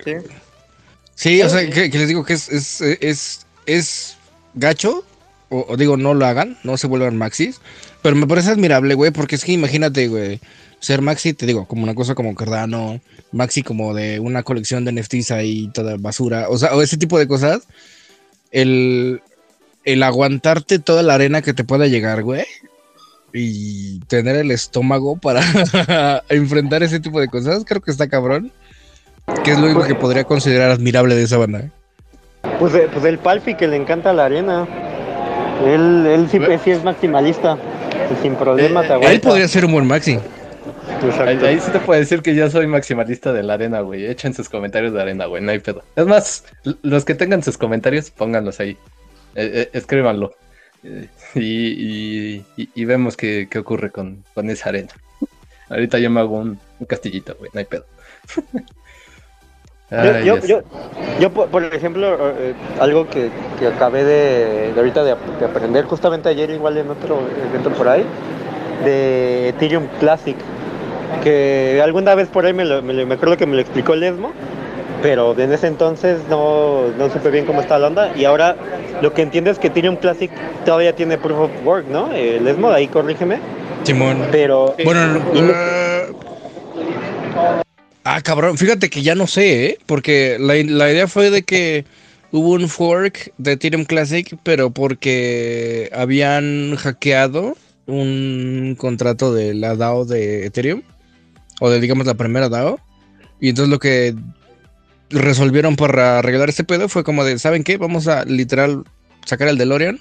Sí. 1.14 1.40
o 1.40 1.49
sea, 1.49 1.69
que, 1.71 1.88
les 1.88 2.09
digo 2.09 2.25
que 2.25 2.35
es, 2.35 2.49
es, 2.51 2.81
es, 2.81 3.47
es 3.64 4.16
gacho, 4.55 5.05
o, 5.49 5.77
digo, 5.77 5.97
no 5.97 6.14
lo 6.14 6.27
hagan, 6.27 6.59
no 6.64 6.77
se 6.77 6.87
vuelvan 6.87 7.16
maxis, 7.16 7.61
pero 8.03 8.16
me 8.16 8.27
parece 8.27 8.51
admirable, 8.51 8.95
güey, 8.95 9.11
porque 9.11 9.37
es 9.37 9.45
que 9.45 9.53
imagínate, 9.53 10.09
güey, 10.09 10.40
ser 10.81 11.01
maxi, 11.01 11.33
te 11.33 11.47
digo, 11.47 11.66
como 11.66 11.85
una 11.85 11.95
cosa 11.95 12.14
como 12.14 12.35
Cardano, 12.35 13.01
maxi 13.33 13.62
como 13.62 13.95
de 13.95 14.21
una 14.21 14.42
colección 14.42 14.85
de 14.85 14.92
NFTs 14.92 15.31
ahí 15.31 15.71
toda 15.73 15.97
basura, 15.97 16.49
o 16.51 16.59
sea, 16.59 16.75
o 16.75 16.83
ese 16.83 16.97
tipo 16.97 17.19
de 17.19 17.29
cosas, 17.29 17.62
el, 18.51 19.23
el 19.85 20.03
aguantarte 20.03 20.79
toda 20.79 21.03
la 21.03 21.14
arena 21.14 21.42
que 21.42 21.55
te 21.55 21.64
pueda 21.64 21.87
llegar, 21.87 22.23
güey. 22.23 22.45
Y 23.37 24.01
tener 24.09 24.37
el 24.37 24.51
estómago 24.51 25.16
para 25.16 25.42
enfrentar 26.29 26.83
ese 26.83 27.01
tipo 27.01 27.20
de 27.20 27.29
cosas, 27.29 27.64
creo 27.66 27.81
que 27.81 27.90
está 27.90 28.09
cabrón. 28.09 28.53
Que 29.44 29.53
es 29.53 29.59
lo 29.59 29.66
único 29.66 29.83
que 29.85 29.94
podría 29.94 30.25
considerar 30.25 30.70
admirable 30.70 31.14
de 31.16 31.25
esa 31.25 31.37
banda. 31.37 31.68
Pues, 32.61 32.75
eh, 32.75 32.88
pues 32.92 33.05
el 33.05 33.18
Palfi 33.18 33.55
que 33.55 33.66
le 33.66 33.77
encanta 33.77 34.12
la 34.12 34.27
arena. 34.27 34.66
Él, 35.64 36.07
él 36.07 36.29
sí, 36.31 36.38
sí 36.62 36.70
es 36.70 36.85
maximalista. 36.85 37.59
Sin 38.22 38.37
problema 38.37 38.87
te 38.87 38.94
Él 38.94 39.20
podría 39.20 39.49
ser 39.49 39.64
un 39.64 39.72
buen 39.72 39.87
maxi. 39.87 40.18
Ahí, 41.27 41.61
sí 41.61 41.70
te 41.70 41.79
puedo 41.81 41.99
decir 41.99 42.22
que 42.22 42.35
yo 42.35 42.49
soy 42.51 42.66
maximalista 42.66 43.33
de 43.33 43.42
la 43.42 43.55
arena, 43.55 43.81
güey. 43.81 44.07
Echen 44.07 44.33
sus 44.33 44.49
comentarios 44.49 44.92
de 44.92 45.03
arena, 45.03 45.27
güey. 45.27 45.42
No 45.42 45.51
hay 45.51 45.59
pedo. 45.59 45.83
Es 45.94 46.07
más, 46.07 46.44
los 46.83 47.05
que 47.05 47.14
tengan 47.14 47.42
sus 47.42 47.59
comentarios, 47.59 48.11
pónganlos 48.11 48.61
ahí. 48.61 48.79
Eh, 49.35 49.51
eh, 49.53 49.70
escríbanlo. 49.72 50.33
Y, 51.35 52.85
vemos 52.85 53.16
qué, 53.16 53.49
ocurre 53.59 53.90
con, 53.90 54.25
esa 54.49 54.68
arena. 54.68 54.92
Ahorita 55.68 55.99
yo 55.99 56.11
me 56.11 56.20
hago 56.20 56.38
un, 56.38 56.59
castillito, 56.87 57.35
güey. 57.38 57.51
No 57.53 57.59
hay 57.59 57.66
pedo. 57.66 57.85
yo, 61.20 61.31
por 61.31 61.64
ejemplo, 61.64 62.31
eh, 62.38 62.55
algo 62.81 63.09
que, 63.09 63.31
acabé 63.66 64.05
de, 64.05 64.72
ahorita 64.77 65.05
de, 65.05 65.12
aprender, 65.12 65.85
justamente 65.85 66.29
ayer 66.29 66.51
igual 66.51 66.77
en 66.77 66.90
otro 66.90 67.20
evento 67.49 67.70
por 67.72 67.88
ahí, 67.88 68.05
de 68.85 69.49
Ethereum 69.51 69.87
Classic, 70.01 70.37
que 71.22 71.81
alguna 71.83 72.14
vez 72.14 72.29
por 72.29 72.46
ahí 72.46 72.53
me, 72.53 72.64
me, 72.83 73.14
acuerdo 73.14 73.37
que 73.37 73.46
me 73.46 73.55
lo 73.55 73.61
explicó 73.61 73.94
Lesmo, 73.94 74.33
pero 75.07 75.38
en 75.38 75.53
ese 75.53 75.69
entonces 75.69 76.19
no, 76.29 76.88
no 76.99 77.09
supe 77.12 77.31
bien 77.31 77.45
cómo 77.45 77.61
estaba 77.61 77.79
la 77.79 77.87
onda, 77.87 78.12
y 78.16 78.25
ahora 78.25 78.57
lo 79.01 79.14
que 79.14 79.23
entiendo 79.23 79.53
es 79.53 79.59
que 79.61 79.69
Ethereum 79.69 79.95
Classic 79.95 80.29
todavía 80.64 80.97
tiene 80.97 81.16
Proof 81.16 81.42
of 81.42 81.51
Work, 81.64 81.87
¿no? 81.87 82.12
Eh, 82.12 82.40
Lesmo, 82.42 82.71
ahí 82.71 82.88
corrígeme. 82.88 83.38
Simón. 83.85 84.27
Pero... 84.33 84.75
Bueno, 84.83 85.23
Ah, 88.03 88.21
cabrón, 88.21 88.59
fíjate 88.59 88.90
que 88.90 89.03
ya 89.03 89.14
no 89.14 89.29
sé, 89.29 89.66
¿eh? 89.66 89.79
Porque 89.87 90.38
la, 90.40 90.57
idea 90.57 91.07
fue 91.07 91.31
de 91.31 91.45
que 91.45 91.85
hubo 92.33 92.55
un 92.55 92.69
fork 92.69 93.33
de 93.38 93.53
Ethereum 93.53 93.85
Classic, 93.85 94.37
pero 94.42 94.71
porque 94.71 95.88
habían 95.95 96.75
hackeado 96.75 97.57
un 97.87 98.75
contrato 98.77 99.33
de 99.33 99.55
la 99.55 99.77
DAO 99.77 100.05
de 100.05 100.47
Ethereum, 100.47 100.83
o 101.61 101.71
de 101.71 101.79
digamos 101.79 102.07
la 102.07 102.14
primera 102.14 102.49
DAO, 102.49 102.81
y 103.40 103.51
entonces 103.51 103.71
lo 103.71 103.79
que 103.79 104.12
resolvieron 105.11 105.77
para 105.77 106.19
arreglar 106.19 106.49
ese 106.49 106.64
pedo 106.64 106.88
fue 106.88 107.05
como 107.05 107.25
de, 107.25 107.38
¿saben 107.38 107.64
qué? 107.64 107.77
Vamos 107.77 108.09
a 108.09 108.25
literal 108.25 108.85
sacar 109.25 109.49
el 109.49 109.59
DeLorean, 109.59 110.01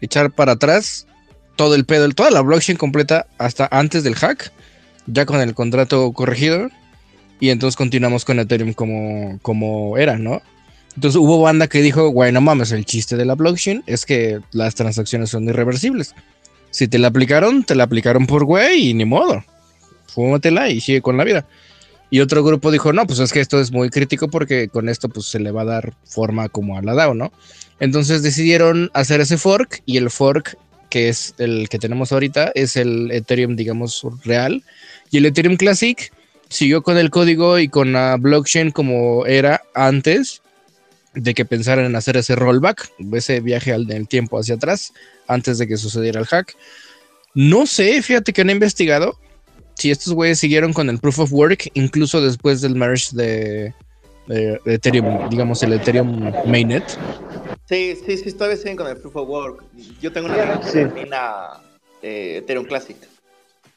echar 0.00 0.30
para 0.30 0.52
atrás 0.52 1.06
todo 1.56 1.74
el 1.74 1.84
pedo, 1.84 2.08
toda 2.10 2.30
la 2.30 2.40
blockchain 2.40 2.78
completa 2.78 3.26
hasta 3.38 3.68
antes 3.70 4.04
del 4.04 4.14
hack, 4.14 4.52
ya 5.06 5.26
con 5.26 5.40
el 5.40 5.54
contrato 5.54 6.12
corregido 6.12 6.68
y 7.40 7.50
entonces 7.50 7.76
continuamos 7.76 8.24
con 8.24 8.38
Ethereum 8.38 8.72
como, 8.72 9.38
como 9.42 9.98
era, 9.98 10.18
¿no? 10.18 10.42
Entonces 10.94 11.16
hubo 11.16 11.40
banda 11.40 11.68
que 11.68 11.80
dijo, 11.80 12.08
güey, 12.10 12.32
no 12.32 12.40
mames, 12.40 12.70
el 12.72 12.84
chiste 12.84 13.16
de 13.16 13.24
la 13.24 13.34
blockchain 13.34 13.82
es 13.86 14.06
que 14.06 14.40
las 14.52 14.74
transacciones 14.74 15.30
son 15.30 15.48
irreversibles. 15.48 16.14
Si 16.70 16.86
te 16.86 16.98
la 16.98 17.08
aplicaron, 17.08 17.64
te 17.64 17.74
la 17.74 17.84
aplicaron 17.84 18.26
por 18.26 18.44
güey 18.44 18.90
y 18.90 18.94
ni 18.94 19.04
modo. 19.04 19.42
Fúmatela 20.06 20.68
y 20.68 20.80
sigue 20.80 21.02
con 21.02 21.16
la 21.16 21.24
vida. 21.24 21.46
Y 22.12 22.20
otro 22.20 22.44
grupo 22.44 22.70
dijo, 22.70 22.92
no, 22.92 23.06
pues 23.06 23.20
es 23.20 23.32
que 23.32 23.40
esto 23.40 23.58
es 23.58 23.72
muy 23.72 23.88
crítico 23.88 24.28
porque 24.28 24.68
con 24.68 24.90
esto 24.90 25.08
pues 25.08 25.24
se 25.24 25.40
le 25.40 25.50
va 25.50 25.62
a 25.62 25.64
dar 25.64 25.94
forma 26.04 26.50
como 26.50 26.76
a 26.76 26.82
la 26.82 26.92
DAO, 26.92 27.14
¿no? 27.14 27.32
Entonces 27.80 28.22
decidieron 28.22 28.90
hacer 28.92 29.22
ese 29.22 29.38
fork 29.38 29.82
y 29.86 29.96
el 29.96 30.10
fork 30.10 30.58
que 30.90 31.08
es 31.08 31.34
el 31.38 31.70
que 31.70 31.78
tenemos 31.78 32.12
ahorita 32.12 32.52
es 32.54 32.76
el 32.76 33.10
Ethereum, 33.10 33.56
digamos, 33.56 34.06
real. 34.26 34.62
Y 35.10 35.16
el 35.16 35.24
Ethereum 35.24 35.56
Classic 35.56 36.12
siguió 36.50 36.82
con 36.82 36.98
el 36.98 37.08
código 37.08 37.58
y 37.58 37.68
con 37.68 37.94
la 37.94 38.18
blockchain 38.18 38.72
como 38.72 39.24
era 39.24 39.62
antes 39.72 40.42
de 41.14 41.32
que 41.32 41.46
pensaran 41.46 41.86
en 41.86 41.96
hacer 41.96 42.18
ese 42.18 42.36
rollback, 42.36 42.90
ese 43.14 43.40
viaje 43.40 43.72
al 43.72 43.86
del 43.86 44.06
tiempo 44.06 44.38
hacia 44.38 44.56
atrás, 44.56 44.92
antes 45.28 45.56
de 45.56 45.66
que 45.66 45.78
sucediera 45.78 46.20
el 46.20 46.26
hack. 46.26 46.54
No 47.32 47.64
sé, 47.64 48.02
fíjate 48.02 48.34
que 48.34 48.44
no 48.44 48.50
he 48.50 48.54
investigado 48.54 49.18
si 49.74 49.90
estos 49.90 50.12
güeyes 50.12 50.38
siguieron 50.38 50.72
con 50.72 50.88
el 50.88 50.98
proof 50.98 51.20
of 51.20 51.32
work, 51.32 51.70
incluso 51.74 52.20
después 52.20 52.60
del 52.60 52.74
merge 52.74 53.16
de, 53.16 53.74
Ethereum, 54.64 55.28
digamos 55.28 55.62
el 55.62 55.72
Ethereum 55.74 56.32
mainnet. 56.46 56.84
Sí, 57.68 57.96
sí, 58.06 58.16
sí, 58.16 58.32
todavía 58.32 58.56
siguen 58.56 58.76
con 58.76 58.86
el 58.86 58.96
proof 58.96 59.16
of 59.16 59.28
work. 59.28 59.64
Yo 60.00 60.12
tengo 60.12 60.28
una 60.28 60.60
que 60.60 60.70
termina 60.70 61.60
eh, 62.02 62.38
Ethereum 62.38 62.66
Classic 62.66 62.96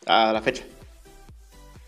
a 0.06 0.34
la 0.34 0.42
fecha. 0.42 0.64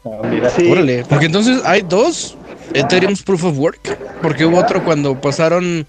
Órale, 0.04 1.04
porque 1.10 1.26
entonces 1.26 1.62
hay 1.66 1.82
dos 1.82 2.38
Ethereum's 2.74 3.22
Proof 3.24 3.44
of 3.44 3.58
Work, 3.58 3.98
porque 4.22 4.46
hubo 4.46 4.58
otro 4.58 4.84
cuando 4.84 5.20
pasaron, 5.20 5.86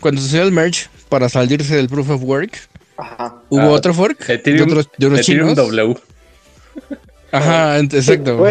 cuando 0.00 0.20
se 0.20 0.40
el 0.40 0.52
merge 0.52 0.86
para 1.08 1.28
salirse 1.28 1.76
del 1.76 1.88
Proof 1.88 2.10
of 2.10 2.22
Work. 2.22 2.68
Ajá. 2.96 3.42
Hubo 3.48 3.62
ah, 3.62 3.70
otro 3.70 3.92
fork 3.92 4.28
Ethereum, 4.28 4.68
de, 4.68 4.72
otros, 4.72 4.90
de 4.96 5.06
unos 5.06 5.20
Ethereum 5.20 5.54
W. 5.54 5.96
Ajá, 7.34 7.78
exacto. 7.78 8.42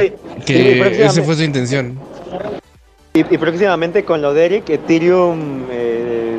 que 0.46 1.06
esa 1.06 1.24
fue 1.24 1.36
su 1.36 1.43
intención. 1.43 1.98
Y, 3.13 3.24
próximamente 3.38 4.04
con 4.04 4.22
lo 4.22 4.34
de 4.34 4.46
Eric, 4.46 4.69
Ethereum 4.69 5.65
eh, 5.69 6.38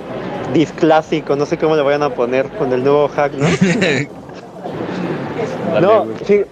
Disclásico, 0.53 1.37
no 1.37 1.47
sé 1.47 1.57
cómo 1.57 1.77
le 1.77 1.83
vayan 1.83 2.03
a 2.03 2.11
poner 2.11 2.49
con 2.51 2.73
el 2.73 2.83
nuevo 2.83 3.09
hack, 3.09 3.33
¿no? 3.35 3.47
no, 5.81 6.07
sí, 6.27 6.43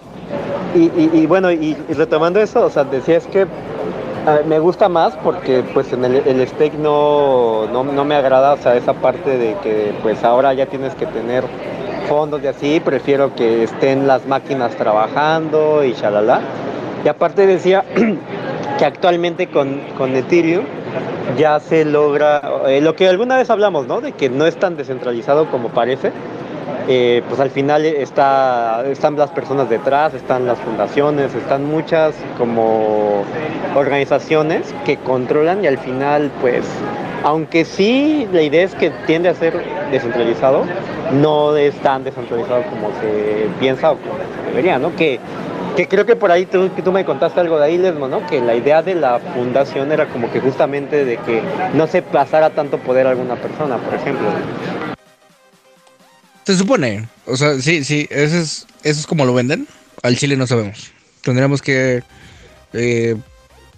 y, 0.74 1.26
bueno, 1.26 1.50
y, 1.50 1.76
retomando 1.90 2.40
eso, 2.40 2.64
o 2.64 2.70
sea, 2.70 2.84
decías 2.84 3.26
que 3.26 3.46
me 4.46 4.60
gusta 4.60 4.88
más 4.88 5.14
porque 5.24 5.64
pues 5.74 5.92
en 5.92 6.04
el, 6.04 6.22
el 6.24 6.46
stake 6.46 6.74
no, 6.74 7.66
no, 7.66 8.04
me 8.04 8.14
agrada, 8.14 8.54
o 8.54 8.58
sea, 8.58 8.76
esa 8.76 8.94
parte 8.94 9.36
de 9.36 9.56
que 9.62 9.92
pues 10.02 10.22
ahora 10.22 10.54
ya 10.54 10.66
tienes 10.66 10.94
que 10.94 11.06
tener 11.06 11.42
fondos 12.08 12.42
y 12.42 12.46
así, 12.46 12.80
prefiero 12.80 13.34
que 13.34 13.64
estén 13.64 14.06
las 14.06 14.26
máquinas 14.26 14.76
trabajando 14.76 15.84
y 15.84 15.92
shalala. 15.92 16.40
Y 17.04 17.08
aparte 17.08 17.46
decía 17.46 17.84
que 18.78 18.84
actualmente 18.84 19.48
con, 19.48 19.80
con 19.96 20.14
Ethereum 20.14 20.64
ya 21.36 21.60
se 21.60 21.84
logra, 21.84 22.42
eh, 22.66 22.80
lo 22.80 22.94
que 22.94 23.08
alguna 23.08 23.36
vez 23.36 23.50
hablamos, 23.50 23.86
¿no? 23.86 24.00
De 24.00 24.12
que 24.12 24.28
no 24.28 24.46
es 24.46 24.56
tan 24.56 24.76
descentralizado 24.76 25.50
como 25.50 25.68
parece 25.68 26.12
eh, 26.88 27.22
pues 27.28 27.40
al 27.40 27.50
final 27.50 27.84
está, 27.84 28.84
están 28.90 29.16
las 29.16 29.30
personas 29.30 29.68
detrás, 29.68 30.14
están 30.14 30.46
las 30.46 30.58
fundaciones, 30.58 31.34
están 31.34 31.64
muchas 31.64 32.14
como 32.38 33.24
organizaciones 33.74 34.74
que 34.84 34.96
controlan 34.96 35.64
y 35.64 35.66
al 35.66 35.78
final 35.78 36.30
pues 36.40 36.64
aunque 37.24 37.64
sí 37.64 38.28
la 38.32 38.42
idea 38.42 38.64
es 38.64 38.74
que 38.74 38.90
tiende 39.06 39.28
a 39.28 39.34
ser 39.34 39.54
descentralizado, 39.90 40.64
no 41.12 41.56
es 41.56 41.74
tan 41.76 42.04
descentralizado 42.04 42.62
como 42.64 42.88
se 43.00 43.46
piensa 43.60 43.92
o 43.92 43.96
como 43.96 44.14
se 44.14 44.50
debería, 44.50 44.78
¿no? 44.78 44.94
Que, 44.96 45.20
que 45.76 45.86
creo 45.86 46.04
que 46.04 46.16
por 46.16 46.32
ahí 46.32 46.46
tú, 46.46 46.68
tú 46.68 46.92
me 46.92 47.04
contaste 47.04 47.40
algo 47.40 47.58
de 47.58 47.66
ahí, 47.66 47.78
Lesmo, 47.78 48.08
¿no? 48.08 48.26
Que 48.26 48.40
la 48.40 48.54
idea 48.54 48.82
de 48.82 48.94
la 48.94 49.18
fundación 49.18 49.92
era 49.92 50.06
como 50.06 50.30
que 50.30 50.40
justamente 50.40 51.04
de 51.04 51.16
que 51.18 51.42
no 51.74 51.86
se 51.86 52.02
pasara 52.02 52.50
tanto 52.50 52.78
poder 52.78 53.06
a 53.06 53.10
alguna 53.10 53.36
persona, 53.36 53.76
por 53.76 53.94
ejemplo. 53.94 54.26
Se 56.44 56.56
supone. 56.56 57.08
O 57.26 57.36
sea, 57.36 57.60
sí, 57.60 57.84
sí, 57.84 58.06
eso 58.10 58.36
es, 58.38 58.66
eso 58.82 59.00
es 59.00 59.06
como 59.06 59.24
lo 59.24 59.34
venden. 59.34 59.66
Al 60.02 60.16
Chile 60.16 60.36
no 60.36 60.46
sabemos. 60.46 60.90
Tendríamos 61.22 61.62
que 61.62 62.02
eh, 62.72 63.16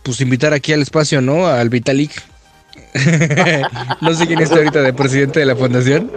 pues 0.03 0.20
invitar 0.20 0.53
aquí 0.53 0.72
al 0.72 0.83
espacio, 0.83 1.20
¿no? 1.20 1.46
Al 1.46 1.68
Vitalik. 1.68 2.12
no 4.00 4.14
sé 4.14 4.27
quién 4.27 4.40
está 4.40 4.57
ahorita 4.57 4.83
de 4.83 4.92
presidente 4.92 5.40
de 5.40 5.46
la 5.46 5.57
fundación. 5.57 6.11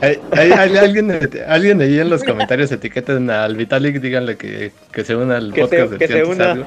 ¿Hay, 0.00 0.52
alguien, 0.52 1.30
alguien 1.46 1.80
ahí 1.80 1.98
en 1.98 2.10
los 2.10 2.22
comentarios 2.22 2.70
etiqueten 2.72 3.30
al 3.30 3.56
Vitalik, 3.56 4.00
díganle 4.00 4.36
que, 4.36 4.72
que 4.92 5.04
se 5.04 5.16
una 5.16 5.38
al 5.38 5.52
podcast 5.52 5.94
que 5.94 6.06
se 6.06 6.24
una. 6.24 6.66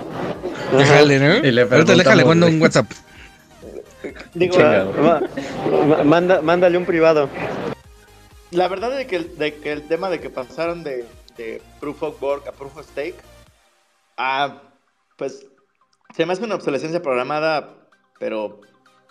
Déjale, 0.77 1.19
¿no? 1.19 1.47
Y 1.47 1.51
le 1.51 1.61
ahorita 1.61 1.95
déjale, 1.95 2.25
mando 2.25 2.47
un 2.47 2.61
WhatsApp. 2.61 2.87
Digo, 4.33 4.57
manda, 6.03 6.41
mándale 6.41 6.77
un 6.77 6.85
privado. 6.85 7.29
La 8.53 8.67
verdad 8.67 8.99
es 8.99 9.07
que, 9.07 9.19
de 9.19 9.55
que 9.55 9.71
el 9.71 9.87
tema 9.87 10.09
de 10.09 10.19
que 10.19 10.29
pasaron 10.29 10.83
de, 10.83 11.07
Proof 11.79 12.03
of 12.03 12.21
Work 12.21 12.47
a 12.47 12.51
Proof 12.51 12.77
of 12.77 12.87
Stake, 12.87 13.15
ah, 14.17 14.61
pues 15.17 15.47
se 16.15 16.25
me 16.25 16.33
hace 16.33 16.43
una 16.43 16.55
obsolescencia 16.55 17.01
programada, 17.01 17.87
pero 18.19 18.61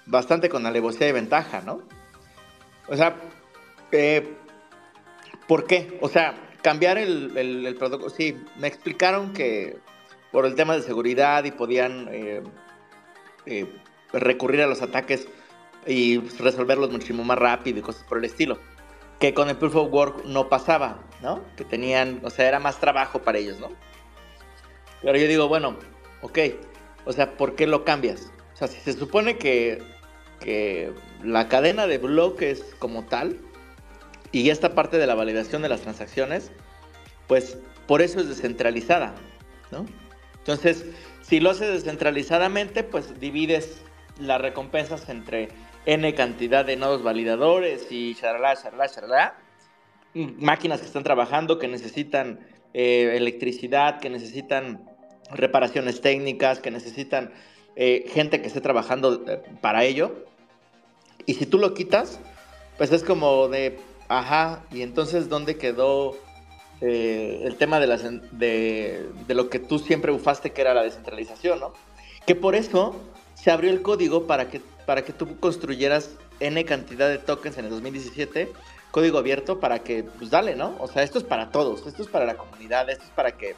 bastante 0.07 0.49
con 0.49 0.65
alevosía 0.65 1.09
y 1.09 1.13
ventaja, 1.13 1.61
¿no? 1.63 1.83
O 2.89 2.97
sea, 2.97 3.17
eh, 3.91 4.37
¿por 5.49 5.67
qué? 5.67 5.99
O 6.01 6.09
sea, 6.09 6.35
cambiar 6.63 6.99
el, 6.99 7.37
el, 7.37 7.75
protocolo. 7.75 8.11
Sí, 8.11 8.37
me 8.59 8.69
explicaron 8.69 9.33
que 9.33 9.79
por 10.31 10.47
el 10.47 10.55
tema 10.55 10.77
de 10.77 10.83
seguridad 10.83 11.43
y 11.43 11.51
podían 11.51 12.09
eh, 12.13 12.43
eh, 13.47 13.67
recurrir 14.13 14.63
a 14.63 14.69
los 14.69 14.83
ataques 14.83 15.27
y 15.85 16.19
resolverlos 16.39 16.93
muchísimo 16.93 17.25
más 17.25 17.39
rápido 17.39 17.81
y 17.81 17.83
cosas 17.83 18.05
por 18.05 18.19
el 18.19 18.25
estilo 18.27 18.59
que 19.23 19.33
con 19.33 19.49
el 19.49 19.57
Proof 19.57 19.77
of 19.77 19.93
Work 19.93 20.25
no 20.25 20.49
pasaba. 20.49 20.99
¿no? 21.23 21.43
Que 21.57 21.65
tenían, 21.65 22.21
o 22.25 22.31
sea, 22.31 22.49
era 22.49 22.59
más 22.59 22.79
trabajo 22.79 23.21
para 23.21 23.39
ellos, 23.39 23.59
¿no? 23.61 23.71
Pero 25.01 25.17
yo 25.17 25.27
digo, 25.27 25.49
bueno, 25.49 25.79
ok, 26.21 26.39
o 27.07 27.13
sea, 27.13 27.37
¿por 27.37 27.55
qué 27.55 27.67
lo 27.67 27.85
cambias? 27.85 28.31
O 28.53 28.57
sea, 28.57 28.69
si 28.69 28.81
se 28.81 28.93
supone 28.93 29.39
que, 29.39 29.83
que 30.41 30.93
la 31.23 31.49
cadena 31.49 31.87
de 31.87 31.99
bloques 31.99 32.75
como 32.79 33.05
tal 33.05 33.39
y 34.33 34.51
esta 34.51 34.75
parte 34.75 34.99
de 34.99 35.07
la 35.07 35.15
validación 35.15 35.63
de 35.63 35.69
las 35.69 35.83
transacciones, 35.83 36.51
pues 37.29 37.57
por 37.87 38.03
eso 38.03 38.21
es 38.21 38.29
descentralizada, 38.29 39.15
¿no? 39.71 39.87
Entonces, 40.39 40.87
si 41.23 41.39
lo 41.39 41.51
haces 41.51 41.69
descentralizadamente, 41.73 42.83
pues 42.83 43.21
divides 43.21 43.83
las 44.19 44.41
recompensas 44.41 45.09
entre 45.09 45.49
N 45.85 46.14
cantidad 46.14 46.64
de 46.64 46.77
nodos 46.77 47.03
validadores 47.03 47.88
y 47.90 48.14
charla, 48.14 48.57
charla, 48.57 48.88
charla. 48.88 49.35
Máquinas 50.14 50.81
que 50.81 50.87
están 50.87 51.03
trabajando, 51.03 51.59
que 51.59 51.68
necesitan 51.68 52.40
eh, 52.75 53.14
electricidad, 53.16 53.99
que 53.99 54.09
necesitan 54.09 54.88
reparaciones 55.31 56.01
técnicas, 56.01 56.61
que 56.61 56.71
necesitan 56.71 57.33
eh, 57.75 58.05
gente 58.09 58.40
que 58.40 58.47
esté 58.47 58.61
trabajando 58.61 59.25
eh, 59.27 59.42
para 59.61 59.85
ello. 59.85 60.25
Y 61.27 61.35
si 61.35 61.47
tú 61.47 61.59
lo 61.59 61.75
quitas, 61.75 62.21
pues 62.79 62.92
es 62.92 63.03
como 63.03 63.49
de, 63.49 63.79
ajá, 64.09 64.64
y 64.71 64.83
entonces 64.83 65.29
¿dónde 65.29 65.57
quedó 65.57 66.16
el 66.81 67.55
tema 67.59 67.79
de, 67.79 67.87
las, 67.87 68.03
de, 68.03 69.09
de, 69.29 69.35
lo 69.37 69.49
que 69.49 69.61
tú 69.61 69.79
siempre 69.79 70.11
bufaste 70.11 70.51
que 70.51 70.62
era 70.62 70.75
la 70.75 70.83
descentralización, 70.83 71.61
¿no? 71.61 71.73
Que 72.27 72.35
por 72.35 72.57
eso 72.57 72.97
se 73.35 73.53
abrió 73.53 73.71
el 73.71 73.83
código 73.83 74.27
para 74.27 74.49
que 74.49 74.61
para 74.87 75.03
que 75.03 75.12
tú 75.12 75.38
construyeras 75.38 76.11
N 76.40 76.64
cantidad 76.64 77.09
de 77.09 77.18
tokens 77.18 77.59
en 77.59 77.66
el 77.66 77.71
2017, 77.71 78.53
código 78.90 79.18
abierto 79.18 79.61
para 79.61 79.81
que, 79.81 80.05
pues 80.05 80.31
dale, 80.31 80.55
¿no? 80.55 80.77
O 80.79 80.88
sea, 80.88 81.03
esto 81.03 81.18
es 81.18 81.25
para 81.25 81.51
todos, 81.51 81.87
esto 81.87 82.03
es 82.03 82.09
para 82.09 82.25
la 82.25 82.37
comunidad, 82.37 82.88
esto 82.90 83.05
es 83.05 83.11
para 83.11 83.33
que 83.33 83.55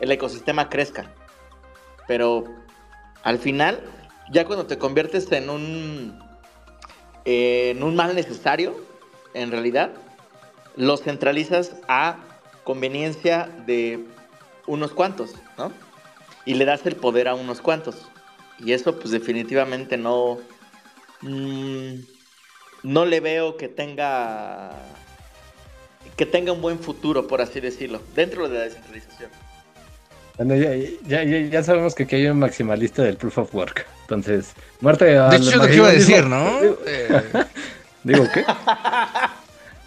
el 0.00 0.12
ecosistema 0.12 0.68
crezca. 0.68 1.12
Pero 2.06 2.44
al 3.22 3.38
final, 3.38 3.80
ya 4.30 4.44
cuando 4.44 4.66
te 4.66 4.78
conviertes 4.78 5.30
en 5.32 5.50
un, 5.50 6.18
en 7.24 7.82
un 7.82 7.96
mal 7.96 8.14
necesario, 8.14 8.76
en 9.34 9.50
realidad, 9.50 9.90
lo 10.76 10.96
centralizas 10.96 11.76
a 11.88 12.18
conveniencia 12.64 13.48
de 13.66 14.04
unos 14.66 14.92
cuantos, 14.92 15.34
¿no? 15.56 15.72
Y 16.44 16.54
le 16.54 16.64
das 16.64 16.86
el 16.86 16.96
poder 16.96 17.28
a 17.28 17.34
unos 17.34 17.60
cuantos. 17.60 18.08
Y 18.58 18.72
eso 18.72 18.98
pues 18.98 19.10
definitivamente 19.10 19.96
no, 19.96 20.38
Mm, 21.22 22.00
no 22.82 23.04
le 23.04 23.20
veo 23.20 23.56
que 23.56 23.68
tenga 23.68 24.72
que 26.16 26.26
tenga 26.26 26.52
un 26.52 26.62
buen 26.62 26.78
futuro, 26.78 27.26
por 27.26 27.42
así 27.42 27.60
decirlo, 27.60 28.00
dentro 28.14 28.48
de 28.48 28.58
la 28.58 28.64
descentralización. 28.64 29.30
Bueno, 30.38 30.54
ya, 31.06 31.62
sabemos 31.62 31.94
que 31.94 32.04
aquí 32.04 32.16
hay 32.16 32.26
un 32.26 32.38
maximalista 32.38 33.02
del 33.02 33.16
proof 33.16 33.38
of 33.38 33.54
work. 33.54 33.86
Entonces, 34.02 34.52
muerte 34.80 35.16
a 35.16 35.28
De 35.30 35.36
hecho, 35.36 35.56
lo 35.56 35.66
que 35.66 35.76
iba 35.76 35.88
a 35.88 35.92
decir, 35.92 36.24
¿no? 36.24 36.60
Digo, 38.04 38.24
¿qué? 38.32 38.44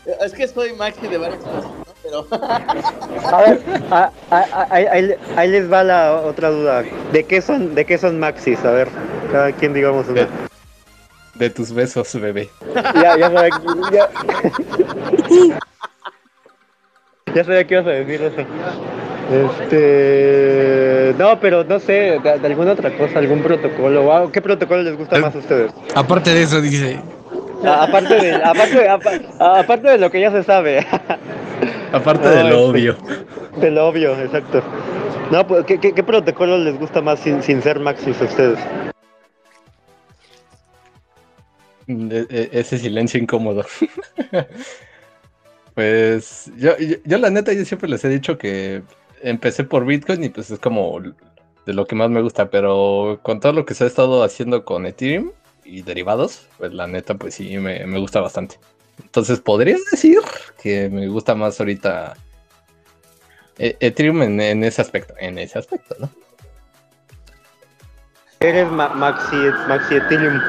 es 0.25 0.33
que 0.33 0.47
soy 0.47 0.73
maxi 0.73 1.07
de 1.07 1.17
varias 1.17 1.39
cosas, 1.39 1.63
¿no? 1.63 1.85
Pero... 2.03 2.27
a 3.31 3.41
ver, 3.43 5.19
ahí, 5.35 5.47
les 5.47 5.71
va 5.71 5.83
la 5.83 6.21
otra 6.25 6.49
duda. 6.49 6.83
¿De 7.11 7.23
qué 7.23 7.41
son, 7.41 7.75
de 7.75 7.85
qué 7.85 7.97
son 7.97 8.19
maxis? 8.19 8.59
A 8.65 8.71
ver, 8.71 8.87
cada 9.31 9.51
quien 9.51 9.73
digamos 9.73 10.07
una. 10.07 10.27
De 11.39 11.49
tus 11.49 11.71
besos, 11.71 12.13
bebé. 12.19 12.49
Ya, 12.75 13.17
ya 13.17 13.31
sabía 13.31 13.49
que. 13.49 13.95
Ya, 13.95 14.09
ya 17.33 17.43
sabía 17.45 17.63
que 17.65 17.73
ibas 17.75 17.87
a 17.87 17.89
decir 17.91 18.21
eso. 18.21 18.45
Este. 19.31 21.15
No, 21.17 21.39
pero 21.39 21.63
no 21.63 21.79
sé, 21.79 22.19
de, 22.21 22.29
alguna 22.45 22.73
otra 22.73 22.91
cosa, 22.97 23.19
algún 23.19 23.41
protocolo. 23.41 24.29
¿Qué 24.33 24.41
protocolo 24.41 24.83
les 24.83 24.97
gusta 24.97 25.17
más 25.19 25.33
a 25.33 25.37
ustedes? 25.37 25.71
Aparte 25.95 26.33
de 26.33 26.43
eso, 26.43 26.59
dice. 26.59 26.99
aparte, 27.65 28.15
de, 28.15 28.35
aparte, 28.35 28.89
aparte 29.39 29.87
de 29.87 29.97
lo 29.97 30.11
que 30.11 30.19
ya 30.19 30.31
se 30.31 30.43
sabe. 30.43 30.85
aparte 31.93 32.27
de 32.27 32.43
lo 32.43 32.49
este, 32.49 32.55
obvio. 32.55 32.97
De 33.61 33.71
lo 33.71 33.87
obvio, 33.87 34.19
exacto. 34.19 34.61
No, 35.31 35.47
pues, 35.47 35.63
¿qué, 35.65 35.79
qué, 35.79 36.03
protocolo 36.03 36.57
les 36.57 36.77
gusta 36.77 37.01
más 37.01 37.19
sin, 37.19 37.41
sin 37.43 37.61
ser 37.61 37.79
Maxis 37.79 38.21
a 38.21 38.25
ustedes? 38.25 38.59
E, 42.11 42.27
e, 42.29 42.49
ese 42.59 42.77
silencio 42.77 43.19
incómodo. 43.19 43.65
pues 45.73 46.51
yo, 46.57 46.73
yo, 46.77 47.17
la 47.17 47.29
neta, 47.29 47.51
yo 47.53 47.65
siempre 47.65 47.89
les 47.89 48.03
he 48.05 48.09
dicho 48.09 48.37
que 48.37 48.83
empecé 49.21 49.63
por 49.63 49.85
Bitcoin 49.85 50.23
y 50.23 50.29
pues 50.29 50.51
es 50.51 50.59
como 50.59 50.99
de 51.65 51.73
lo 51.73 51.87
que 51.87 51.95
más 51.95 52.09
me 52.09 52.21
gusta, 52.21 52.49
pero 52.49 53.19
con 53.23 53.39
todo 53.39 53.53
lo 53.53 53.65
que 53.65 53.73
se 53.73 53.83
ha 53.83 53.87
estado 53.87 54.23
haciendo 54.23 54.65
con 54.65 54.85
Ethereum 54.85 55.31
y 55.65 55.81
derivados, 55.81 56.47
pues 56.57 56.73
la 56.73 56.87
neta, 56.87 57.15
pues 57.15 57.35
sí, 57.35 57.57
me, 57.57 57.99
gusta 57.99 58.21
bastante. 58.21 58.59
Entonces, 59.01 59.39
podría 59.39 59.77
decir 59.91 60.19
que 60.61 60.89
me 60.89 61.07
gusta 61.07 61.35
más 61.35 61.59
ahorita 61.59 62.15
e, 63.57 63.77
Ethereum 63.79 64.21
en, 64.21 64.63
ese 64.63 64.81
aspecto, 64.81 65.13
en 65.19 65.37
ese 65.37 65.59
aspecto, 65.59 65.95
¿no? 65.99 66.09
Eres 68.41 68.71
Maxi, 68.71 69.35
Maxi 69.67 69.95
Ethereum. 69.95 70.39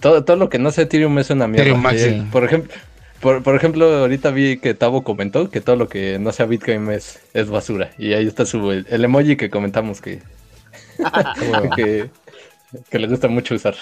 Todo, 0.00 0.24
todo 0.24 0.36
lo 0.36 0.48
que 0.48 0.58
no 0.58 0.70
sé 0.70 0.82
Ethereum 0.82 1.18
es 1.18 1.30
una 1.30 1.46
mierda. 1.46 1.92
Eh, 1.92 2.26
por 2.32 2.44
ejemplo, 2.44 2.74
por, 3.20 3.56
ejemplo, 3.56 3.86
ahorita 3.86 4.30
vi 4.30 4.58
que 4.58 4.74
Tavo 4.74 5.02
comentó 5.02 5.50
que 5.50 5.60
todo 5.60 5.76
lo 5.76 5.88
que 5.88 6.18
no 6.18 6.32
sea 6.32 6.46
Bitcoin 6.46 6.90
es, 6.90 7.18
es 7.32 7.48
basura. 7.48 7.90
Y 7.98 8.12
ahí 8.12 8.26
está 8.26 8.44
su 8.44 8.70
el, 8.70 9.04
emoji 9.04 9.36
que 9.36 9.50
comentamos 9.50 10.00
que, 10.00 10.20
que, 11.76 12.98
le 12.98 13.06
gusta 13.08 13.28
mucho 13.28 13.54
usar. 13.54 13.74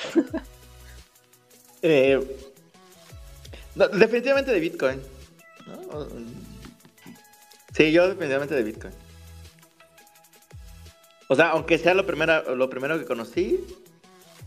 Eh, 1.83 2.21
definitivamente 3.75 4.53
de 4.53 4.61
Bitcoin. 4.61 5.01
Sí, 7.77 7.91
yo 7.91 8.09
definitivamente 8.09 8.55
de 8.55 8.63
Bitcoin. 8.63 8.95
O 11.29 11.35
sea, 11.35 11.51
aunque 11.51 11.79
sea 11.79 11.95
lo 11.95 12.07
primero, 12.07 12.55
lo 12.55 12.71
primero 12.71 12.99
que 12.99 13.05
conocí, 13.05 13.65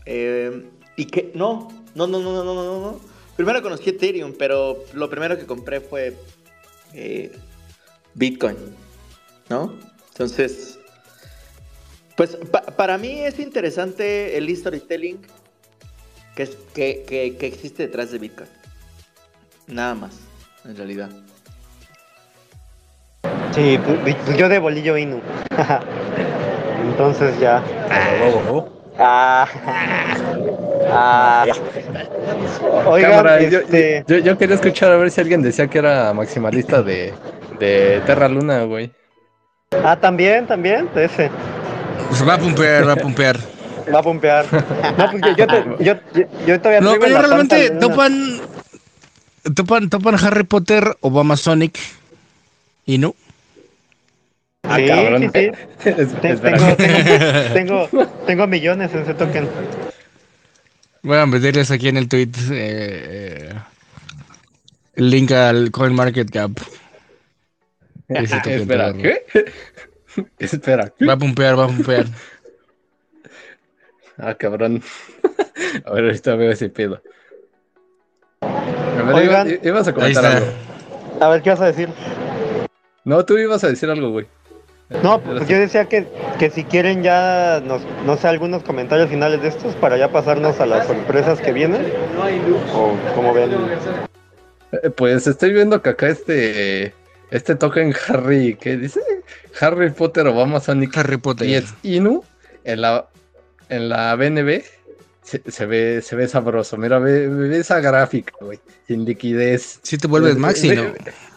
eh, 0.06 0.64
Piqué. 0.98 1.30
No, 1.32 1.68
no, 1.94 2.08
no, 2.08 2.18
no, 2.18 2.32
no, 2.32 2.42
no, 2.42 2.54
no, 2.54 2.80
no. 2.80 3.00
Primero 3.36 3.62
conocí 3.62 3.90
Ethereum, 3.90 4.34
pero 4.36 4.82
lo 4.94 5.08
primero 5.08 5.38
que 5.38 5.46
compré 5.46 5.80
fue 5.80 6.16
eh, 6.92 7.30
Bitcoin, 8.14 8.56
¿no? 9.48 9.78
Entonces, 10.08 10.80
pues 12.16 12.36
para 12.76 12.98
mí 12.98 13.20
es 13.20 13.38
interesante 13.38 14.36
el 14.36 14.56
storytelling 14.56 15.20
que, 16.34 16.42
es, 16.42 16.56
que, 16.74 17.04
que, 17.06 17.36
que 17.36 17.46
existe 17.46 17.84
detrás 17.84 18.10
de 18.10 18.18
Bitcoin. 18.18 18.48
Nada 19.68 19.94
más, 19.94 20.16
en 20.64 20.76
realidad. 20.76 21.10
Sí, 23.54 23.78
yo 24.36 24.48
de 24.48 24.58
bolillo 24.58 24.96
Inu. 24.96 25.20
Entonces 26.90 27.38
ya. 27.38 27.62
Ah, 28.98 29.46
Oigan, 32.86 33.26
este... 33.42 34.04
yo, 34.06 34.38
quería 34.38 34.56
escuchar 34.56 34.90
a 34.92 34.96
ver 34.96 35.10
si 35.10 35.20
alguien 35.20 35.42
decía 35.42 35.68
que 35.68 35.78
era 35.78 36.12
maximalista 36.14 36.82
de, 36.82 37.12
de 37.58 38.02
Terra 38.06 38.28
Luna, 38.28 38.64
güey. 38.64 38.90
Ah, 39.84 39.96
también, 39.96 40.46
también, 40.46 40.88
ese. 40.94 41.30
Pues 42.08 42.26
va 42.26 42.34
a 42.34 42.38
pumpear, 42.38 42.88
va 42.88 42.92
a 42.94 42.96
pumpear. 42.96 43.38
Va 43.88 44.00
a 44.00 44.02
pumpear. 44.02 44.44
No, 44.98 45.10
pues 45.10 45.22
yo, 45.34 45.46
yo, 45.80 45.94
yo, 46.46 46.60
todavía 46.60 46.82
No, 46.82 46.96
pero 47.00 47.22
realmente 47.22 47.70
topan, 47.70 48.38
topan, 49.54 49.88
topan 49.88 50.14
Harry 50.22 50.44
Potter, 50.44 50.98
Obama 51.00 51.38
Sonic 51.38 51.78
y 52.84 52.98
no. 52.98 53.14
Ah, 54.64 54.76
sí, 54.76 54.86
sí, 54.86 55.90
sí. 55.94 56.16
tengo, 57.52 57.88
tengo, 57.88 58.06
tengo, 58.26 58.46
millones 58.46 58.92
en 58.92 59.02
ese 59.02 59.14
token. 59.14 59.48
Voy 61.02 61.16
a 61.16 61.26
meterles 61.26 61.70
aquí 61.70 61.88
en 61.88 61.96
el 61.96 62.08
tweet 62.08 62.32
eh, 62.50 63.54
el 64.94 65.10
link 65.10 65.30
al 65.32 65.70
CoinMarketCap. 65.70 66.50
Espera, 68.08 68.92
¿qué? 68.92 69.24
Espera. 70.38 70.92
Va 71.08 71.12
a 71.12 71.18
pumpear, 71.18 71.58
va 71.58 71.64
a 71.64 71.68
pumpear. 71.68 72.06
Ah, 74.18 74.34
cabrón. 74.34 74.82
A 75.84 75.92
ver, 75.92 76.04
ahorita 76.04 76.34
veo 76.34 76.50
ese 76.50 76.68
pedo. 76.68 77.00
A 78.40 79.02
ver, 79.02 79.14
Oigan, 79.14 79.58
ibas 79.62 79.86
a 79.88 79.94
comentar 79.94 80.24
algo. 80.24 80.46
A 81.20 81.28
ver, 81.28 81.42
¿qué 81.42 81.50
vas 81.50 81.60
a 81.60 81.66
decir? 81.66 81.88
No, 83.04 83.24
tú 83.24 83.38
ibas 83.38 83.62
a 83.64 83.68
decir 83.68 83.90
algo, 83.90 84.10
güey. 84.10 84.26
No, 85.02 85.20
pues 85.20 85.46
yo 85.46 85.58
decía 85.58 85.84
que, 85.84 86.06
que 86.38 86.48
si 86.50 86.64
quieren 86.64 87.02
ya, 87.02 87.60
nos, 87.64 87.82
no 88.06 88.16
sé, 88.16 88.26
algunos 88.26 88.62
comentarios 88.62 89.10
finales 89.10 89.42
de 89.42 89.48
estos 89.48 89.74
para 89.74 89.98
ya 89.98 90.10
pasarnos 90.10 90.60
a 90.60 90.66
las 90.66 90.86
sorpresas 90.86 91.40
que 91.40 91.52
vienen. 91.52 91.92
O 92.74 92.96
como 93.14 93.34
ven. 93.34 93.50
Eh, 94.72 94.90
pues 94.90 95.26
estoy 95.26 95.52
viendo 95.52 95.82
que 95.82 95.90
acá 95.90 96.08
este, 96.08 96.94
este 97.30 97.54
token 97.54 97.94
Harry, 98.08 98.56
¿qué 98.58 98.78
dice? 98.78 99.00
Harry 99.60 99.90
Potter 99.90 100.26
Obama 100.26 100.58
Sonic 100.60 100.96
Harry 100.96 101.18
Potter. 101.18 101.46
y 101.46 101.54
es 101.54 101.74
Inu 101.82 102.24
en 102.64 102.80
la, 102.80 103.08
en 103.68 103.90
la 103.90 104.14
BNB. 104.16 104.62
Se, 105.22 105.66
ve, 105.66 106.00
se 106.00 106.16
ve 106.16 106.26
sabroso. 106.26 106.78
Mira, 106.78 106.98
ve, 106.98 107.58
esa 107.58 107.80
gráfica, 107.80 108.32
güey. 108.40 108.58
Sin 108.86 109.04
liquidez. 109.04 109.80
Si 109.82 109.98
te 109.98 110.08
vuelves 110.08 110.36
Maxi, 110.38 110.70
¿no? 110.70 110.84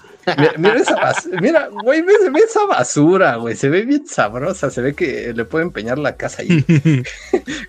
Mira, 0.57 0.75
esa 0.75 1.13
mira, 1.41 1.69
güey, 1.83 2.01
ve, 2.01 2.13
esa 2.43 2.65
basura, 2.65 3.35
güey. 3.37 3.55
Se 3.55 3.69
ve 3.69 3.83
bien 3.83 4.05
sabrosa. 4.05 4.69
Se 4.69 4.81
ve 4.81 4.93
que 4.93 5.33
le 5.33 5.45
puede 5.45 5.65
empeñar 5.65 5.97
la 5.97 6.15
casa 6.15 6.41
ahí. 6.41 6.63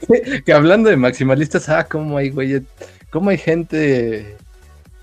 que 0.45 0.53
hablando 0.53 0.91
de 0.91 0.97
maximalistas, 0.97 1.69
ah, 1.69 1.87
cómo 1.89 2.19
hay, 2.19 2.31
güey. 2.31 2.63
Cómo 3.11 3.31
hay 3.31 3.39
gente. 3.39 4.37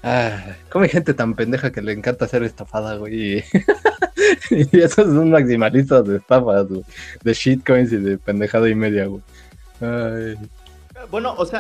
Ah, 0.04 0.56
cómo 0.70 0.84
hay 0.84 0.90
gente 0.90 1.14
tan 1.14 1.34
pendeja 1.34 1.72
que 1.72 1.82
le 1.82 1.92
encanta 1.92 2.26
hacer 2.26 2.44
estafada, 2.44 2.96
güey. 2.96 3.44
y 4.52 4.80
esos 4.80 5.06
son 5.06 5.32
maximalistas 5.32 6.08
de 6.08 6.18
estafas, 6.18 6.68
güey. 6.68 6.84
De 7.24 7.34
shitcoins 7.34 7.92
y 7.92 7.98
de 7.98 8.18
pendejada 8.18 8.70
y 8.70 8.76
media, 8.76 9.06
güey. 9.06 9.22
Ay. 9.82 10.38
Bueno, 11.12 11.34
o 11.38 11.46
sea, 11.46 11.60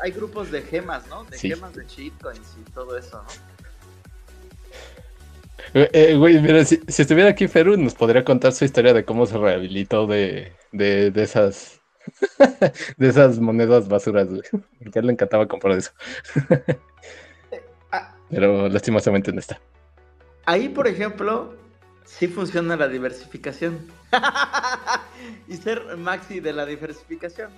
hay, 0.00 0.12
grupos, 0.12 0.50
de 0.50 0.62
gemas, 0.62 1.06
¿no? 1.08 1.24
De 1.24 1.38
gemas 1.38 1.74
de 1.74 1.84
shitcoins 1.86 2.56
y 2.60 2.70
todo 2.72 2.96
eso, 2.96 3.22
¿no? 3.22 3.59
Eh, 5.74 5.90
eh, 5.92 6.16
güey, 6.16 6.40
mira, 6.40 6.64
si, 6.64 6.80
estuviera 6.86 7.30
aquí 7.30 7.48
Feru, 7.48 7.76
nos 7.76 7.94
podría 7.94 8.24
contar 8.24 8.52
su 8.52 8.64
historia 8.64 8.92
de 8.92 9.04
cómo 9.04 9.26
se 9.26 9.38
rehabilitó 9.38 10.06
de, 10.06 10.52
de, 10.72 11.10
de 11.10 11.22
esas 11.22 11.80
de 12.96 13.08
esas 13.08 13.38
monedas 13.38 13.88
basuras, 13.88 14.28
güey. 14.28 14.42
Porque 14.82 14.98
a 14.98 15.00
él 15.00 15.06
le 15.06 15.12
encantaba 15.12 15.46
comprar 15.48 15.78
eso. 15.78 15.92
Ah. 17.92 18.14
Pero 18.30 18.68
lastimosamente 18.68 19.32
no 19.32 19.40
está. 19.40 19.60
Ahí, 20.46 20.68
por 20.68 20.86
ejemplo, 20.86 21.56
sí 22.04 22.28
funciona 22.28 22.76
la 22.76 22.86
diversificación. 22.86 23.84
y 25.48 25.56
ser 25.56 25.96
maxi 25.96 26.38
de 26.38 26.52
la 26.52 26.64
diversificación. 26.66 27.50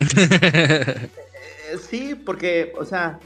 Eh, 0.00 1.76
sí, 1.90 2.14
porque, 2.14 2.72
o 2.78 2.86
sea, 2.86 3.20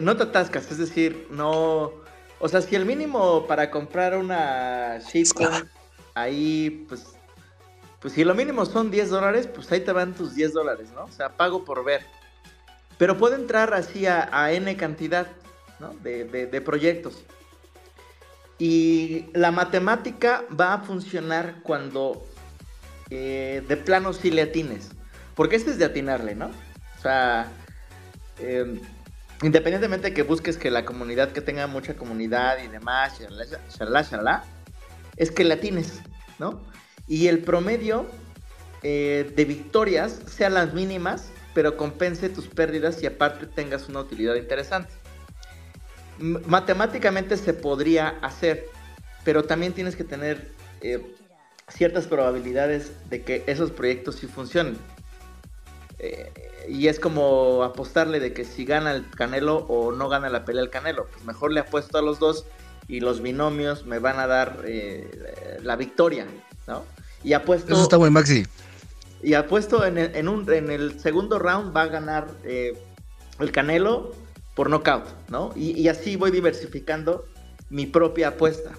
no 0.00 0.16
te 0.16 0.24
atascas, 0.24 0.72
es 0.72 0.78
decir, 0.78 1.28
no 1.30 2.01
o 2.42 2.48
sea, 2.48 2.60
si 2.60 2.74
el 2.74 2.84
mínimo 2.84 3.46
para 3.46 3.70
comprar 3.70 4.16
una 4.18 4.98
shitcoin 4.98 5.70
ahí, 6.12 6.84
pues, 6.88 7.14
pues 8.00 8.14
si 8.14 8.24
lo 8.24 8.34
mínimo 8.34 8.66
son 8.66 8.90
10 8.90 9.10
dólares, 9.10 9.46
pues 9.46 9.70
ahí 9.70 9.78
te 9.78 9.92
van 9.92 10.12
tus 10.12 10.34
10 10.34 10.52
dólares, 10.52 10.88
¿no? 10.92 11.04
O 11.04 11.12
sea, 11.12 11.36
pago 11.36 11.64
por 11.64 11.84
ver. 11.84 12.04
Pero 12.98 13.16
puede 13.16 13.36
entrar 13.36 13.72
así 13.74 14.06
a, 14.06 14.50
N 14.50 14.76
cantidad, 14.76 15.28
¿no? 15.78 15.90
De, 16.02 16.60
proyectos. 16.64 17.22
Y 18.58 19.26
la 19.34 19.52
matemática 19.52 20.44
va 20.48 20.74
a 20.74 20.78
funcionar 20.80 21.60
cuando 21.62 22.26
eh, 23.10 23.62
de 23.68 23.76
plano 23.76 24.12
sí 24.12 24.32
le 24.32 24.42
atines. 24.42 24.90
Porque 25.36 25.54
este 25.54 25.70
es 25.70 25.78
de 25.78 25.84
atinarle, 25.84 26.34
¿no? 26.34 26.46
O 26.98 27.02
sea, 27.02 27.52
eh, 28.40 28.80
independientemente 29.42 30.08
de 30.08 30.14
que 30.14 30.22
busques 30.22 30.56
que 30.56 30.70
la 30.70 30.84
comunidad, 30.84 31.32
que 31.32 31.40
tenga 31.40 31.66
mucha 31.66 31.94
comunidad 31.94 32.58
y 32.62 32.68
demás, 32.68 33.18
shalala, 33.18 34.02
shalala, 34.02 34.44
es 35.16 35.30
que 35.30 35.44
latines, 35.44 36.00
¿no? 36.38 36.62
Y 37.06 37.26
el 37.26 37.40
promedio 37.40 38.06
eh, 38.82 39.32
de 39.34 39.44
victorias 39.44 40.20
sean 40.26 40.54
las 40.54 40.72
mínimas, 40.74 41.30
pero 41.54 41.76
compense 41.76 42.28
tus 42.28 42.48
pérdidas 42.48 43.02
y 43.02 43.06
aparte 43.06 43.46
tengas 43.46 43.88
una 43.88 44.00
utilidad 44.00 44.34
interesante. 44.36 44.92
matemáticamente 46.18 47.36
se 47.36 47.52
podría 47.52 48.08
hacer, 48.22 48.66
pero 49.24 49.44
también 49.44 49.72
tienes 49.72 49.96
que 49.96 50.04
tener 50.04 50.52
eh, 50.80 51.00
ciertas 51.68 52.06
probabilidades 52.06 52.92
de 53.08 53.22
que 53.22 53.42
esos 53.46 53.70
proyectos 53.70 54.16
sí 54.16 54.26
funcionen. 54.26 54.76
Eh, 56.02 56.32
y 56.68 56.88
es 56.88 56.98
como 56.98 57.62
apostarle 57.62 58.18
de 58.18 58.32
que 58.32 58.44
si 58.44 58.64
gana 58.64 58.92
el 58.92 59.08
Canelo 59.10 59.58
o 59.68 59.92
no 59.92 60.08
gana 60.08 60.28
la 60.28 60.44
pelea 60.44 60.62
el 60.62 60.70
Canelo. 60.70 61.06
Pues 61.06 61.24
mejor 61.24 61.52
le 61.52 61.60
apuesto 61.60 61.96
a 61.96 62.02
los 62.02 62.18
dos 62.18 62.44
y 62.88 63.00
los 63.00 63.22
binomios 63.22 63.86
me 63.86 64.00
van 64.00 64.18
a 64.18 64.26
dar 64.26 64.62
eh, 64.66 65.60
la 65.62 65.76
victoria, 65.76 66.26
¿no? 66.66 66.84
Y 67.22 67.34
apuesto. 67.34 67.72
Eso 67.72 67.84
está 67.84 67.98
muy 67.98 68.10
Maxi. 68.10 68.44
Y 69.22 69.34
apuesto 69.34 69.86
en 69.86 69.96
el, 69.96 70.16
en, 70.16 70.28
un, 70.28 70.52
en 70.52 70.70
el 70.70 70.98
segundo 70.98 71.38
round 71.38 71.74
va 71.74 71.82
a 71.82 71.86
ganar 71.86 72.28
eh, 72.42 72.76
el 73.38 73.52
Canelo 73.52 74.12
por 74.56 74.68
knockout, 74.68 75.06
¿no? 75.28 75.52
Y, 75.54 75.86
así 75.86 76.16
voy 76.16 76.32
diversificando 76.32 77.26
mi 77.70 77.86
propia 77.86 78.28
apuesta. 78.28 78.72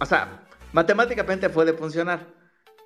o 0.00 0.06
sea, 0.06 0.42
matemáticamente 0.72 1.48
puede 1.48 1.72
funcionar 1.72 2.26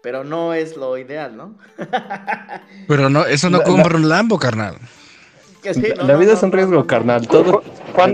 pero 0.03 0.25
no 0.25 0.55
es 0.55 0.77
lo 0.77 0.97
ideal, 0.99 1.37
¿no? 1.37 1.59
pero 2.89 3.09
no, 3.11 3.27
eso 3.27 3.51
no 3.51 3.63
compra 3.63 3.97
un 3.97 4.09
Lambo, 4.09 4.39
carnal. 4.39 4.77
la 5.97 6.17
vida 6.17 6.35
es 6.35 6.43
un 6.43 6.53
riesgo, 6.53 6.87
carnal. 6.87 7.27
Todo... 7.27 7.63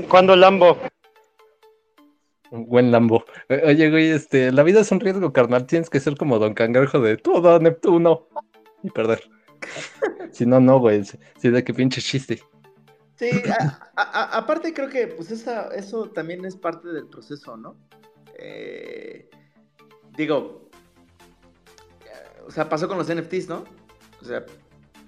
¿Cuándo, 0.08 0.36
Lambo? 0.36 0.78
Un 2.50 2.66
buen 2.66 2.90
Lambo. 2.90 3.24
Eh, 3.48 3.62
oye, 3.66 3.90
güey, 3.90 4.10
este, 4.10 4.52
la 4.52 4.62
vida 4.62 4.80
es 4.80 4.90
un 4.92 5.00
riesgo, 5.00 5.32
carnal. 5.32 5.66
Tienes 5.66 5.90
que 5.90 6.00
ser 6.00 6.16
como 6.16 6.38
Don 6.38 6.54
Cangrejo 6.54 7.00
de 7.00 7.16
todo 7.16 7.58
Neptuno 7.58 8.28
y 8.82 8.90
perder. 8.90 9.22
si 10.32 10.46
no, 10.46 10.60
no, 10.60 10.78
güey. 10.78 11.02
Si 11.04 11.48
de 11.48 11.64
qué 11.64 11.74
pinche 11.74 12.00
chiste. 12.00 12.40
Sí, 13.16 13.30
aparte 13.94 14.74
creo 14.74 14.88
que 14.88 15.06
pues 15.06 15.30
esa, 15.30 15.68
eso 15.68 16.10
también 16.10 16.44
es 16.44 16.56
parte 16.56 16.88
del 16.88 17.06
proceso, 17.06 17.56
¿no? 17.56 17.76
Eh, 18.36 19.30
digo, 20.16 20.63
o 22.46 22.50
sea, 22.50 22.68
pasó 22.68 22.88
con 22.88 22.98
los 22.98 23.12
NFTs, 23.12 23.48
¿no? 23.48 23.64
O 24.20 24.24
sea, 24.24 24.44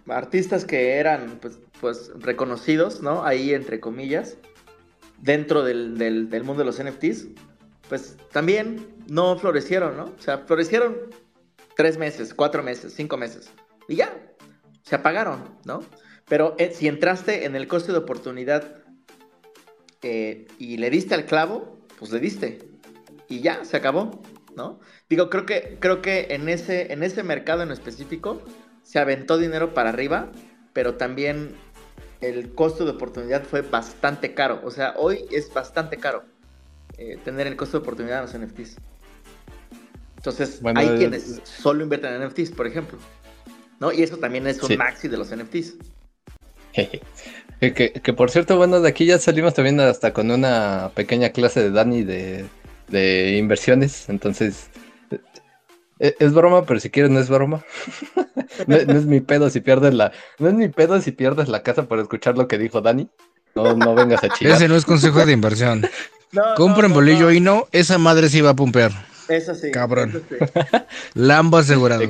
artistas 0.09 0.65
que 0.65 0.95
eran, 0.95 1.39
pues, 1.41 1.59
pues 1.81 2.11
reconocidos, 2.17 3.03
¿no? 3.03 3.25
Ahí, 3.25 3.55
entre 3.55 3.81
comillas, 3.81 4.37
dentro 5.19 5.63
del, 5.63 5.99
del, 5.99 6.45
mundo 6.45 6.61
de 6.61 6.67
los 6.67 6.83
NFTs, 6.83 7.29
pues 7.89 8.17
también 8.33 8.87
no 9.09 9.39
florecieron, 9.39 9.97
¿no? 9.97 10.05
O 10.05 10.21
sea, 10.21 10.39
florecieron 10.39 10.97
tres 11.77 11.99
meses, 11.99 12.35
cuatro 12.35 12.63
meses, 12.63 12.93
cinco 12.95 13.17
meses. 13.17 13.51
Y 13.89 13.97
ya, 13.97 14.15
se 14.83 14.97
apagaron, 14.97 15.45
¿no? 15.65 15.83
Pero 16.29 16.55
eh, 16.59 16.73
si 16.75 16.89
entraste 16.89 17.45
en 17.45 17.55
el 17.55 17.69
coste 17.69 17.93
de 17.93 17.99
oportunidad 17.99 18.83
eh, 20.03 20.47
y 20.59 20.77
le 20.79 20.91
diste 20.91 21.15
al 21.15 21.27
clavo, 21.27 21.79
pues 21.99 22.11
le 22.11 22.21
diste. 22.21 22.59
Y 23.29 23.41
ya, 23.41 23.65
se 23.65 23.77
acabó, 23.77 24.23
¿no? 24.57 24.81
Digo, 25.09 25.31
creo 25.31 25.47
que, 25.47 25.77
creo 25.79 26.03
que 26.03 26.29
en 26.31 26.49
ese, 26.49 26.93
en 26.93 27.03
ese 27.03 27.23
mercado 27.23 27.63
en 27.63 27.71
específico 27.71 28.43
se 28.83 28.99
aventó 28.99 29.39
dinero 29.39 29.75
para 29.75 29.91
arriba, 29.91 30.31
pero 30.73 30.95
también 30.95 31.55
el 32.21 32.55
costo 32.55 32.85
de 32.85 32.93
oportunidad 32.93 33.45
fue 33.45 33.63
bastante 33.63 34.35
caro. 34.35 34.61
O 34.65 34.71
sea, 34.71 34.95
hoy 34.97 35.27
es 35.31 35.53
bastante 35.53 35.99
caro 35.99 36.25
eh, 36.99 37.19
tener 37.25 37.47
el 37.47 37.57
costo 37.57 37.79
de 37.79 37.83
oportunidad 37.83 38.25
en 38.25 38.41
los 38.41 38.49
NFTs. 38.49 38.77
Entonces, 40.17 40.61
hay 40.75 40.89
quienes 40.97 41.41
solo 41.45 41.85
invierten 41.85 42.15
en 42.15 42.27
NFTs, 42.27 42.51
por 42.51 42.67
ejemplo. 42.67 42.99
¿no? 43.79 43.93
Y 43.93 44.03
eso 44.03 44.17
también 44.17 44.47
es 44.47 44.63
un 44.63 44.77
maxi 44.77 45.09
de 45.09 45.17
los 45.17 45.35
NFTs. 45.35 45.77
que, 47.61 47.93
que, 47.93 48.13
por 48.13 48.31
cierto, 48.31 48.57
bueno, 48.57 48.81
de 48.81 48.89
aquí 48.89 49.07
ya 49.07 49.19
salimos 49.19 49.55
también 49.55 49.79
hasta 49.81 50.13
con 50.13 50.31
una 50.31 50.91
pequeña 50.95 51.31
clase 51.31 51.63
de 51.63 51.71
Dani 51.71 52.03
de, 52.03 52.47
de 52.89 53.37
inversiones. 53.37 54.09
Entonces, 54.09 54.69
e, 55.99 56.15
es 56.19 56.33
broma, 56.33 56.65
pero 56.65 56.81
si 56.81 56.91
quieres 56.91 57.11
no 57.11 57.21
es 57.21 57.29
broma. 57.29 57.65
no, 58.67 58.77
es 58.77 59.07
mi 59.07 59.21
pedo 59.21 59.51
si 59.51 59.61
pierdes 59.61 59.95
la. 59.95 60.13
No 60.39 60.49
es 60.49 60.55
mi 60.55 60.69
pedo 60.69 61.01
si 61.01 61.13
pierdes 61.13 61.49
la 61.49 61.63
casa 61.63 61.85
por 61.85 61.99
escuchar 61.99 62.37
lo 62.37 62.49
que 62.49 62.59
dijo 62.59 62.81
Dani. 62.81 63.09
No, 63.55 63.75
no 63.75 63.95
vengas 63.95 64.23
a 64.23 64.29
chillar. 64.29 64.57
Ese 64.57 64.69
no 64.69 64.77
es 64.77 64.85
consejo 64.85 65.25
de 65.25 65.33
inversión. 65.33 65.87
Compren 66.57 66.93
bolillo 66.93 67.31
y 67.31 67.41
no, 67.41 67.67
esa 67.73 67.99
madre 67.99 68.29
sí 68.29 68.41
va 68.41 68.51
a 68.51 68.57
pumpear. 68.57 68.93
Eso 69.29 69.55
sí. 69.55 69.71
Cabrón. 69.71 70.23
Lambo 71.15 71.57
asegurado. 71.57 72.03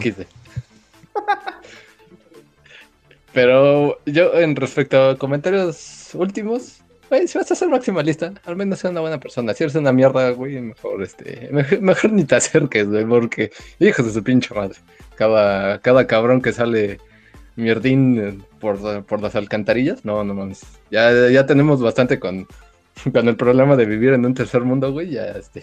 Pero 3.32 4.00
yo, 4.06 4.34
en 4.34 4.56
respecto 4.56 5.10
a 5.10 5.18
comentarios 5.18 6.10
últimos, 6.14 6.78
Güey, 7.08 7.28
si 7.28 7.38
vas 7.38 7.50
a 7.52 7.54
ser 7.54 7.68
maximalista, 7.68 8.32
al 8.44 8.56
menos 8.56 8.80
sea 8.80 8.90
una 8.90 9.00
buena 9.00 9.20
persona. 9.20 9.54
Si 9.54 9.62
eres 9.62 9.76
una 9.76 9.92
mierda, 9.92 10.30
güey, 10.30 10.60
mejor 10.60 11.02
este, 11.02 11.48
mejor, 11.80 12.12
ni 12.12 12.24
te 12.24 12.34
acerques, 12.34 12.88
güey, 12.88 13.04
porque 13.04 13.52
hijos 13.78 14.06
de 14.06 14.12
su 14.12 14.24
pinche 14.24 14.54
madre. 14.54 14.76
Cada, 15.14 15.80
cada 15.80 16.06
cabrón 16.06 16.42
que 16.42 16.52
sale 16.52 16.98
mierdín 17.54 18.44
por, 18.60 19.04
por 19.04 19.22
las 19.22 19.36
alcantarillas, 19.36 20.04
no, 20.04 20.24
no 20.24 20.34
mames. 20.34 20.62
Ya, 20.90 21.28
ya 21.30 21.46
tenemos 21.46 21.80
bastante 21.80 22.18
con, 22.18 22.46
con 23.12 23.28
el 23.28 23.36
problema 23.36 23.76
de 23.76 23.86
vivir 23.86 24.12
en 24.12 24.26
un 24.26 24.34
tercer 24.34 24.62
mundo, 24.62 24.92
güey, 24.92 25.10
ya 25.10 25.26
este. 25.26 25.62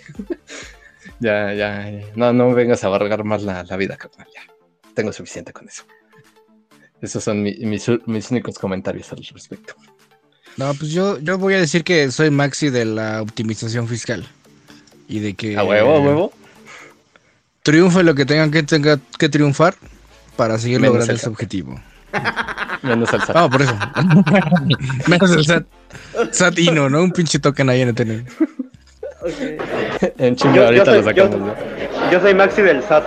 ya, 1.20 1.54
ya, 1.54 1.92
no, 2.16 2.32
no 2.32 2.54
vengas 2.54 2.84
a 2.86 2.88
abargar 2.88 3.26
más 3.26 3.44
la, 3.44 3.64
la 3.64 3.78
vida, 3.78 3.98
carnal, 3.98 4.28
ya. 4.34 4.42
Tengo 4.94 5.12
suficiente 5.12 5.52
con 5.52 5.68
eso. 5.68 5.84
Esos 7.02 7.22
son 7.22 7.44
mis, 7.44 7.90
mis 8.06 8.32
únicos 8.32 8.58
comentarios 8.58 9.12
al 9.12 9.26
respecto. 9.26 9.76
No, 10.58 10.74
pues 10.74 10.92
yo, 10.92 11.20
yo 11.20 11.38
voy 11.38 11.56
a 11.56 11.60
decir 11.60 11.84
que 11.84 12.12
soy 12.12 12.30
Maxi 12.30 12.70
de 12.70 12.86
la 12.86 13.22
optimización 13.22 13.88
fiscal. 13.88 14.28
Y 15.08 15.20
de 15.20 15.34
que. 15.34 15.58
A 15.58 15.64
huevo, 15.64 15.96
a 15.96 16.00
huevo. 16.00 16.34
Triunfe 17.64 18.04
lo 18.04 18.14
que 18.14 18.26
tengan 18.26 18.52
que, 18.52 18.64
tenga 18.64 19.00
que 19.18 19.30
triunfar 19.30 19.76
para 20.36 20.58
seguir 20.58 20.82
logrando 20.82 21.14
ese 21.14 21.30
objetivo. 21.30 21.80
Menos 22.84 23.14
el 23.14 23.22
SAT. 23.22 23.36
No, 23.36 23.50
por 23.50 23.62
eso. 23.62 23.78
Menos 25.08 25.32
el 25.32 25.46
SAT. 25.46 25.66
Satino, 26.32 26.90
¿no? 26.90 27.02
Un 27.02 27.12
pinche 27.12 27.40
token 27.40 27.70
ahí 27.70 27.82
en 27.82 27.90
el 27.90 27.96
tener. 27.96 28.26
En 30.18 30.36
chinga, 30.36 30.66
ahorita 30.66 30.92
lo 30.92 31.04
sacamos. 31.04 31.58
Yo, 32.12 32.20
soy 32.20 32.34
Maxi 32.34 32.62
del 32.62 32.84
SAT. 32.84 33.04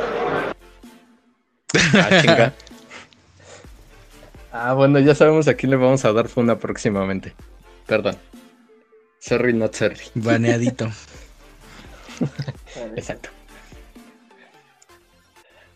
Ah, 1.95 2.09
chinga. 2.23 2.55
Ah, 4.59 4.73
bueno, 4.73 4.99
ya 5.01 5.15
sabemos 5.15 5.49
a 5.49 5.55
quién 5.55 5.71
le 5.71 5.77
vamos 5.77 6.07
a 6.07 6.13
dar 6.15 6.29
funa 6.29 6.59
próximamente. 6.59 7.35
Perdón. 7.87 8.17
Sorry, 9.19 9.53
not 9.53 9.75
sorry. 9.75 10.01
Baneadito. 10.15 10.91
Exacto. 12.97 13.29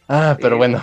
Ah, 0.09 0.37
pero 0.41 0.57
bueno, 0.57 0.83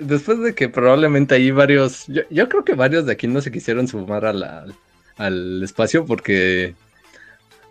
después 0.00 0.40
de 0.40 0.54
que 0.54 0.68
probablemente 0.68 1.34
hay 1.34 1.50
varios, 1.50 2.06
yo, 2.08 2.48
creo 2.48 2.64
que 2.64 2.74
varios 2.74 3.06
de 3.06 3.12
aquí 3.12 3.28
no 3.28 3.40
se 3.40 3.52
quisieron 3.52 3.86
sumar 3.86 4.24
al 4.24 5.62
espacio 5.62 6.06
porque 6.06 6.74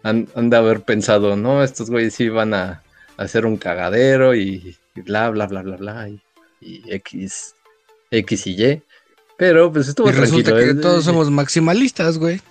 han, 0.03 0.27
de 0.35 0.55
haber 0.55 0.81
pensado, 0.81 1.35
no, 1.35 1.61
estos 1.61 1.89
güeyes 1.89 2.13
sí 2.13 2.29
van 2.29 2.53
a, 2.53 2.83
hacer 3.17 3.45
un 3.45 3.57
cagadero 3.57 4.33
y, 4.33 4.77
bla, 4.95 5.29
bla, 5.29 5.47
bla, 5.47 5.61
bla, 5.61 5.75
bla, 5.75 6.09
y, 6.09 6.21
X, 6.93 7.55
X 8.11 8.47
y 8.47 8.63
Y. 8.63 8.83
Pero 9.39 9.71
pues 9.71 9.87
estuvo 9.87 10.09
y 10.09 10.11
Resulta 10.11 10.53
que 10.53 10.71
¿eh? 10.71 10.75
todos 10.75 11.05
somos 11.05 11.31
maximalistas, 11.31 12.17
güey. 12.17 12.41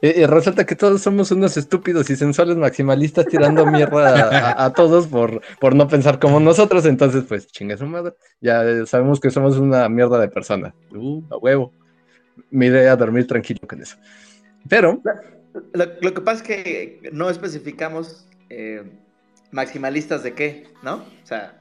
Y, 0.00 0.24
resulta 0.24 0.64
que 0.64 0.76
todos 0.76 1.02
somos 1.02 1.32
unos 1.32 1.56
estúpidos 1.56 2.08
y 2.10 2.16
sensuales 2.16 2.56
maximalistas 2.56 3.26
tirando 3.26 3.66
mierda 3.66 4.64
a, 4.64 4.72
todos 4.72 5.08
por, 5.08 5.42
por 5.60 5.74
no 5.74 5.88
pensar 5.88 6.20
como 6.20 6.38
nosotros. 6.38 6.86
Entonces, 6.86 7.24
pues, 7.28 7.48
chinga 7.48 7.76
su 7.76 7.86
madre. 7.86 8.14
Ya 8.40 8.86
sabemos 8.86 9.18
que 9.18 9.30
somos 9.30 9.58
una 9.58 9.88
mierda 9.88 10.20
de 10.20 10.28
personas. 10.28 10.72
Uh, 10.92 11.22
a 11.28 11.38
huevo. 11.38 11.72
Me 12.50 12.66
iré 12.66 12.88
a 12.88 12.94
dormir 12.94 13.26
tranquilo 13.26 13.60
con 13.68 13.82
eso. 13.82 13.96
Pero. 14.68 15.02
Lo, 15.72 16.14
que 16.14 16.20
pasa 16.20 16.42
es 16.42 16.46
que 16.46 17.10
no 17.12 17.28
especificamos 17.28 18.28
eh, 18.48 18.84
maximalistas 19.50 20.22
de 20.22 20.34
qué, 20.34 20.68
¿no? 20.84 20.96
O 20.96 21.26
sea, 21.26 21.60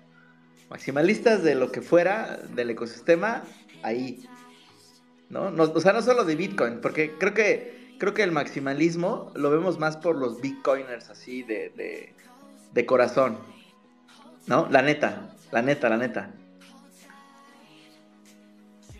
maximalistas 0.70 1.44
de 1.44 1.56
lo 1.56 1.72
que 1.72 1.82
fuera 1.82 2.40
del 2.56 2.70
ecosistema, 2.70 3.44
ahí. 3.82 4.24
¿No? 5.30 5.52
no 5.52 5.64
o 5.64 5.82
sea, 5.82 5.94
no 5.94 6.02
solo 6.02 6.24
de 6.24 6.36
Bitcoin, 6.36 6.80
porque 6.82 7.14
creo 7.18 7.34
que 7.34 7.76
creo 7.98 8.14
que 8.14 8.24
el 8.24 8.32
maximalismo 8.32 9.32
lo 9.36 9.50
vemos 9.50 9.80
más 9.80 9.98
por 9.98 10.16
los 10.16 10.42
bitcoiners 10.42 11.10
así 11.10 11.44
de, 11.44 12.14
de, 12.74 12.86
corazón. 12.86 13.38
¿No? 14.48 14.68
La 14.70 14.82
neta, 14.82 15.34
la 15.52 15.62
neta, 15.62 15.90
la 15.90 15.98
neta. 15.98 16.32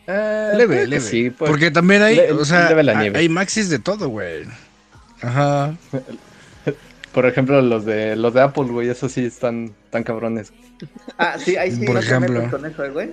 Eh, 0.08 0.52
leve, 0.56 0.88
leve. 0.88 1.02
Sí, 1.02 1.30
pues, 1.30 1.50
Porque 1.50 1.72
también 1.72 2.02
hay, 2.02 2.20
o 2.20 2.46
sea, 2.46 2.68
hay 2.68 3.30
maxis 3.30 3.70
de 3.70 3.80
todo, 3.80 4.08
güey. 4.10 4.46
Ajá. 5.22 5.76
Por 7.14 7.26
ejemplo, 7.26 7.62
los 7.62 7.86
de 7.86 8.16
los 8.16 8.34
de 8.34 8.42
Apple, 8.42 8.66
güey, 8.66 8.90
esos 8.90 9.12
sí 9.12 9.26
están 9.26 9.74
tan 9.90 10.04
cabrones. 10.04 10.52
Ah, 11.18 11.38
sí, 11.40 11.56
ahí 11.56 11.72
sí 11.72 11.86
Por 11.86 11.96
no 11.96 12.02
ejemplo. 12.02 12.50
con 12.52 12.66
eso, 12.66 12.92
güey. 12.92 13.12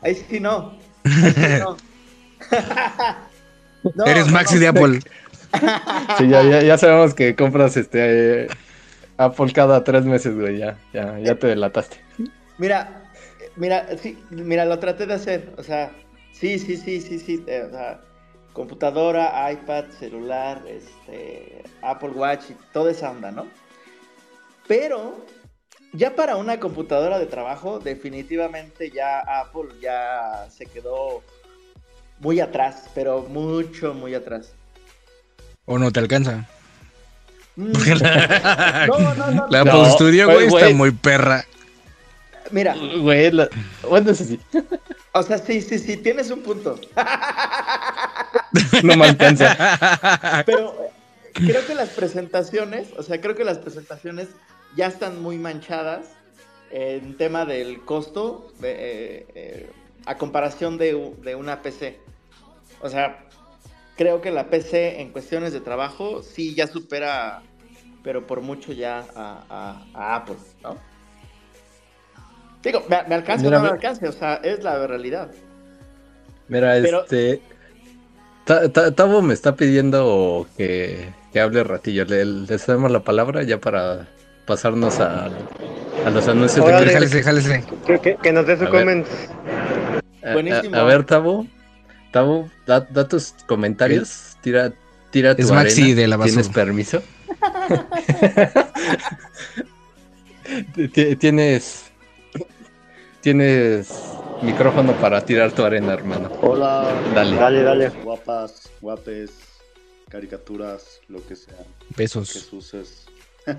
Ahí 0.00 0.14
sí 0.28 0.40
no. 0.40 0.78
Ahí 1.04 1.32
sí 1.32 1.40
no. 1.60 1.76
Eres 4.06 4.30
maxi 4.30 4.58
de 4.58 4.68
Apple. 4.68 5.00
Sí, 6.18 6.28
ya, 6.28 6.76
sabemos 6.78 7.14
que 7.14 7.36
compras 7.36 7.76
este 7.76 8.48
Apple 9.18 9.52
cada 9.52 9.84
tres 9.84 10.04
meses, 10.04 10.34
güey. 10.34 10.58
Ya, 10.58 10.76
ya, 10.92 11.16
ya 11.20 11.36
te 11.36 11.46
delataste. 11.46 12.00
Mira, 12.58 13.04
mira, 13.54 13.86
sí, 13.96 14.18
mira, 14.30 14.64
lo 14.64 14.80
traté 14.80 15.06
de 15.06 15.14
hacer. 15.14 15.54
O 15.56 15.62
sea, 15.62 15.92
sí, 16.32 16.58
sí, 16.58 16.76
sí, 16.76 17.00
sí, 17.00 17.20
sí. 17.20 17.44
Eh, 17.46 17.66
o 17.68 17.70
sea, 17.70 18.00
computadora, 18.52 19.52
iPad, 19.52 19.84
celular, 19.98 20.60
este, 20.66 21.62
Apple 21.82 22.10
Watch 22.10 22.50
y 22.50 22.56
toda 22.72 22.90
esa 22.90 23.12
onda, 23.12 23.30
¿no? 23.30 23.46
Pero 24.66 25.24
ya 25.92 26.16
para 26.16 26.36
una 26.36 26.58
computadora 26.58 27.18
de 27.18 27.26
trabajo, 27.26 27.78
definitivamente 27.78 28.90
ya 28.90 29.20
Apple 29.20 29.68
ya 29.80 30.46
se 30.50 30.66
quedó 30.66 31.22
muy 32.20 32.40
atrás, 32.40 32.84
pero 32.94 33.22
mucho, 33.22 33.94
muy 33.94 34.14
atrás. 34.14 34.52
¿O 35.66 35.78
no 35.78 35.90
te 35.90 36.00
alcanza? 36.00 36.46
Mm. 37.56 37.72
no, 38.88 39.14
no, 39.14 39.30
no. 39.30 39.46
La 39.48 39.60
Apple 39.60 39.90
Studio, 39.92 40.30
güey, 40.30 40.46
está 40.46 40.70
muy 40.70 40.90
perra. 40.90 41.44
Mira. 42.50 42.74
Güey, 42.74 43.32
bueno, 43.88 44.10
eso 44.10 44.24
sí. 44.24 44.38
O 45.12 45.22
sea, 45.22 45.38
sí, 45.38 45.62
sí, 45.62 45.78
sí, 45.78 45.96
tienes 45.96 46.30
un 46.30 46.42
punto. 46.42 46.78
no 48.82 48.96
me 48.96 49.06
alcanza. 49.06 50.42
Pero 50.44 50.90
creo 51.32 51.66
que 51.66 51.74
las 51.74 51.90
presentaciones, 51.90 52.88
o 52.96 53.02
sea, 53.02 53.20
creo 53.20 53.34
que 53.34 53.44
las 53.44 53.58
presentaciones 53.58 54.28
ya 54.76 54.86
están 54.86 55.22
muy 55.22 55.38
manchadas 55.38 56.06
en 56.70 57.16
tema 57.16 57.44
del 57.44 57.84
costo 57.84 58.52
eh, 58.62 59.26
eh, 59.34 59.70
a 60.06 60.16
comparación 60.16 60.78
de, 60.78 61.12
de 61.22 61.34
una 61.34 61.62
PC. 61.62 61.98
O 62.80 62.88
sea, 62.88 63.24
creo 63.96 64.20
que 64.20 64.30
la 64.30 64.48
PC 64.48 65.00
en 65.00 65.10
cuestiones 65.10 65.52
de 65.52 65.60
trabajo 65.60 66.22
sí 66.22 66.54
ya 66.54 66.66
supera, 66.66 67.42
pero 68.02 68.26
por 68.26 68.40
mucho 68.40 68.72
ya 68.72 69.04
a, 69.14 70.16
Apple, 70.16 70.36
¿no? 70.62 70.76
Digo, 72.62 72.82
me, 72.88 72.96
alcanza 73.14 73.46
o 73.46 73.50
no 73.50 73.60
me 73.60 73.68
alcanza, 73.68 74.08
o 74.08 74.12
sea, 74.12 74.34
es 74.36 74.62
la 74.62 74.86
realidad. 74.86 75.30
Mira, 76.48 76.76
este. 76.76 77.42
Tavo 78.44 79.22
me 79.22 79.32
está 79.32 79.54
pidiendo 79.56 80.46
que, 80.56 81.08
que 81.32 81.40
hable 81.40 81.64
ratillo. 81.64 82.04
Le, 82.04 82.24
le 82.24 82.56
damos 82.66 82.90
la 82.90 83.00
palabra 83.00 83.42
ya 83.42 83.58
para 83.58 84.06
pasarnos 84.46 85.00
a, 85.00 85.30
a 86.04 86.10
los 86.10 86.28
anuncios 86.28 86.66
de 86.66 87.62
que, 87.86 88.16
que, 88.16 88.32
nos 88.32 88.46
dé 88.46 88.58
su 88.58 88.68
comment. 88.68 89.06
Buenísimo. 90.32 90.76
A, 90.76 90.80
a, 90.80 90.84
ver, 90.84 91.04
Tavo. 91.04 91.46
Tavo, 92.12 92.48
da, 92.64 93.08
tus 93.08 93.34
comentarios, 93.46 94.36
tira, 94.40 94.72
tira 95.10 95.34
tu 95.34 95.42
es 95.42 95.50
Maxi 95.50 95.94
de 95.94 96.06
la 96.06 96.16
basura. 96.16 96.42
¿Tienes 96.42 96.54
permiso? 96.54 97.02
tienes 101.18 101.90
tienes 103.20 103.88
micrófono 104.42 104.92
para 105.00 105.24
tirar 105.24 105.50
tu 105.50 105.64
arena, 105.64 105.94
hermano. 105.94 106.30
Hola. 106.40 106.92
Dale. 107.14 107.36
Dale, 107.36 107.62
dale. 107.62 107.88
Guapas, 107.88 108.70
guapes, 108.80 109.32
caricaturas, 110.08 111.00
lo 111.08 111.26
que 111.26 111.34
sea. 111.34 111.64
Besos. 111.96 112.32
Jesuses. 112.32 113.06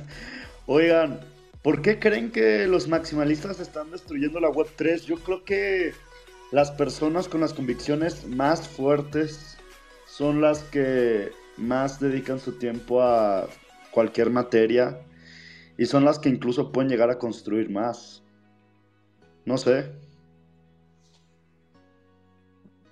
Oigan, 0.65 1.19
¿por 1.61 1.81
qué 1.81 1.99
creen 1.99 2.31
que 2.31 2.67
los 2.67 2.87
maximalistas 2.87 3.59
están 3.59 3.91
destruyendo 3.91 4.39
la 4.39 4.49
web 4.49 4.67
3? 4.75 5.05
Yo 5.05 5.17
creo 5.17 5.43
que 5.43 5.93
las 6.51 6.71
personas 6.71 7.27
con 7.27 7.41
las 7.41 7.53
convicciones 7.53 8.27
más 8.27 8.67
fuertes 8.67 9.57
son 10.05 10.41
las 10.41 10.63
que 10.63 11.31
más 11.57 11.99
dedican 11.99 12.39
su 12.39 12.53
tiempo 12.57 13.01
a 13.01 13.47
cualquier 13.91 14.29
materia 14.29 14.99
y 15.77 15.85
son 15.85 16.05
las 16.05 16.19
que 16.19 16.29
incluso 16.29 16.71
pueden 16.71 16.89
llegar 16.89 17.09
a 17.09 17.17
construir 17.17 17.69
más. 17.69 18.23
No 19.45 19.57
sé. 19.57 19.91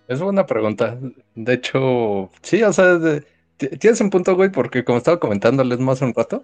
Es 0.07 0.19
buena 0.19 0.45
pregunta. 0.45 0.97
De 1.35 1.53
hecho, 1.53 2.29
sí, 2.41 2.61
o 2.63 2.73
sea, 2.73 2.99
tienes 3.57 4.01
un 4.01 4.09
punto, 4.09 4.35
güey, 4.35 4.51
porque 4.51 4.83
como 4.83 4.97
estaba 4.97 5.19
comentándoles 5.19 5.79
más 5.79 6.01
un 6.01 6.13
rato, 6.13 6.43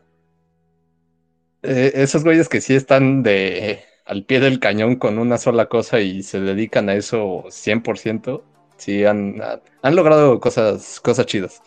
eh, 1.61 1.91
esos 1.95 2.23
güeyes 2.23 2.47
que 2.47 2.61
sí 2.61 2.73
están 2.73 3.21
de 3.21 3.83
al 4.09 4.23
pie 4.23 4.39
del 4.39 4.59
cañón 4.59 4.95
con 4.95 5.19
una 5.19 5.37
sola 5.37 5.67
cosa 5.67 5.99
y 5.99 6.23
se 6.23 6.39
dedican 6.39 6.89
a 6.89 6.95
eso 6.95 7.43
100%, 7.45 8.41
sí 8.75 9.05
han, 9.05 9.39
han 9.83 9.95
logrado 9.95 10.39
cosas, 10.39 10.99
cosas 10.99 11.27
chidas. 11.27 11.61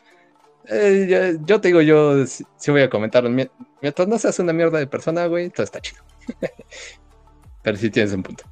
Eh, 0.69 1.39
yo, 1.45 1.61
te 1.61 1.69
digo, 1.69 1.83
yo 1.83 2.27
sí, 2.27 2.45
voy 2.69 2.83
a 2.83 2.91
comentar. 2.91 3.29
Mientras 3.29 4.09
no 4.09 4.19
seas 4.19 4.41
una 4.41 4.53
mierda 4.53 4.81
de 4.81 4.89
persona, 4.89 5.27
güey, 5.27 5.51
todo 5.51 5.63
está 5.63 5.81
chido. 5.81 6.03
Pero 7.63 7.77
sí 7.77 7.91
tienes 7.91 8.13
un 8.13 8.25
punto. 8.25 8.43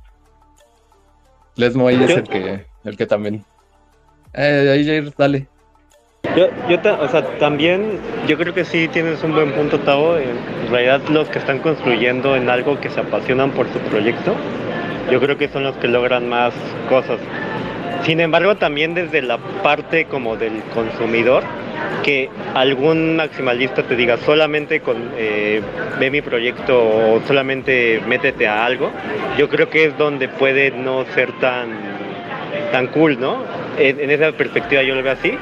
Lesmo 1.56 1.88
ahí 1.88 2.00
es 2.00 2.10
el 2.10 2.22
que, 2.22 2.66
el 2.84 2.96
que 2.96 3.06
también. 3.06 3.44
Eh, 4.34 4.70
ahí, 4.72 5.12
dale. 5.18 5.48
Yo, 6.36 6.48
yo 6.68 6.78
o 7.00 7.08
sea, 7.08 7.22
también, 7.38 7.98
yo 8.28 8.38
creo 8.38 8.54
que 8.54 8.64
sí 8.64 8.86
tienes 8.88 9.22
un 9.24 9.34
buen 9.34 9.52
punto, 9.52 9.80
Tavo. 9.80 10.16
En 10.16 10.70
realidad, 10.70 11.00
los 11.08 11.28
que 11.28 11.38
están 11.38 11.58
construyendo 11.58 12.36
en 12.36 12.48
algo 12.48 12.80
que 12.80 12.88
se 12.88 13.00
apasionan 13.00 13.50
por 13.50 13.66
su 13.72 13.78
proyecto, 13.80 14.34
yo 15.10 15.20
creo 15.20 15.36
que 15.36 15.48
son 15.48 15.64
los 15.64 15.76
que 15.76 15.88
logran 15.88 16.28
más 16.28 16.54
cosas. 16.88 17.18
Sin 18.04 18.20
embargo, 18.20 18.56
también 18.56 18.94
desde 18.94 19.22
la 19.22 19.38
parte 19.62 20.04
como 20.04 20.36
del 20.36 20.62
consumidor, 20.72 21.42
que 22.04 22.30
algún 22.54 23.16
maximalista 23.16 23.82
te 23.82 23.96
diga 23.96 24.16
solamente 24.18 24.80
eh, 25.18 25.60
ve 25.98 26.10
mi 26.10 26.22
proyecto 26.22 26.78
o 26.78 27.20
solamente 27.26 28.00
métete 28.06 28.46
a 28.46 28.64
algo, 28.64 28.90
yo 29.36 29.48
creo 29.48 29.68
que 29.68 29.86
es 29.86 29.98
donde 29.98 30.28
puede 30.28 30.70
no 30.70 31.04
ser 31.14 31.32
tan 31.40 31.68
tan 32.72 32.86
cool, 32.88 33.20
¿no? 33.20 33.38
En, 33.78 34.10
esa 34.10 34.32
perspectiva 34.32 34.82
yo 34.82 34.94
lo 34.94 35.02
veo 35.02 35.12
así, 35.12 35.32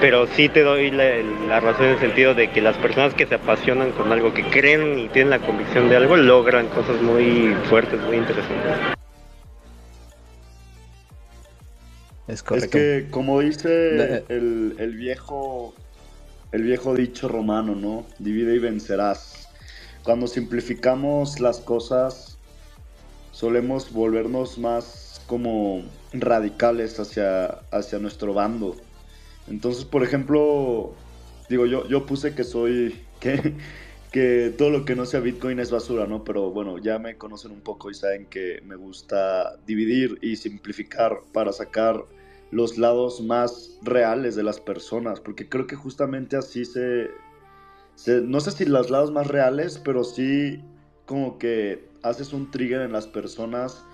pero 0.00 0.26
sí 0.28 0.48
te 0.48 0.62
doy 0.62 0.90
la, 0.90 1.60
razón 1.60 1.86
en 1.86 1.92
el 1.92 1.98
sentido 1.98 2.34
de 2.34 2.50
que 2.50 2.60
las 2.60 2.76
personas 2.76 3.14
que 3.14 3.26
se 3.26 3.36
apasionan 3.36 3.92
con 3.92 4.12
algo, 4.12 4.32
que 4.32 4.44
creen 4.44 4.98
y 4.98 5.08
tienen 5.08 5.30
la 5.30 5.38
convicción 5.38 5.88
de 5.88 5.96
algo, 5.96 6.16
logran 6.16 6.68
cosas 6.68 7.00
muy 7.02 7.54
fuertes, 7.68 8.00
muy 8.02 8.16
interesantes. 8.16 8.72
Es, 12.28 12.42
correcto. 12.42 12.78
es 12.78 13.04
que, 13.04 13.10
como 13.10 13.40
dice 13.40 14.24
el, 14.28 14.76
el, 14.78 14.96
viejo, 14.96 15.74
el 16.52 16.62
viejo 16.62 16.94
dicho 16.94 17.26
romano, 17.26 17.74
¿no? 17.74 18.06
Divide 18.18 18.54
y 18.54 18.58
vencerás. 18.58 19.48
Cuando 20.02 20.26
simplificamos 20.26 21.40
las 21.40 21.58
cosas, 21.60 22.38
solemos 23.32 23.92
volvernos 23.92 24.58
más 24.58 25.22
como 25.26 25.82
radicales 26.12 26.98
hacia, 27.00 27.46
hacia 27.70 27.98
nuestro 27.98 28.34
bando. 28.34 28.76
Entonces, 29.48 29.84
por 29.84 30.02
ejemplo, 30.02 30.94
digo, 31.48 31.66
yo, 31.66 31.86
yo 31.88 32.06
puse 32.06 32.34
que 32.34 32.44
soy, 32.44 33.00
que, 33.20 33.54
que 34.12 34.54
todo 34.56 34.70
lo 34.70 34.84
que 34.84 34.96
no 34.96 35.06
sea 35.06 35.20
Bitcoin 35.20 35.58
es 35.60 35.70
basura, 35.70 36.06
¿no? 36.06 36.24
Pero 36.24 36.50
bueno, 36.50 36.78
ya 36.78 36.98
me 36.98 37.16
conocen 37.16 37.52
un 37.52 37.60
poco 37.60 37.90
y 37.90 37.94
saben 37.94 38.26
que 38.26 38.60
me 38.64 38.76
gusta 38.76 39.56
dividir 39.66 40.18
y 40.22 40.36
simplificar 40.36 41.20
para 41.32 41.52
sacar 41.52 42.04
los 42.50 42.78
lados 42.78 43.20
más 43.20 43.78
reales 43.82 44.34
de 44.34 44.42
las 44.42 44.58
personas, 44.58 45.20
porque 45.20 45.48
creo 45.48 45.66
que 45.66 45.76
justamente 45.76 46.36
así 46.36 46.64
se, 46.64 47.10
se 47.94 48.22
no 48.22 48.40
sé 48.40 48.52
si 48.52 48.64
los 48.64 48.90
lados 48.90 49.12
más 49.12 49.26
reales, 49.26 49.78
pero 49.84 50.02
sí 50.02 50.62
como 51.04 51.38
que 51.38 51.88
haces 52.02 52.32
un 52.32 52.50
trigger 52.50 52.82
en 52.82 52.92
las 52.92 53.06
personas 53.06 53.84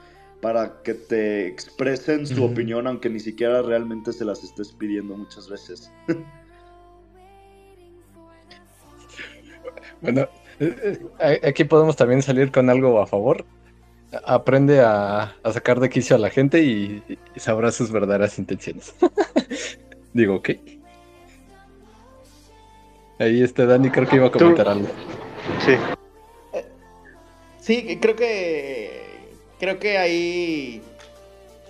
para 0.44 0.82
que 0.82 0.92
te 0.92 1.46
expresen 1.46 2.26
su 2.26 2.44
opinión, 2.44 2.86
aunque 2.86 3.08
ni 3.08 3.18
siquiera 3.18 3.62
realmente 3.62 4.12
se 4.12 4.26
las 4.26 4.44
estés 4.44 4.72
pidiendo 4.72 5.16
muchas 5.16 5.48
veces. 5.48 5.90
bueno, 10.02 10.28
eh, 10.60 10.98
eh, 11.18 11.40
aquí 11.48 11.64
podemos 11.64 11.96
también 11.96 12.20
salir 12.20 12.52
con 12.52 12.68
algo 12.68 13.00
a 13.00 13.06
favor. 13.06 13.46
Aprende 14.26 14.80
a, 14.80 15.34
sacar 15.50 15.80
de 15.80 15.88
quicio 15.88 16.14
a 16.14 16.18
la 16.18 16.28
gente 16.28 16.62
y, 16.62 17.02
sabrá 17.36 17.72
sus 17.72 17.90
verdaderas 17.90 18.38
intenciones. 18.38 18.94
Digo, 20.12 20.34
ok. 20.34 20.50
Ahí 23.18 23.42
está 23.42 23.64
Dani, 23.64 23.88
creo 23.88 24.06
que 24.06 24.16
iba 24.16 24.26
a 24.26 24.30
comentar 24.30 24.68
algo. 24.68 24.88
Sí. 25.64 25.72
Sí, 27.60 27.98
creo 27.98 28.14
que 28.14 29.13
creo 29.64 29.78
que 29.78 29.96
ahí 29.96 30.82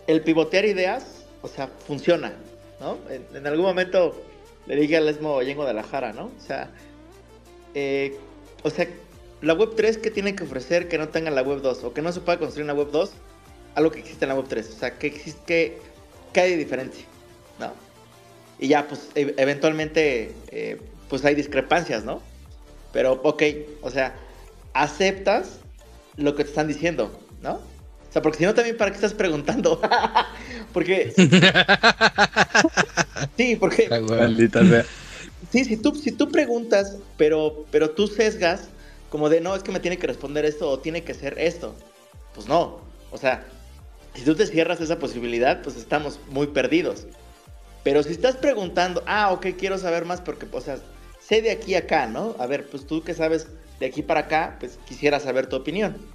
el 0.09 0.20
pivotear 0.22 0.64
ideas, 0.64 1.24
o 1.42 1.49
sea, 1.49 1.68
funciona, 1.68 2.32
¿no? 2.80 2.99
En, 3.09 3.47
algún 3.47 3.66
momento 3.66 4.20
le 4.66 4.74
dije 4.74 4.97
al 4.97 5.09
Esmo 5.09 5.38
de 5.38 5.55
Guadalajara, 5.55 6.12
¿no? 6.12 6.24
O 6.24 6.40
sea, 6.45 6.72
eh, 7.74 8.18
o 8.64 8.70
sea, 8.70 8.88
la 9.42 9.55
web 9.55 9.74
3 9.76 9.99
que 9.99 10.11
tiene 10.11 10.34
que 10.34 10.42
ofrecer 10.42 10.88
que 10.88 10.99
no 10.99 11.09
tenga 11.09 11.30
la 11.30 11.42
web 11.42 11.61
2 11.61 11.84
o 11.84 11.95
que 11.95 12.03
no 12.03 12.11
se 12.11 12.20
pueda 12.20 12.36
construir 12.40 12.64
una 12.64 12.74
web 12.74 12.90
2 12.90 13.12
algo 13.76 13.92
que 13.92 14.01
existe 14.01 14.24
en 14.24 14.30
la 14.30 14.34
web 14.34 14.47
3, 14.49 14.70
o 14.70 14.72
sea, 14.72 14.99
que 14.99 15.07
existe 15.07 15.78
que, 16.32 16.40
hay 16.40 16.57
diferencia, 16.57 17.05
¿no? 17.61 17.74
Y 18.59 18.66
ya, 18.66 18.88
pues, 18.88 19.09
e, 19.14 19.34
eventualmente, 19.36 20.32
eh, 20.49 20.80
pues 21.09 21.24
hay 21.24 21.36
discrepancias, 21.36 22.05
¿no? 22.05 22.22
Pero, 22.92 23.20
ok, 23.22 23.42
o 23.82 23.90
sea, 23.90 24.16
aceptas 24.72 25.61
lo 26.16 26.34
que 26.34 26.42
te 26.42 26.51
están 26.51 26.66
diciendo, 26.66 27.16
¿no? 27.40 27.73
Sea, 28.14 28.22
porque 28.22 28.38
si 28.38 28.44
no, 28.44 28.54
también, 28.54 28.76
¿para 28.76 28.92
qué 28.92 28.94
estás 28.94 29.12
preguntando? 29.12 29.80
porque. 30.72 31.12
sí, 33.36 33.56
porque. 33.56 33.88
Maldita 33.88 34.64
sea. 34.64 34.84
Sí, 35.50 35.64
si 35.64 35.76
tú, 35.76 35.96
si 35.96 36.12
tú 36.12 36.30
preguntas, 36.30 36.96
pero, 37.16 37.66
pero 37.72 37.90
tú 37.90 38.06
sesgas, 38.06 38.68
como 39.10 39.28
de 39.28 39.40
no, 39.40 39.56
es 39.56 39.64
que 39.64 39.72
me 39.72 39.80
tiene 39.80 39.98
que 39.98 40.06
responder 40.06 40.44
esto 40.44 40.70
o 40.70 40.78
tiene 40.78 41.02
que 41.02 41.12
ser 41.12 41.36
esto. 41.38 41.74
Pues 42.34 42.46
no. 42.46 42.82
O 43.10 43.18
sea, 43.18 43.44
si 44.14 44.22
tú 44.22 44.36
te 44.36 44.46
cierras 44.46 44.80
esa 44.80 45.00
posibilidad, 45.00 45.60
pues 45.62 45.76
estamos 45.76 46.20
muy 46.28 46.46
perdidos. 46.46 47.08
Pero 47.82 48.04
si 48.04 48.12
estás 48.12 48.36
preguntando, 48.36 49.02
ah, 49.06 49.32
ok, 49.32 49.48
quiero 49.58 49.76
saber 49.76 50.04
más 50.04 50.20
porque, 50.20 50.46
o 50.52 50.60
sea, 50.60 50.78
sé 51.20 51.42
de 51.42 51.50
aquí 51.50 51.74
a 51.74 51.80
acá, 51.80 52.06
¿no? 52.06 52.36
A 52.38 52.46
ver, 52.46 52.70
pues 52.70 52.86
tú 52.86 53.02
que 53.02 53.12
sabes 53.12 53.48
de 53.80 53.86
aquí 53.86 54.02
para 54.02 54.20
acá, 54.20 54.56
pues 54.60 54.78
quisiera 54.86 55.18
saber 55.18 55.48
tu 55.48 55.56
opinión. 55.56 56.13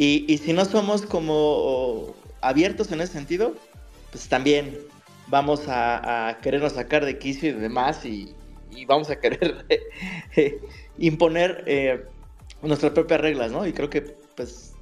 Y, 0.00 0.38
si 0.38 0.52
no 0.52 0.64
somos 0.64 1.02
como 1.02 2.14
abiertos 2.40 2.92
en 2.92 3.00
ese 3.00 3.14
sentido, 3.14 3.56
pues 4.12 4.28
también 4.28 4.78
vamos 5.26 5.64
a, 5.66 6.38
querernos 6.40 6.74
sacar 6.74 7.04
de 7.04 7.18
quicio 7.18 7.50
y 7.50 7.54
demás 7.54 8.04
y, 8.04 8.32
vamos 8.86 9.10
a 9.10 9.18
querer 9.18 9.66
imponer 10.98 11.64
eh, 11.66 12.04
nuestras 12.62 12.92
propias 12.92 13.20
reglas, 13.20 13.50
¿no? 13.50 13.66
Y 13.66 13.72
creo 13.72 13.90
que, 13.90 14.02
pues, 14.36 14.72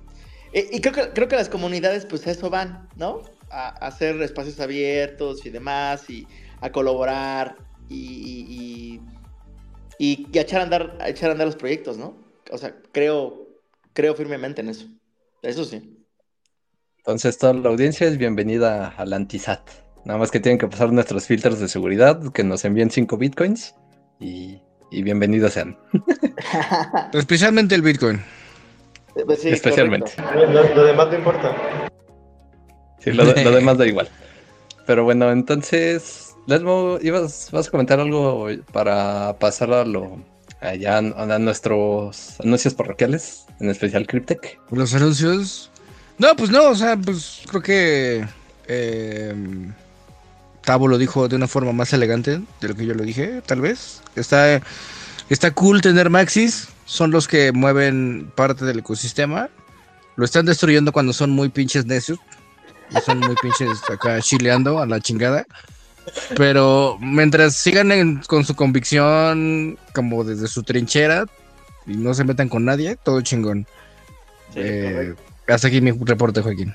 eh, 0.53 0.69
y 0.71 0.83
creo 0.83 0.93
que, 0.93 1.09
creo 1.14 1.29
que 1.29 1.37
las 1.37 1.49
comunidades, 1.49 2.05
pues, 2.05 2.27
eso 2.27 2.51
van, 2.51 2.87
¿no? 2.97 3.23
A, 3.51 3.69
hacer 3.87 4.21
espacios 4.21 4.61
abiertos 4.61 5.47
y 5.47 5.51
demás 5.51 6.11
y 6.11 6.27
a 6.61 6.71
colaborar 6.71 7.57
y, 7.89 9.01
y, 9.99 10.27
y, 10.29 10.39
a 10.39 10.43
echar 10.43 10.61
a 10.61 10.64
andar, 10.64 10.99
a 11.01 11.09
echar 11.09 11.31
a 11.31 11.33
andar 11.33 11.47
los 11.47 11.57
proyectos, 11.57 11.97
¿no? 11.97 12.19
O 12.53 12.59
sea, 12.59 12.77
creo, 12.93 13.49
creo 13.95 14.14
firmemente 14.14 14.61
en 14.61 14.69
eso. 14.69 14.87
Eso 15.43 15.64
sí. 15.64 16.07
Entonces 16.99 17.39
toda 17.39 17.55
la 17.55 17.68
audiencia 17.68 18.07
es 18.09 18.18
bienvenida 18.18 18.89
al 18.97 19.12
Antisat. 19.12 19.61
Nada 20.05 20.18
más 20.18 20.30
que 20.30 20.41
tienen 20.41 20.59
que 20.59 20.66
pasar 20.66 20.93
nuestros 20.93 21.26
filtros 21.26 21.61
de 21.61 21.68
seguridad, 21.68 22.20
que 22.32 22.45
nos 22.45 22.64
envíen 22.64 22.91
5 22.91 23.16
bitcoins 23.16 23.74
y, 24.20 24.61
bienvenidos 24.91 25.53
sean. 25.53 25.78
Especialmente 27.12 27.74
el 27.74 27.82
bitcoin. 27.82 28.20
Pues 29.24 29.45
Especialmente. 29.45 30.12
Lo, 30.49 30.84
demás 30.84 31.09
no 31.09 31.14
importa. 31.16 31.57
Sí, 33.01 33.12
lo, 33.12 33.24
demás 33.24 33.78
da 33.78 33.87
igual. 33.87 34.09
Pero 34.87 35.05
bueno, 35.05 35.30
entonces, 35.30 36.34
Lesmo, 36.47 36.99
¿ibas, 37.01 37.51
¿vas 37.53 37.68
a 37.68 37.70
comentar 37.70 37.99
algo 37.99 38.49
para 38.72 39.37
pasar 39.39 39.72
a 39.72 39.84
lo 39.84 40.18
allá 40.61 40.99
a 40.99 41.39
nuestros 41.39 42.41
anuncios 42.41 42.75
parroquiales, 42.75 43.47
en 43.61 43.71
especial 43.71 44.07
Cryptech. 44.07 44.59
Los 44.71 44.95
anuncios. 44.95 45.71
No, 46.19 46.35
pues 46.37 46.51
no, 46.51 46.71
o 46.71 46.75
sea, 46.75 46.97
pues 46.97 47.43
creo 47.47 47.63
que 47.63 48.27
eh, 48.69 49.35
Tavo 50.63 50.89
lo 50.89 50.99
dijo 50.99 51.29
de 51.29 51.37
una 51.37 51.47
forma 51.47 51.73
más 51.73 51.93
elegante 51.93 52.41
de 52.61 52.69
lo 52.69 52.75
que 52.75 52.87
yo 52.87 52.95
lo 52.95 53.05
dije, 53.05 53.43
tal 53.45 53.61
vez. 53.61 54.03
Está, 54.17 54.61
está 55.29 55.51
cool 55.53 55.81
tener 55.81 56.11
Maxis, 56.11 56.69
son 56.87 57.11
los 57.11 57.29
que 57.29 57.53
mueven 57.53 58.33
parte 58.35 58.65
del 58.65 58.79
ecosistema. 58.79 59.51
Lo 60.17 60.25
están 60.25 60.47
destruyendo 60.47 60.93
cuando 60.93 61.13
son 61.13 61.31
muy 61.31 61.51
pinches 61.51 61.85
necios. 61.87 62.19
Y 62.91 63.01
son 63.01 63.19
muy 63.19 63.35
pinches 63.43 63.81
acá 63.91 64.21
chileando 64.21 64.79
a 64.79 64.87
la 64.87 65.01
chingada. 65.01 65.45
Pero 66.37 66.99
mientras 67.01 67.57
sigan 67.57 68.23
con 68.27 68.45
su 68.45 68.55
convicción, 68.55 69.79
como 69.93 70.25
desde 70.25 70.49
su 70.49 70.63
trinchera, 70.63 71.27
y 71.87 71.97
no 71.97 72.15
se 72.15 72.25
metan 72.25 72.49
con 72.49 72.65
nadie, 72.65 72.97
todo 72.97 73.21
chingón. 73.21 73.67
Eh, 74.55 75.15
hasta 75.47 75.69
aquí 75.69 75.81
mi 75.81 75.93
reporte, 75.93 76.43
Joaquín. 76.43 76.75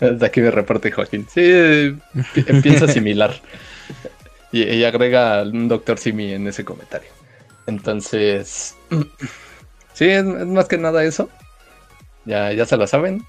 Hasta 0.00 0.26
aquí 0.26 0.40
mi 0.40 0.50
reporte, 0.50 0.90
Joaquín. 0.90 1.26
Sí, 1.32 1.96
empieza 2.46 2.88
similar. 2.92 3.40
y, 4.52 4.84
agrega 4.84 5.42
un 5.42 5.68
doctor 5.68 5.98
Simi 5.98 6.32
en 6.32 6.46
ese 6.46 6.64
comentario. 6.64 7.10
Entonces, 7.66 8.74
sí, 9.94 10.06
es, 10.06 10.24
más 10.24 10.66
que 10.66 10.78
nada 10.78 11.04
eso. 11.04 11.28
Ya, 12.24 12.52
ya 12.52 12.66
se 12.66 12.76
lo 12.76 12.86
saben. 12.86 13.24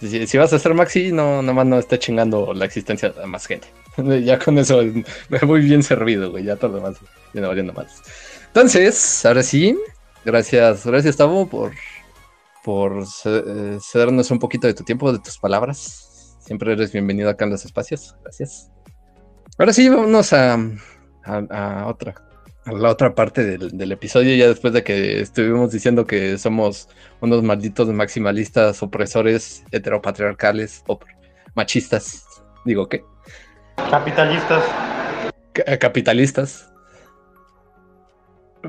Si, 0.00 0.36
vas 0.36 0.52
a 0.52 0.58
ser 0.58 0.74
Maxi, 0.74 1.12
no, 1.12 1.40
nomás 1.40 1.66
no 1.66 1.78
esté 1.78 1.98
chingando 1.98 2.52
la 2.52 2.64
existencia 2.64 3.10
de 3.10 3.26
más 3.26 3.46
gente. 3.46 3.68
ya 4.24 4.38
con 4.38 4.58
eso 4.58 4.82
me 5.28 5.38
voy 5.40 5.60
bien 5.60 5.82
servido, 5.82 6.30
güey. 6.30 6.44
Ya 6.44 6.56
todo 6.56 6.72
lo 6.72 6.76
demás 6.76 6.96
viene 7.32 7.48
valiendo 7.48 7.72
más. 7.72 8.02
Entonces, 8.46 9.24
ahora 9.26 9.42
sí, 9.42 9.76
gracias, 10.24 10.86
gracias, 10.86 11.16
Tavo, 11.16 11.48
por, 11.48 11.72
por 12.62 13.04
eh, 13.24 13.78
cedernos 13.80 14.30
un 14.30 14.38
poquito 14.38 14.66
de 14.66 14.74
tu 14.74 14.84
tiempo, 14.84 15.12
de 15.12 15.18
tus 15.18 15.38
palabras. 15.38 16.36
Siempre 16.40 16.72
eres 16.72 16.92
bienvenido 16.92 17.30
acá 17.30 17.44
en 17.44 17.52
los 17.52 17.64
espacios. 17.64 18.14
Gracias. 18.22 18.70
Ahora 19.58 19.72
sí, 19.72 19.88
vámonos 19.88 20.32
a, 20.32 20.58
a, 21.24 21.86
otra, 21.86 22.14
la 22.66 22.90
otra 22.90 23.14
parte 23.14 23.44
del, 23.44 23.92
episodio, 23.92 24.34
ya 24.36 24.48
después 24.48 24.72
de 24.72 24.82
que 24.82 25.20
estuvimos 25.20 25.70
diciendo 25.70 26.06
que 26.06 26.38
somos 26.38 26.88
unos 27.20 27.42
malditos 27.42 27.88
maximalistas, 27.88 28.82
opresores, 28.82 29.64
heteropatriarcales, 29.70 30.82
o 30.86 30.98
machistas 31.54 32.24
Digo, 32.64 32.88
¿qué? 32.88 33.04
Capitalistas. 33.76 34.64
capitalistas 35.80 36.68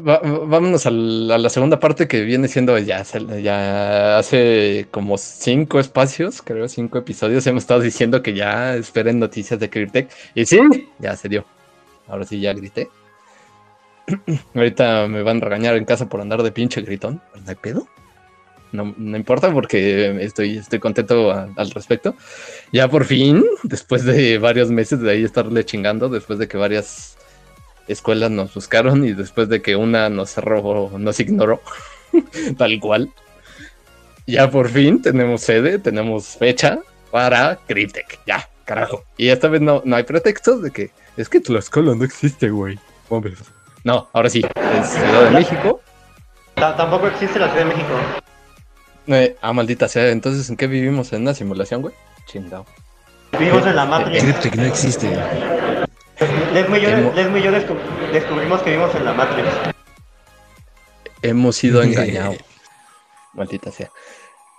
vámonos 0.01 0.85
a 0.85 0.91
la, 0.91 1.49
segunda 1.49 1.79
parte 1.79 2.07
que 2.07 2.23
viene 2.23 2.47
siendo 2.47 2.77
ya, 2.77 3.03
ya 3.41 4.17
hace 4.17 4.87
como 4.91 5.17
cinco 5.17 5.79
espacios, 5.79 6.41
creo 6.41 6.67
cinco 6.67 6.97
episodios, 6.97 7.47
hemos 7.47 7.63
estado 7.63 7.81
diciendo 7.81 8.21
que 8.21 8.33
ya 8.33 8.75
esperen 8.75 9.19
noticias 9.19 9.59
de 9.59 9.69
Cryptech. 9.69 10.09
Y 10.33 10.45
sí, 10.45 10.59
ya 10.99 11.15
se 11.15 11.29
dio. 11.29 11.45
Ahora 12.07 12.25
sí 12.25 12.39
ya 12.39 12.53
grité. 12.53 12.89
Ahorita 14.53 15.07
me 15.07 15.23
van 15.23 15.37
a 15.37 15.45
regañar 15.45 15.75
en 15.75 15.85
casa 15.85 16.07
por 16.07 16.21
andar 16.21 16.43
de 16.43 16.51
pinche 16.51 16.81
gritón. 16.81 17.21
¿No 17.33 17.49
hay 17.49 17.55
pedo? 17.55 17.87
No, 18.75 18.93
no 18.97 19.17
importa 19.17 19.51
porque 19.51 20.23
estoy, 20.23 20.57
estoy 20.57 20.79
contento 20.79 21.31
al 21.31 21.71
respecto. 21.71 22.15
Ya 22.71 22.87
por 22.87 23.05
fin, 23.05 23.43
después 23.63 24.03
de 24.05 24.37
varios 24.37 24.69
meses 24.69 24.99
de 25.01 25.11
ahí 25.11 25.23
estarle 25.23 25.65
chingando, 25.65 26.09
después 26.09 26.39
de 26.39 26.47
que 26.47 26.57
varias 26.57 27.17
escuelas 27.87 28.31
nos 28.31 28.53
buscaron 28.53 29.05
y 29.05 29.13
después 29.13 29.49
de 29.49 29.61
que 29.61 29.75
una 29.75 30.09
nos 30.09 30.31
cerró, 30.31 30.91
nos 30.97 31.19
ignoró, 31.19 31.61
tal 32.57 32.79
cual. 32.79 33.11
Ya 34.27 34.49
por 34.49 34.69
fin 34.69 35.01
tenemos 35.01 35.41
sede, 35.41 35.77
tenemos 35.77 36.37
fecha 36.37 36.79
para 37.11 37.59
Cryptech. 37.67 38.19
Ya, 38.25 38.49
carajo. 38.65 39.03
Y 39.17 39.29
esta 39.29 39.47
vez 39.47 39.61
no, 39.61 39.81
no 39.85 39.95
hay 39.95 40.03
pretextos 40.03 40.61
de 40.61 40.71
que 40.71 40.91
es 41.15 41.29
que 41.29 41.37
escuela 41.37 41.95
no 41.95 42.03
existe, 42.03 42.49
güey. 42.49 42.79
No, 43.83 44.09
ahora 44.13 44.29
sí, 44.29 44.41
es 44.79 44.89
Ciudad 44.89 45.25
de 45.25 45.31
México. 45.31 45.81
tampoco 46.55 47.07
existe 47.07 47.37
la 47.37 47.49
Ciudad 47.51 47.65
de 47.67 47.75
México. 47.75 47.93
Eh, 49.07 49.35
ah, 49.41 49.53
maldita 49.53 49.87
sea. 49.87 50.09
Entonces, 50.09 50.49
¿en 50.49 50.57
qué 50.57 50.67
vivimos? 50.67 51.13
¿En 51.13 51.21
una 51.21 51.33
simulación, 51.33 51.81
güey? 51.81 51.93
Chingado. 52.25 52.65
Vivimos 53.37 53.65
en 53.65 53.75
la 53.75 53.85
Matrix. 53.85 54.23
Cryptech 54.23 54.55
no 54.55 54.63
existe. 54.63 55.09
Lesmo 56.53 56.77
y 56.77 56.81
yo, 57.43 57.51
descubrimos 58.11 58.61
que 58.61 58.69
vivimos 58.71 58.95
en 58.95 59.05
la 59.05 59.13
Matrix. 59.13 59.47
Hemos 61.21 61.55
sido 61.55 61.83
engañados. 61.83 62.37
Maldita 63.33 63.71
sea. 63.71 63.91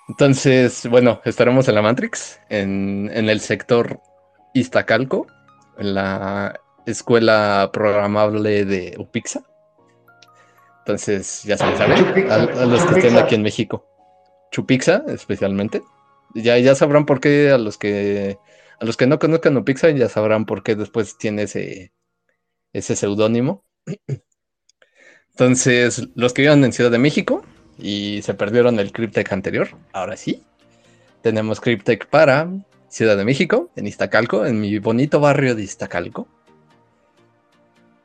Entonces, 0.08 0.86
bueno, 0.88 1.20
estaremos 1.24 1.66
en 1.68 1.74
la 1.74 1.82
Matrix, 1.82 2.38
en, 2.48 3.10
el 3.12 3.40
sector 3.40 4.00
Iztacalco, 4.54 5.26
en 5.78 5.94
la 5.94 6.60
escuela 6.86 7.70
programable 7.72 8.64
de 8.64 8.94
Upixa. 8.98 9.42
Entonces, 10.80 11.42
ya 11.42 11.56
se 11.56 11.76
saben, 11.76 12.30
a, 12.30 12.66
los 12.66 12.84
que 12.84 13.00
estén 13.00 13.16
aquí 13.16 13.34
en 13.34 13.42
México. 13.42 13.95
Chupixa, 14.56 15.04
especialmente. 15.08 15.82
Ya, 16.34 16.56
ya 16.56 16.74
sabrán 16.74 17.04
por 17.04 17.20
qué 17.20 17.50
a 17.50 17.58
los 17.58 17.76
que 17.76 18.38
a 18.80 18.84
los 18.86 18.96
que 18.96 19.06
no 19.06 19.18
conozcan 19.18 19.62
Pixar 19.64 19.94
ya 19.94 20.08
sabrán 20.08 20.46
por 20.46 20.62
qué 20.62 20.74
después 20.74 21.18
tiene 21.18 21.42
ese, 21.42 21.92
ese 22.72 22.96
seudónimo. 22.96 23.66
Entonces, 25.32 26.08
los 26.14 26.32
que 26.32 26.40
vivan 26.42 26.64
en 26.64 26.72
Ciudad 26.72 26.90
de 26.90 26.98
México 26.98 27.44
y 27.78 28.22
se 28.22 28.32
perdieron 28.32 28.78
el 28.80 28.92
Cryptech 28.92 29.30
anterior, 29.30 29.68
ahora 29.92 30.16
sí, 30.16 30.42
tenemos 31.20 31.60
Cryptech 31.60 32.06
para 32.06 32.48
Ciudad 32.88 33.18
de 33.18 33.26
México, 33.26 33.70
en 33.76 33.86
Iztacalco, 33.86 34.46
en 34.46 34.58
mi 34.58 34.78
bonito 34.78 35.20
barrio 35.20 35.54
de 35.54 35.64
Iztacalco. 35.64 36.28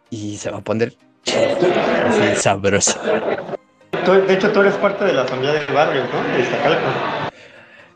Y 0.09 0.35
se 0.35 0.51
va 0.51 0.57
a 0.57 0.63
poner 0.63 0.97
así 1.25 2.21
De 4.01 4.33
hecho, 4.33 4.51
tú 4.51 4.61
eres 4.61 4.73
parte 4.75 5.05
de 5.05 5.13
la 5.13 5.23
asamblea 5.23 5.53
del 5.53 5.67
barrio, 5.67 6.01
¿no? 6.11 6.35
De 6.35 6.41
Iztacalco. 6.41 6.87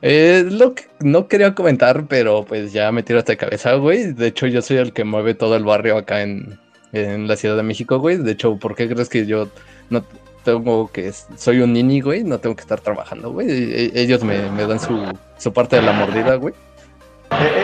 Eh, 0.02 0.46
lo 0.52 0.76
que 0.76 0.84
no 1.00 1.28
quería 1.28 1.56
comentar, 1.56 2.06
pero 2.08 2.46
pues 2.46 2.72
ya 2.72 2.92
me 2.92 3.02
tiro 3.02 3.18
hasta 3.18 3.36
cabeza, 3.36 3.74
güey. 3.74 4.14
De 4.14 4.28
hecho, 4.28 4.46
yo 4.46 4.62
soy 4.62 4.78
el 4.78 4.94
que 4.94 5.04
mueve 5.04 5.34
todo 5.34 5.56
el 5.56 5.64
barrio 5.64 5.98
acá 5.98 6.22
en, 6.22 6.60
la 6.92 7.36
Ciudad 7.36 7.58
de 7.58 7.64
México, 7.64 7.98
güey. 7.98 8.18
De 8.18 8.34
hecho, 8.34 8.58
¿por 8.58 8.76
qué 8.76 8.88
crees 8.88 9.10
que 9.10 9.26
yo 9.26 9.50
no 9.90 10.06
tengo 10.44 10.92
que... 10.92 11.12
Soy 11.12 11.60
un 11.60 11.74
nini, 11.74 12.02
güey? 12.02 12.24
No 12.24 12.38
tengo 12.38 12.56
que 12.56 12.62
estar 12.62 12.80
trabajando, 12.80 13.32
güey. 13.32 13.48
E, 13.50 13.92
ellos 13.96 14.24
me, 14.24 14.38
dan 14.38 14.80
su, 14.80 15.54
parte 15.54 15.78
de 15.78 15.82
la 15.82 15.92
mordida, 15.92 16.36
güey. 16.36 16.54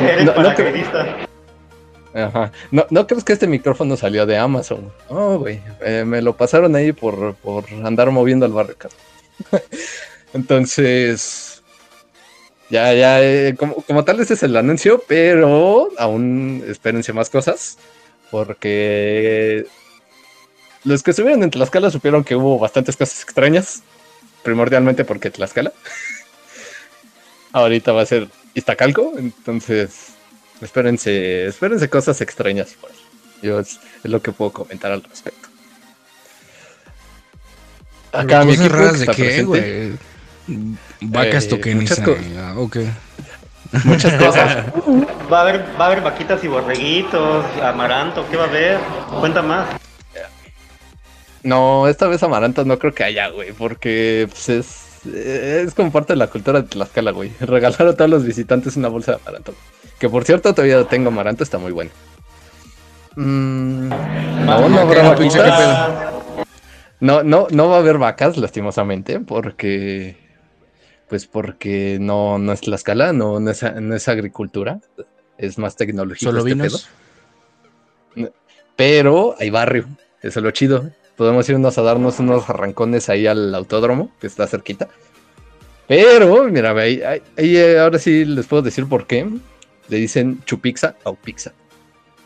Eres 0.02 0.26
no, 0.26 0.34
Ajá. 2.14 2.51
No, 2.72 2.86
no 2.89 3.07
crees 3.07 3.24
que 3.24 3.34
este 3.34 3.47
micrófono 3.47 3.95
salió 3.95 4.26
de 4.26 4.38
Amazon. 4.38 4.91
Oh, 5.07 5.38
güey. 5.38 5.62
Eh, 5.82 6.03
me 6.05 6.22
lo 6.22 6.36
pasaron 6.36 6.76
ahí 6.76 6.91
por, 6.91 7.36
por 7.36 7.66
andar 7.84 8.12
moviendo 8.12 8.45
el 8.45 8.51
barrio, 8.51 8.76
Entonces, 10.34 11.62
ya, 12.70 12.93
ya, 12.93 13.22
eh, 13.22 13.55
como, 13.57 14.05
tal 14.05 14.20
ese 14.22 14.36
es 14.36 14.43
el 14.43 14.55
anuncio, 14.55 15.03
pero 15.05 15.89
aún 15.97 16.64
espérense 16.68 17.12
más 17.12 17.30
cosas, 17.30 17.78
porque 18.30 19.66
los 20.86 21.03
que 21.03 21.12
estuvieron 21.12 21.43
en 21.43 21.51
Tlaxcala 21.51 21.91
supieron 21.91 22.24
que 22.24 22.36
hubo 22.36 22.59
bastantes 22.59 22.95
cosas 22.95 23.24
extrañas, 23.24 23.84
primordialmente 24.43 25.03
porque 25.03 25.32
Tlaxcala. 25.32 25.74
Ahorita 27.51 27.91
va 27.91 28.03
a 28.03 28.05
ser 28.05 28.30
Iztacalco, 28.53 29.14
entonces 29.18 30.11
espérense, 30.62 31.47
espérense 31.47 31.89
cosas 31.89 32.22
extrañas. 32.22 32.76
Yo 33.41 33.59
es, 33.59 33.80
lo 34.03 34.22
que 34.22 34.32
puedo 34.32 34.51
comentar 34.51 34.91
al 34.91 35.03
respecto. 35.03 35.49
Acá 38.12 38.43
mi 38.43 38.53
equipo 38.53 38.76
de 38.76 39.07
qué, 39.07 39.43
güey? 39.43 39.93
Vacas 41.01 41.45
eh, 41.45 41.76
Muchas, 41.76 41.99
ah, 41.99 42.53
muchas 43.86 44.14
cosas. 44.16 44.66
Va 45.32 45.38
a, 45.38 45.41
haber, 45.41 45.66
va 45.80 45.86
a 45.86 45.88
haber 45.88 46.01
vaquitas 46.01 46.43
y 46.43 46.47
borreguitos, 46.47 47.45
amaranto, 47.62 48.28
¿qué 48.30 48.38
va 48.38 48.43
a 48.43 48.47
haber? 48.47 48.80
Cuenta 49.20 49.41
más. 49.41 49.68
No, 51.43 51.88
esta 51.88 52.07
vez 52.07 52.22
amaranto 52.22 52.66
no 52.66 52.78
creo 52.78 52.93
que 52.93 53.03
haya, 53.03 53.30
güey, 53.30 53.51
porque 53.51 54.28
pues, 54.30 54.49
es, 54.49 55.05
es 55.14 55.74
como 55.74 55.91
parte 55.91 56.14
de 56.14 56.18
la 56.18 56.28
cultura 56.28 56.62
de 56.62 56.68
Tlaxcala, 56.68 57.12
güey. 57.12 57.32
Regalar 57.39 57.88
a 57.88 57.95
todos 57.95 58.09
los 58.09 58.24
visitantes 58.24 58.76
una 58.78 58.89
bolsa 58.89 59.14
de 59.14 59.18
amaranto. 59.22 59.55
Que 60.02 60.10
por 60.10 60.24
cierto 60.26 60.56
todavía 60.56 60.84
tengo 60.86 61.10
amaranto, 61.10 61.43
está 61.43 61.60
muy 61.60 61.72
bueno. 61.72 61.91
Mm, 63.16 63.89
no, 64.45 64.68
no 64.68 64.80
habrá 64.80 65.10
vaquitas. 65.10 65.89
No, 66.99 67.22
no, 67.22 67.45
no 67.52 67.70
va 67.70 67.76
a 67.76 67.80
haber 67.80 67.99
vacas, 67.99 68.36
lastimosamente, 68.36 69.20
porque 69.20 70.18
pues 71.08 71.28
porque 71.28 71.99
no, 72.02 72.39
no 72.39 72.52
es 72.52 72.62
Tlaxcala, 72.62 73.14
no, 73.14 73.39
no, 73.39 73.52
es, 73.52 73.62
no 73.62 73.95
es 73.95 74.08
agricultura, 74.08 74.80
es 75.38 75.60
más 75.60 75.76
tecnología. 75.76 76.30
Solo 76.30 76.39
este 76.39 76.54
vinos. 76.54 76.89
Pero 78.76 79.36
hay 79.38 79.52
barrio, 79.52 79.86
eso 80.24 80.39
es 80.39 80.43
lo 80.43 80.49
chido. 80.49 80.89
Podemos 81.16 81.47
irnos 81.47 81.78
a 81.78 81.84
darnos 81.84 82.18
unos 82.18 82.49
arrancones 82.49 83.08
ahí 83.08 83.28
al 83.28 83.54
autódromo, 83.54 84.10
que 84.20 84.26
está 84.26 84.47
cerquita. 84.47 84.88
Pero, 85.88 86.45
mira, 86.45 86.72
ahí, 86.72 87.04
ahí, 87.04 87.22
eh, 87.38 87.78
ahora 87.78 87.99
sí 87.99 88.26
les 88.26 88.47
puedo 88.47 88.64
decir 88.64 88.89
por 88.89 89.06
qué. 89.06 89.28
Le 89.92 89.98
dicen 89.98 90.42
chupixa 90.46 90.96
o 91.04 91.14
pizza. 91.14 91.54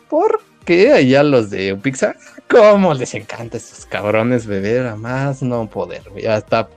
Porque 0.10 0.94
allá 0.94 1.24
los 1.24 1.50
de 1.50 1.74
Upixa, 1.74 2.16
¿cómo 2.48 2.94
les 2.94 3.14
encanta 3.14 3.58
a 3.58 3.60
estos 3.60 3.86
cabrones 3.86 4.46
beber 4.46 4.88
a 4.88 4.96
más 4.96 5.42
no 5.42 5.68
poder? 5.70 6.04
Ya 6.16 6.38
está 6.38 6.70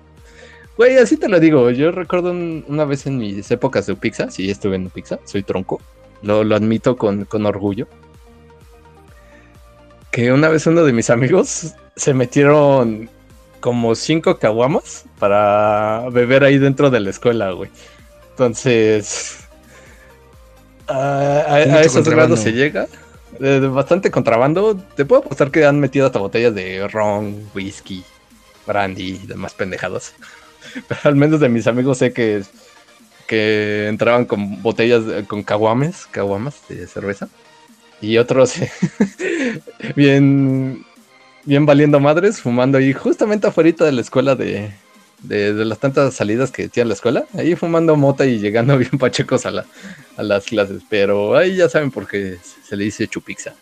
Güey, 0.79 0.97
así 0.97 1.17
te 1.17 1.29
lo 1.29 1.41
digo. 1.41 1.71
Yo 1.71 1.91
recuerdo 1.91 2.31
una 2.31 2.85
vez 2.85 3.05
en 3.07 3.19
mis 3.19 3.51
épocas 3.51 3.87
de 3.87 3.95
Upixa, 3.95 4.31
sí 4.31 4.49
estuve 4.49 4.77
en 4.77 4.87
Upixa, 4.87 5.19
soy 5.25 5.43
tronco, 5.43 5.81
lo, 6.23 6.41
admito 6.55 6.97
con, 6.97 7.27
orgullo. 7.45 7.89
Que 10.13 10.31
una 10.31 10.49
vez 10.49 10.67
uno 10.69 10.85
de 10.85 10.93
mis 10.93 11.11
amigos 11.11 11.75
se 11.97 12.15
metieron 12.15 13.11
como 13.59 13.97
cinco 13.97 14.39
caguamas 14.39 15.05
para 15.19 16.09
beber 16.11 16.45
ahí 16.45 16.59
dentro 16.59 16.91
de 16.91 17.01
la 17.01 17.11
escuela, 17.11 17.51
güey. 17.51 17.71
Entonces, 18.31 19.48
a, 20.89 21.83
esos 21.83 22.09
grados 22.09 22.41
se 22.41 22.53
llega. 22.53 22.87
bastante 23.71 24.11
contrabando. 24.11 24.77
Te 24.97 25.05
puedo 25.05 25.23
apostar 25.23 25.51
que 25.51 25.65
han 25.65 25.81
metido 25.81 26.07
hasta 26.07 26.19
botellas 26.19 26.55
de 26.55 26.87
ron, 26.89 27.49
whisky, 27.55 28.05
brandy 28.67 29.21
y 29.23 29.27
demás 29.27 29.55
pendejados. 29.55 30.13
al 31.05 31.17
menos 31.17 31.41
de 31.41 31.49
mis 31.49 31.67
amigos 31.67 31.99
sé 31.99 32.13
que, 32.13 32.43
que 33.27 33.89
entraban 33.89 34.25
con 34.25 34.63
botellas, 34.63 35.03
con 35.27 35.43
caguames, 35.43 36.07
caguamas 36.11 36.61
de 36.69 36.87
cerveza. 36.87 37.29
Y 38.01 38.19
otros 38.19 38.55
bien, 39.97 40.85
bien 41.45 41.67
valiendo 41.67 41.99
madres, 42.01 42.41
fumando 42.41 42.79
ahí 42.79 42.93
justamente 42.93 43.47
afuera 43.47 43.85
de 43.85 43.93
la 43.93 44.01
escuela 44.01 44.37
de, 44.37 44.71
de, 45.21 45.53
las 45.65 45.79
tantas 45.79 46.15
salidas 46.15 46.51
que 46.51 46.69
tiene 46.69 46.89
la 46.89 46.95
escuela, 46.95 47.25
ahí 47.35 47.57
fumando 47.57 47.97
mota 47.97 48.27
y 48.27 48.39
llegando 48.39 48.77
bien 48.79 48.99
pachecos 48.99 49.47
a, 49.47 49.51
la, 49.51 49.65
a 50.17 50.23
las 50.23 50.45
clases. 50.45 50.83
Pero 50.89 51.37
ahí 51.37 51.57
ya 51.57 51.69
saben 51.69 51.91
por 51.91 52.07
qué 52.07 52.39
se 52.65 52.77
le 52.77 52.85
dice 52.85 53.09
chupixa, 53.09 53.55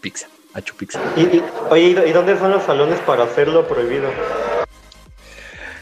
pizza, 0.00 0.28
a 0.54 0.60
chupixa. 0.60 1.00
¿Y, 1.16 1.42
oye, 1.70 2.08
¿y 2.08 2.12
dónde 2.12 2.38
son 2.38 2.50
los 2.50 2.62
salones 2.64 2.98
para 3.00 3.24
hacerlo 3.24 3.66
prohibido? 3.66 4.10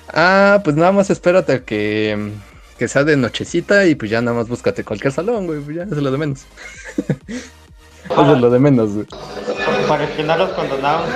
Ah, 0.08 0.60
pues 0.64 0.76
nada 0.76 0.92
más 0.92 1.10
espérate 1.10 1.52
a 1.52 1.64
que 1.64 2.32
que 2.78 2.88
sea 2.88 3.04
de 3.04 3.16
nochecita 3.16 3.86
y 3.86 3.96
pues 3.96 4.10
ya 4.10 4.22
nada 4.22 4.36
más 4.36 4.48
búscate 4.48 4.84
cualquier 4.84 5.12
salón, 5.12 5.46
güey, 5.46 5.60
pues 5.60 5.76
ya 5.76 5.82
es 5.82 5.90
lo 5.90 6.10
de 6.10 6.18
menos. 6.18 6.46
Eso 8.04 8.34
es 8.34 8.40
lo 8.40 8.48
de 8.48 8.58
menos, 8.58 8.94
güey. 8.94 9.06
Para 9.86 10.04
estrenar 10.04 10.38
los 10.38 10.50
condonados. 10.50 11.08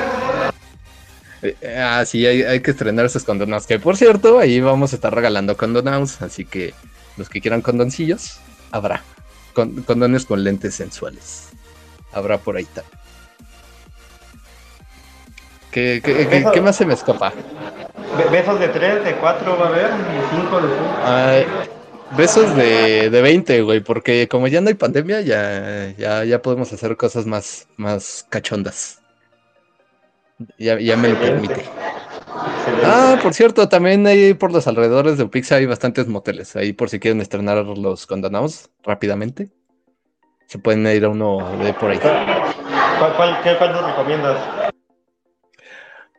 Eh, 1.42 1.56
ah, 1.78 2.04
sí, 2.06 2.24
hay, 2.26 2.60
que 2.60 2.70
estrenar 2.70 3.06
esos 3.06 3.24
condonados. 3.24 3.66
Que 3.66 3.78
por 3.78 3.96
cierto, 3.96 4.38
ahí 4.38 4.60
vamos 4.60 4.92
a 4.92 4.96
estar 4.96 5.14
regalando 5.14 5.56
condonados. 5.56 6.22
Así 6.22 6.44
que 6.44 6.74
los 7.16 7.28
que 7.28 7.40
quieran 7.40 7.62
condoncillos, 7.62 8.38
habrá. 8.70 9.02
condones 9.52 10.24
con 10.24 10.44
lentes 10.44 10.74
sensuales. 10.74 11.48
Habrá 12.12 12.38
por 12.38 12.56
ahí 12.56 12.64
también. 12.66 13.02
¿Qué, 15.72 16.02
qué, 16.04 16.46
qué, 16.52 16.60
más 16.60 16.76
se 16.76 16.84
me 16.84 16.92
escapa? 16.92 17.32
Besos 18.30 18.60
de 18.60 18.68
3, 18.68 19.04
de 19.04 19.16
4 19.16 19.58
va 19.58 19.64
a 19.64 19.68
haber, 19.68 19.86
y 19.86 20.42
5 20.42 20.60
de 20.60 21.46
5. 21.46 22.16
Besos 22.16 22.54
de, 22.54 23.08
de 23.08 23.22
20, 23.22 23.62
güey, 23.62 23.80
porque 23.80 24.28
como 24.28 24.48
ya 24.48 24.60
no 24.60 24.68
hay 24.68 24.74
pandemia, 24.74 25.22
ya, 25.22 25.94
ya, 25.96 26.24
ya 26.24 26.42
podemos 26.42 26.70
hacer 26.74 26.98
cosas 26.98 27.24
más, 27.24 27.68
más 27.78 28.26
cachondas. 28.28 29.01
Ya, 30.58 30.78
ya 30.78 30.96
me 30.96 31.08
lo 31.08 31.18
permite. 31.18 31.64
Ah, 32.84 33.18
por 33.22 33.34
cierto, 33.34 33.68
también 33.68 34.06
ahí 34.06 34.34
por 34.34 34.52
los 34.52 34.66
alrededores 34.66 35.18
de 35.18 35.26
Pizza 35.26 35.56
hay 35.56 35.66
bastantes 35.66 36.08
moteles. 36.08 36.56
Ahí 36.56 36.72
por 36.72 36.88
si 36.88 36.98
quieren 36.98 37.20
estrenar 37.20 37.64
los 37.64 38.06
condonados 38.06 38.70
rápidamente. 38.82 39.50
Se 40.46 40.58
pueden 40.58 40.86
ir 40.86 41.04
a 41.04 41.08
uno 41.08 41.56
de 41.58 41.72
por 41.74 41.90
ahí. 41.90 41.98
¿Cuál, 41.98 43.16
cuál, 43.16 43.40
qué, 43.42 43.56
cuál 43.56 43.72
nos 43.72 43.86
recomiendas? 43.86 44.38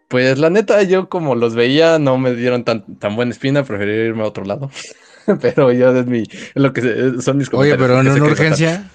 Pues 0.07 0.37
la 0.37 0.49
neta, 0.49 0.83
yo 0.83 1.09
como 1.09 1.35
los 1.35 1.55
veía, 1.55 1.97
no 1.99 2.17
me 2.17 2.33
dieron 2.33 2.63
tan, 2.63 2.99
tan 2.99 3.15
buena 3.15 3.31
espina, 3.31 3.63
preferí 3.63 3.91
irme 3.91 4.23
a 4.23 4.27
otro 4.27 4.45
lado. 4.45 4.69
pero 5.41 5.71
yo 5.71 5.97
es 5.97 6.05
mi, 6.05 6.23
lo 6.53 6.73
que 6.73 6.81
son 7.21 7.37
mis 7.37 7.49
comentarios. 7.49 7.57
Oye, 7.57 7.77
pero 7.77 8.03
no 8.03 8.13
una 8.13 8.23
urgencia. 8.23 8.89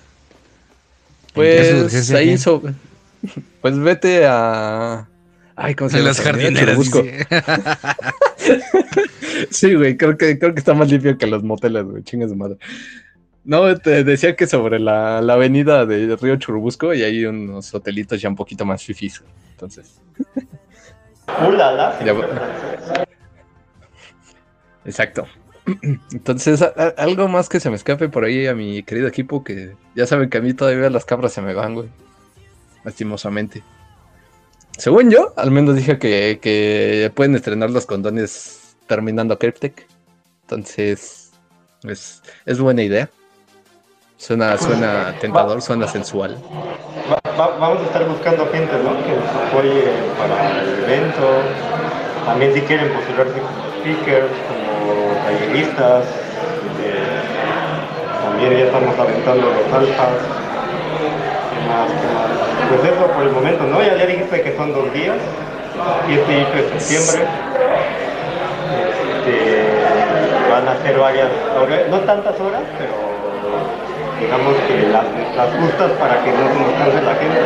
Pues 1.35 2.11
ahí 2.13 2.31
hizo. 2.31 2.63
Pues 3.61 3.79
vete 3.79 4.27
a. 4.27 5.09
Ay, 5.61 5.75
¿cómo 5.75 5.91
se 5.91 5.97
llama? 5.97 6.11
Las 6.11 6.21
jardineras. 6.21 6.79
sí, 9.51 9.75
güey, 9.75 9.97
creo 9.97 10.17
que, 10.17 10.39
creo 10.39 10.55
que 10.55 10.61
está 10.61 10.73
más 10.73 10.89
limpio 10.89 11.19
que 11.19 11.27
los 11.27 11.43
moteles, 11.43 11.85
güey. 11.85 12.05
Chingas 12.05 12.31
de 12.31 12.37
madre. 12.37 12.59
No, 13.43 13.77
te 13.77 14.05
decía 14.05 14.37
que 14.37 14.47
sobre 14.47 14.79
la, 14.79 15.21
la 15.21 15.33
avenida 15.33 15.85
de 15.85 16.15
Río 16.15 16.37
Churubusco 16.37 16.95
y 16.95 17.03
hay 17.03 17.25
unos 17.25 17.75
hotelitos 17.75 18.21
ya 18.21 18.29
un 18.29 18.37
poquito 18.37 18.65
más 18.65 18.85
fifís, 18.85 19.21
entonces. 19.51 20.01
¡Ulala! 21.49 21.99
Exacto. 24.85 25.27
Entonces, 26.13 26.65
algo 26.97 27.29
más 27.29 27.49
que 27.51 27.61
se 27.61 27.69
me 27.69 27.77
escape 27.77 28.09
por 28.09 28.25
ahí 28.25 28.47
a 28.47 28.55
mi 28.55 28.83
querido 28.85 29.07
equipo, 29.07 29.45
que 29.45 29.75
ya 29.95 30.07
saben 30.07 30.31
que 30.31 30.39
a 30.39 30.41
mí 30.41 30.55
todavía 30.55 30.89
las 30.89 31.05
cabras 31.05 31.33
se 31.33 31.43
me 31.43 31.53
van, 31.53 31.75
güey. 31.75 31.89
Lastimosamente. 32.85 33.63
Según 34.79 35.11
yo, 35.11 35.33
al 35.37 35.51
menos 35.51 35.75
dije 35.75 35.99
que, 35.99 37.11
pueden 37.17 37.35
estrenar 37.35 37.71
los 37.71 37.85
condones 37.85 38.77
terminando 38.87 39.37
Cryptek. 39.37 39.89
Entonces, 40.43 41.33
es, 41.83 42.23
es 42.47 42.61
buena 42.61 42.83
idea. 42.85 43.11
Suena, 44.19 44.57
suena 44.57 45.15
tentador, 45.21 45.61
suena 45.63 45.89
sensual. 45.89 46.39
vamos 47.37 47.81
a 47.81 47.85
estar 47.85 48.09
buscando 48.09 48.47
gente, 48.53 48.73
¿no? 48.85 48.97
Que 49.05 49.17
nos 49.17 49.29
apoye 49.49 49.85
para 50.17 50.63
el 50.63 50.85
evento. 50.85 51.27
También 52.25 52.55
si 52.55 52.61
quieren 52.61 52.93
postularse 52.93 53.41
como 53.41 53.81
speakers, 53.81 54.31
como 54.47 55.13
talleristas. 55.25 56.05
Eh, 56.85 57.21
también 58.23 58.53
ya 58.53 58.65
estamos 58.67 58.97
aventando 58.97 59.47
los 59.51 59.73
alfas. 59.73 60.48
Pues 62.69 62.93
eso 62.93 63.07
por 63.07 63.23
el 63.25 63.33
momento, 63.33 63.65
¿no? 63.65 63.83
Ya, 63.83 63.97
ya 63.97 64.07
dijiste 64.07 64.43
que 64.43 64.57
son 64.57 64.73
dos 64.73 64.93
días, 64.93 65.17
7 66.07 66.23
y 66.29 66.43
8 66.43 66.53
de 66.53 66.81
septiembre. 66.81 67.29
Este, 68.69 70.51
van 70.51 70.69
a 70.69 70.77
ser 70.83 70.99
varias 70.99 71.29
horas, 71.57 71.81
no 71.91 71.99
tantas 72.01 72.41
horas, 72.41 72.63
pero 72.79 72.93
digamos 74.21 74.55
que 74.67 74.89
las, 74.89 75.05
justas 75.61 75.93
para 75.93 76.23
que 76.25 76.31
no 76.33 76.49
se 76.49 76.59
nos 76.61 76.73
canse 76.77 77.03
la 77.03 77.15
gente, 77.15 77.41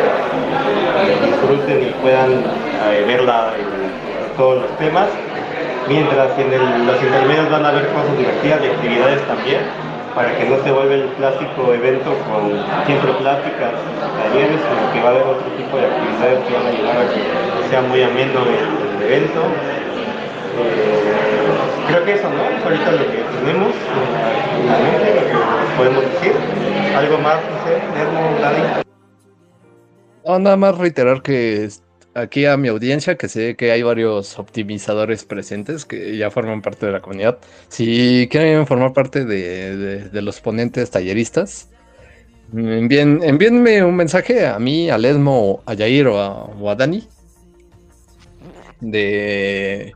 disfruten 1.26 1.82
y 1.82 1.90
puedan 2.02 2.30
eh, 2.32 3.04
verla 3.06 3.52
en 3.58 4.36
todos 4.36 4.62
los 4.62 4.78
temas. 4.78 5.08
Mientras 5.88 6.38
en 6.38 6.86
los 6.86 7.02
intermedios 7.02 7.50
van 7.50 7.66
a 7.66 7.68
haber 7.70 7.88
cosas 7.88 8.16
divertidas 8.16 8.60
y 8.62 8.66
actividades 8.68 9.26
también 9.26 9.91
para 10.14 10.36
que 10.36 10.44
no 10.44 10.62
se 10.62 10.70
vuelva 10.70 10.94
el 10.94 11.08
clásico 11.14 11.72
evento 11.72 12.10
con 12.28 12.52
siempre 12.86 13.12
pláticas, 13.14 13.72
talleres, 14.18 14.60
sino 14.60 14.92
que 14.92 15.00
va 15.00 15.08
a 15.08 15.12
haber 15.12 15.22
otro 15.22 15.46
tipo 15.56 15.76
de 15.76 15.86
actividades 15.86 16.38
que 16.46 16.54
van 16.54 16.66
a 16.66 16.68
ayudar 16.68 16.96
a 16.98 17.08
que 17.08 17.68
sea 17.70 17.82
muy 17.82 18.02
ameno 18.02 18.40
el, 18.44 19.02
evento. 19.02 19.40
Eh, 20.60 21.88
creo 21.88 22.04
que 22.04 22.12
eso, 22.14 22.28
¿no? 22.28 22.44
Es 22.44 22.64
ahorita 22.64 22.92
lo 22.92 23.06
que 23.10 23.18
tenemos 23.40 23.72
en 24.60 24.66
la, 24.66 24.78
mente, 24.78 25.14
lo 25.14 25.26
que 25.26 25.76
podemos 25.76 26.02
decir. 26.02 26.32
Algo 26.96 27.18
más, 27.18 27.36
no 27.36 27.56
sé, 27.64 27.80
Nermo. 27.96 28.82
No, 30.24 30.38
nada 30.38 30.56
más 30.56 30.78
reiterar 30.78 31.22
que 31.22 31.68
aquí 32.14 32.46
a 32.46 32.56
mi 32.56 32.68
audiencia, 32.68 33.16
que 33.16 33.28
sé 33.28 33.56
que 33.56 33.72
hay 33.72 33.82
varios 33.82 34.38
optimizadores 34.38 35.24
presentes 35.24 35.84
que 35.84 36.16
ya 36.16 36.30
forman 36.30 36.62
parte 36.62 36.86
de 36.86 36.92
la 36.92 37.00
comunidad. 37.00 37.38
Si 37.68 38.28
quieren 38.30 38.66
formar 38.66 38.92
parte 38.92 39.24
de, 39.24 40.10
los 40.22 40.40
ponentes 40.40 40.90
talleristas, 40.90 41.68
envíen, 42.52 43.20
envíenme 43.22 43.82
un 43.84 43.96
mensaje 43.96 44.46
a 44.46 44.58
mí, 44.58 44.90
a 44.90 44.98
Lesmo, 44.98 45.62
a 45.66 45.74
Yair 45.74 46.08
o 46.08 46.70
a, 46.70 46.74
Dani 46.74 47.06
de 48.80 49.94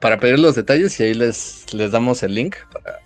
para 0.00 0.20
pedir 0.20 0.38
los 0.38 0.54
detalles 0.54 1.00
y 1.00 1.02
ahí 1.02 1.14
les, 1.14 1.72
les 1.74 1.90
damos 1.90 2.22
el 2.22 2.34
link 2.34 2.54
para, 2.72 3.00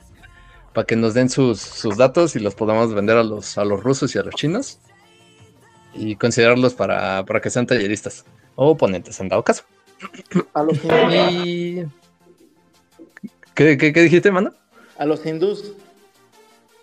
para 0.75 0.87
que 0.87 0.97
nos 0.97 1.15
den 1.15 1.31
sus, 1.31 1.61
sus, 1.61 1.97
datos 1.97 2.37
y 2.37 2.41
los 2.41 2.55
podamos 2.55 2.93
vender 2.93 3.17
a 3.17 3.23
los, 3.23 3.57
a 3.57 3.65
los 3.65 3.83
rusos 3.83 4.15
y 4.15 4.19
a 4.19 4.23
los 4.23 4.35
chinos 4.35 4.81
y 5.95 6.17
considerarlos 6.17 6.75
para, 6.75 7.25
que 7.43 7.51
sean 7.51 7.67
talleristas 7.67 8.25
o 8.55 8.77
ponentes 8.77 9.19
en 9.21 9.29
dado 9.29 9.43
caso. 9.43 9.65
A 10.55 10.63
los 10.63 10.79
y... 11.13 11.85
¿Qué, 13.55 13.77
dijiste, 13.77 14.31
mano? 14.31 14.53
A 14.99 15.05
los 15.05 15.25
hindús. 15.27 15.75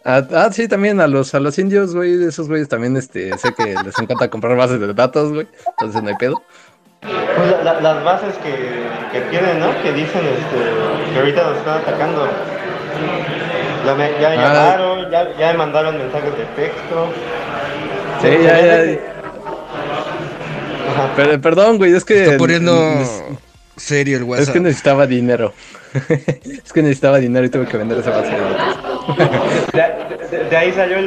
Ah, 0.06 0.26
ah, 0.32 0.50
sí, 0.52 0.68
también 0.68 1.02
a 1.02 1.08
los, 1.08 1.34
a 1.34 1.40
los 1.40 1.58
indios, 1.58 1.94
güey, 1.96 2.24
esos 2.24 2.48
güeyes 2.48 2.70
también, 2.70 2.96
este, 2.96 3.36
sé 3.38 3.54
que 3.54 3.76
les 3.84 4.00
encanta 4.00 4.30
comprar 4.30 4.56
bases 4.56 4.80
de 4.80 4.94
datos, 4.94 5.34
güey, 5.34 5.48
entonces 5.72 6.02
no 6.02 6.10
hay 6.10 6.16
pedo. 6.16 6.42
Pues 7.02 7.64
las 7.64 8.04
bases 8.04 8.36
que, 8.38 9.22
tienen, 9.30 9.60
¿no? 9.60 9.70
Que 9.82 9.92
dicen 9.94 10.22
este, 10.26 11.12
que 11.14 11.20
ahorita 11.20 11.44
nos 11.44 11.58
están 11.58 11.82
atacando. 11.82 12.28
Ya 13.86 13.96
me, 13.96 14.12
ya 14.20 14.30
ah. 14.30 14.36
llamaron, 14.36 15.12
ya, 15.12 15.38
ya 15.38 15.52
me 15.52 15.58
mandaron 15.58 15.98
mensajes 15.98 16.38
de 16.38 16.46
texto. 16.56 17.10
Sí, 18.22 18.28
ya, 18.44 18.86
ya. 18.86 19.00
Pero, 21.16 21.42
perdón, 21.42 21.78
güey, 21.78 21.94
es 21.94 22.04
que. 22.04 22.24
Está 22.24 22.38
poniendo 22.38 22.74
serio 23.76 24.18
el 24.18 24.24
WhatsApp. 24.24 24.48
Es 24.48 24.54
que 24.54 24.60
necesitaba 24.60 25.08
dinero. 25.08 25.54
es 26.10 26.74
que 26.74 26.82
necesitaba 26.82 27.20
dinero 27.20 27.46
y 27.46 27.50
tuve 27.50 27.66
que 27.68 27.78
vender 27.78 28.00
esa 28.00 28.12
base 28.12 28.32
de 28.32 28.38
De, 30.50 30.58
ahí 30.58 30.74
salió 30.74 30.98
el, 30.98 31.06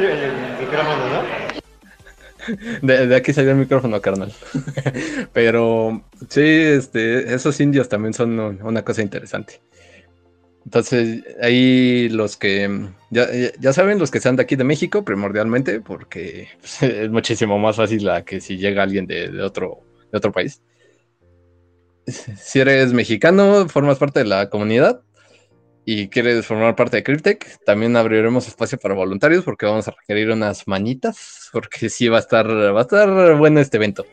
micrófono, 0.59 0.97
¿no? 1.09 1.21
De, 2.81 3.05
de, 3.05 3.15
aquí 3.15 3.33
salió 3.33 3.51
el 3.51 3.57
micrófono, 3.57 4.01
carnal. 4.01 4.33
Pero 5.33 6.01
sí, 6.27 6.41
este, 6.41 7.33
esos 7.35 7.59
indios 7.59 7.87
también 7.87 8.15
son 8.15 8.39
una 8.63 8.83
cosa 8.83 9.03
interesante. 9.03 9.61
Entonces, 10.71 11.25
ahí 11.41 12.07
los 12.07 12.37
que, 12.37 12.87
ya, 13.09 13.73
saben, 13.73 13.99
los 13.99 14.09
que 14.09 14.21
sean 14.21 14.37
de 14.37 14.43
aquí 14.43 14.55
de 14.55 14.63
México, 14.63 15.03
primordialmente, 15.03 15.81
porque 15.81 16.47
pues, 16.61 16.81
es 16.83 17.11
muchísimo 17.11 17.59
más 17.59 17.75
fácil 17.75 18.07
a 18.07 18.23
que 18.23 18.39
si 18.39 18.55
llega 18.55 18.81
alguien 18.81 19.05
de, 19.05 19.41
otro, 19.43 19.81
de 20.09 20.17
otro 20.17 20.31
país. 20.31 20.61
Si 22.07 22.61
eres 22.61 22.93
mexicano, 22.93 23.67
formas 23.67 23.97
parte 23.97 24.19
de 24.19 24.27
la 24.27 24.49
comunidad 24.49 25.01
y 25.83 26.07
quieres 26.07 26.45
formar 26.45 26.77
parte 26.77 26.95
de 26.95 27.03
Cryptech, 27.03 27.65
también 27.65 27.97
abriremos 27.97 28.47
espacio 28.47 28.77
para 28.77 28.95
voluntarios 28.95 29.43
porque 29.43 29.65
vamos 29.65 29.89
a 29.89 29.91
requerir 29.91 30.29
unas 30.31 30.69
manitas, 30.69 31.49
porque 31.51 31.89
sí 31.89 32.07
va 32.07 32.15
a 32.15 32.21
estar, 32.21 32.47
va 32.47 32.79
a 32.79 32.83
estar 32.83 33.35
bueno 33.35 33.59
este 33.59 33.75
evento 33.75 34.05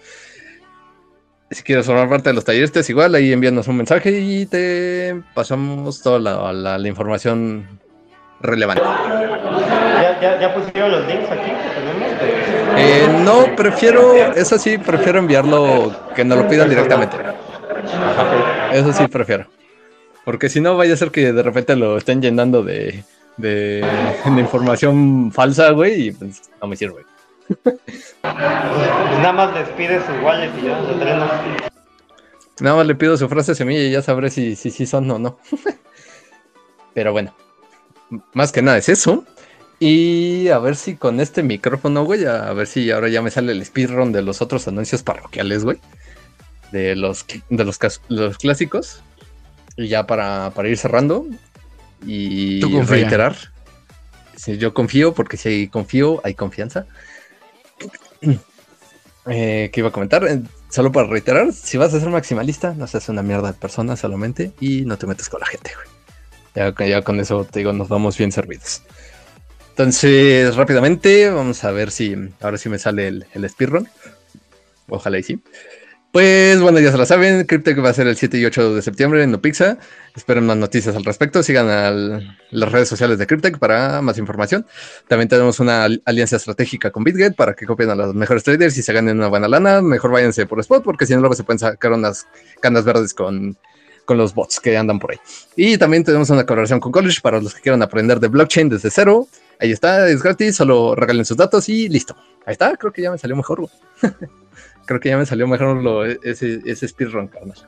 si 1.50 1.62
quieres 1.62 1.86
formar 1.86 2.08
parte 2.08 2.30
de 2.30 2.34
los 2.34 2.44
talleres, 2.44 2.74
es 2.74 2.90
igual, 2.90 3.14
ahí 3.14 3.32
envíanos 3.32 3.68
un 3.68 3.78
mensaje 3.78 4.10
y 4.20 4.46
te 4.46 5.20
pasamos 5.34 6.02
toda 6.02 6.18
la, 6.18 6.88
información 6.88 7.66
relevante. 8.40 8.82
¿Ya, 10.20 10.54
pusieron 10.54 10.92
los 10.92 11.06
links 11.06 11.30
aquí 11.30 11.50
que 11.50 11.80
tenemos? 11.80 12.08
Eh, 12.76 13.08
no, 13.24 13.56
prefiero, 13.56 14.14
eso 14.34 14.58
sí, 14.58 14.78
prefiero 14.78 15.18
enviarlo, 15.20 15.92
que 16.14 16.24
nos 16.24 16.38
lo 16.38 16.48
pidan 16.48 16.68
directamente. 16.68 17.16
eso 18.72 18.92
sí, 18.92 19.06
prefiero. 19.08 19.46
Porque 20.24 20.50
si 20.50 20.60
no, 20.60 20.76
vaya 20.76 20.92
a 20.92 20.96
ser 20.96 21.10
que 21.10 21.32
de 21.32 21.42
repente 21.42 21.74
lo 21.76 21.96
estén 21.96 22.20
llenando 22.20 22.62
de, 22.62 23.02
de, 23.38 23.82
información 24.26 25.32
falsa, 25.32 25.70
güey, 25.70 26.08
y 26.08 26.12
pues 26.12 26.42
no 26.60 26.68
me 26.68 26.76
sirve. 26.76 27.07
Pues 27.62 27.76
nada 28.22 29.32
más 29.32 29.54
les 29.54 29.68
pides 29.70 30.04
su 30.04 30.12
wallet 30.24 30.50
y 30.60 30.66
ya 30.66 30.80
lo 30.80 30.92
entrenas. 30.92 31.30
Nada 32.60 32.76
más 32.76 32.86
le 32.86 32.94
pido 32.94 33.16
su 33.16 33.28
frase 33.28 33.54
semilla 33.54 33.80
y 33.80 33.90
ya 33.90 34.02
sabré 34.02 34.30
si 34.30 34.56
sí 34.56 34.70
si, 34.70 34.86
son 34.86 35.10
o 35.10 35.18
no. 35.18 35.38
Pero 36.94 37.12
bueno, 37.12 37.34
más 38.34 38.52
que 38.52 38.62
nada 38.62 38.78
es 38.78 38.88
eso. 38.88 39.24
Y 39.80 40.48
a 40.48 40.58
ver 40.58 40.74
si 40.74 40.96
con 40.96 41.20
este 41.20 41.42
micrófono, 41.42 42.04
güey, 42.04 42.26
a 42.26 42.52
ver 42.52 42.66
si 42.66 42.90
ahora 42.90 43.08
ya 43.08 43.22
me 43.22 43.30
sale 43.30 43.52
el 43.52 43.64
speedrun 43.64 44.10
de 44.10 44.22
los 44.22 44.42
otros 44.42 44.66
anuncios 44.66 45.02
parroquiales, 45.04 45.64
güey. 45.64 45.78
De 46.72 46.96
los, 46.96 47.24
de 47.48 47.64
los, 47.64 47.78
los 48.08 48.38
clásicos. 48.38 49.02
Y 49.76 49.86
ya 49.86 50.06
para, 50.06 50.52
ir 50.64 50.76
cerrando 50.76 51.26
y 52.04 52.60
reiterar. 52.82 53.36
Si 54.34 54.58
yo 54.58 54.74
confío, 54.74 55.14
porque 55.14 55.36
si 55.36 55.68
confío, 55.68 56.20
hay 56.24 56.34
confianza. 56.34 56.86
Eh, 59.30 59.68
¿Qué 59.72 59.80
iba 59.80 59.90
a 59.90 59.92
comentar? 59.92 60.24
Eh, 60.26 60.40
solo 60.70 60.90
para 60.90 61.06
reiterar, 61.06 61.52
si 61.52 61.76
vas 61.76 61.92
a 61.92 62.00
ser 62.00 62.08
maximalista, 62.08 62.72
no 62.72 62.86
seas 62.86 63.08
una 63.10 63.22
mierda 63.22 63.52
de 63.52 63.58
persona 63.58 63.94
solamente 63.96 64.52
y 64.58 64.86
no 64.86 64.96
te 64.96 65.06
metes 65.06 65.28
con 65.28 65.40
la 65.40 65.46
gente, 65.46 65.72
güey. 65.74 65.86
Ya, 66.54 66.86
ya 66.86 67.02
con 67.02 67.20
eso 67.20 67.44
te 67.44 67.60
digo, 67.60 67.72
nos 67.72 67.88
vamos 67.88 68.16
bien 68.16 68.32
servidos. 68.32 68.82
Entonces, 69.70 70.56
rápidamente, 70.56 71.30
vamos 71.30 71.62
a 71.62 71.70
ver 71.70 71.90
si 71.90 72.16
ahora 72.40 72.58
sí 72.58 72.68
me 72.68 72.78
sale 72.78 73.06
el, 73.06 73.26
el 73.34 73.48
speedrun. 73.48 73.88
Ojalá 74.88 75.18
y 75.18 75.22
sí. 75.22 75.42
Pues 76.10 76.58
bueno, 76.62 76.80
ya 76.80 76.90
se 76.90 76.96
la 76.96 77.04
saben, 77.04 77.44
Cryptech 77.44 77.84
va 77.84 77.90
a 77.90 77.92
ser 77.92 78.06
el 78.06 78.16
7 78.16 78.38
y 78.38 78.44
8 78.46 78.76
de 78.76 78.82
septiembre 78.82 79.22
en 79.22 79.30
Nopixa. 79.30 79.76
Esperen 80.16 80.46
más 80.46 80.56
noticias 80.56 80.96
al 80.96 81.04
respecto. 81.04 81.42
Sigan 81.42 81.68
a 81.68 81.90
las 82.50 82.72
redes 82.72 82.88
sociales 82.88 83.18
de 83.18 83.26
Cryptech 83.26 83.58
para 83.58 84.00
más 84.00 84.16
información. 84.16 84.66
También 85.06 85.28
tenemos 85.28 85.60
una 85.60 85.86
alianza 86.06 86.36
estratégica 86.36 86.90
con 86.90 87.04
BitGet 87.04 87.36
para 87.36 87.52
que 87.52 87.66
copien 87.66 87.90
a 87.90 87.94
los 87.94 88.14
mejores 88.14 88.42
traders 88.42 88.78
y 88.78 88.82
se 88.82 88.92
ganen 88.94 89.18
una 89.18 89.28
buena 89.28 89.48
lana. 89.48 89.82
Mejor 89.82 90.10
váyanse 90.10 90.46
por 90.46 90.58
spot 90.60 90.82
porque 90.82 91.04
si 91.04 91.12
no 91.12 91.20
luego 91.20 91.34
se 91.34 91.44
pueden 91.44 91.58
sacar 91.58 91.92
unas 91.92 92.26
canas 92.62 92.86
verdes 92.86 93.12
con, 93.12 93.58
con 94.06 94.16
los 94.16 94.32
bots 94.32 94.60
que 94.60 94.78
andan 94.78 94.98
por 94.98 95.10
ahí. 95.10 95.18
Y 95.56 95.76
también 95.76 96.04
tenemos 96.04 96.30
una 96.30 96.46
colaboración 96.46 96.80
con 96.80 96.90
College 96.90 97.20
para 97.20 97.38
los 97.38 97.54
que 97.54 97.60
quieran 97.60 97.82
aprender 97.82 98.18
de 98.18 98.28
blockchain 98.28 98.70
desde 98.70 98.90
cero. 98.90 99.28
Ahí 99.60 99.72
está, 99.72 100.08
es 100.08 100.22
gratis, 100.22 100.56
solo 100.56 100.94
regalen 100.94 101.26
sus 101.26 101.36
datos 101.36 101.68
y 101.68 101.90
listo. 101.90 102.16
Ahí 102.46 102.52
está, 102.52 102.74
creo 102.78 102.94
que 102.94 103.02
ya 103.02 103.10
me 103.10 103.18
salió 103.18 103.36
mejor. 103.36 103.68
creo 104.88 105.00
que 105.00 105.10
ya 105.10 105.18
me 105.18 105.26
salió 105.26 105.46
mejor 105.46 105.82
lo, 105.82 106.04
ese, 106.06 106.62
ese 106.64 106.88
speedrun, 106.88 107.28
carnal. 107.28 107.58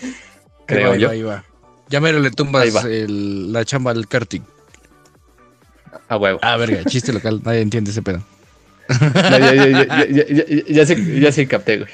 creo 0.66 0.94
yo. 0.94 1.08
Ahí 1.08 1.22
va. 1.22 1.42
Ya 1.88 2.00
me 2.00 2.12
le 2.12 2.30
tumbas 2.30 2.84
la 2.84 3.64
chamba 3.64 3.90
al 3.92 4.06
karting. 4.06 4.42
A 6.08 6.18
huevo. 6.18 6.38
Ah, 6.42 6.58
verga, 6.58 6.84
chiste 6.84 7.12
local, 7.14 7.40
nadie 7.44 7.62
entiende 7.62 7.90
ese 7.90 8.02
pedo. 8.02 8.22
ya, 10.68 10.84
sé, 10.84 11.20
ya 11.20 11.32
sé 11.32 11.48
capté, 11.48 11.78
güey. 11.78 11.90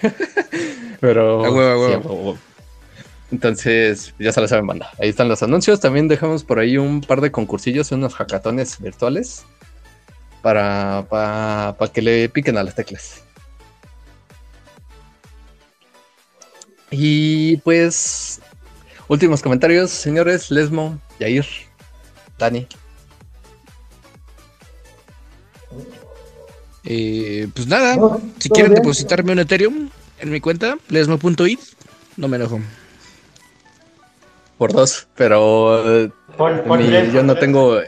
Pero. 1.01 1.47
A 1.47 1.51
huevo, 1.51 1.87
a 1.87 1.99
huevo. 1.99 2.39
Entonces, 3.31 4.15
ya 4.19 4.33
se 4.33 4.41
lo 4.41 4.49
saben, 4.49 4.67
banda. 4.67 4.91
Ahí 4.99 5.09
están 5.09 5.29
los 5.29 5.43
anuncios. 5.43 5.79
También 5.79 6.09
dejamos 6.09 6.43
por 6.43 6.59
ahí 6.59 6.77
un 6.77 7.03
par 7.03 7.21
de 7.21 7.31
concursillos, 7.31 7.93
unos 7.93 8.15
hackatones 8.15 8.81
virtuales. 8.81 9.45
Para, 10.43 11.07
para, 11.09 11.77
para 11.79 11.93
que 11.93 12.03
le 12.03 12.29
piquen 12.29 12.57
a 12.57 12.65
las 12.65 12.75
teclas. 12.75 13.26
Y 16.91 17.57
pues, 17.59 18.41
últimos 19.09 19.43
comentarios, 19.43 19.91
señores, 19.91 20.51
Lesmo, 20.51 20.99
Yair, 21.19 21.47
Dani. 22.39 22.67
Eh, 26.85 27.49
pues 27.53 27.67
nada, 27.67 28.19
si 28.39 28.49
quieren 28.49 28.75
depositarme 28.75 29.33
un 29.33 29.41
Ethereum 29.41 29.91
en 30.21 30.31
mi 30.31 30.41
cuenta, 30.41 30.77
lesmo.it, 30.89 31.59
no 32.17 32.29
me 32.29 32.37
enojo. 32.37 32.61
Por 34.57 34.73
dos, 34.73 35.09
pero 35.17 36.05
eh, 36.05 36.11
yo 37.13 37.23
no 37.25 37.35
tengo, 37.35 37.81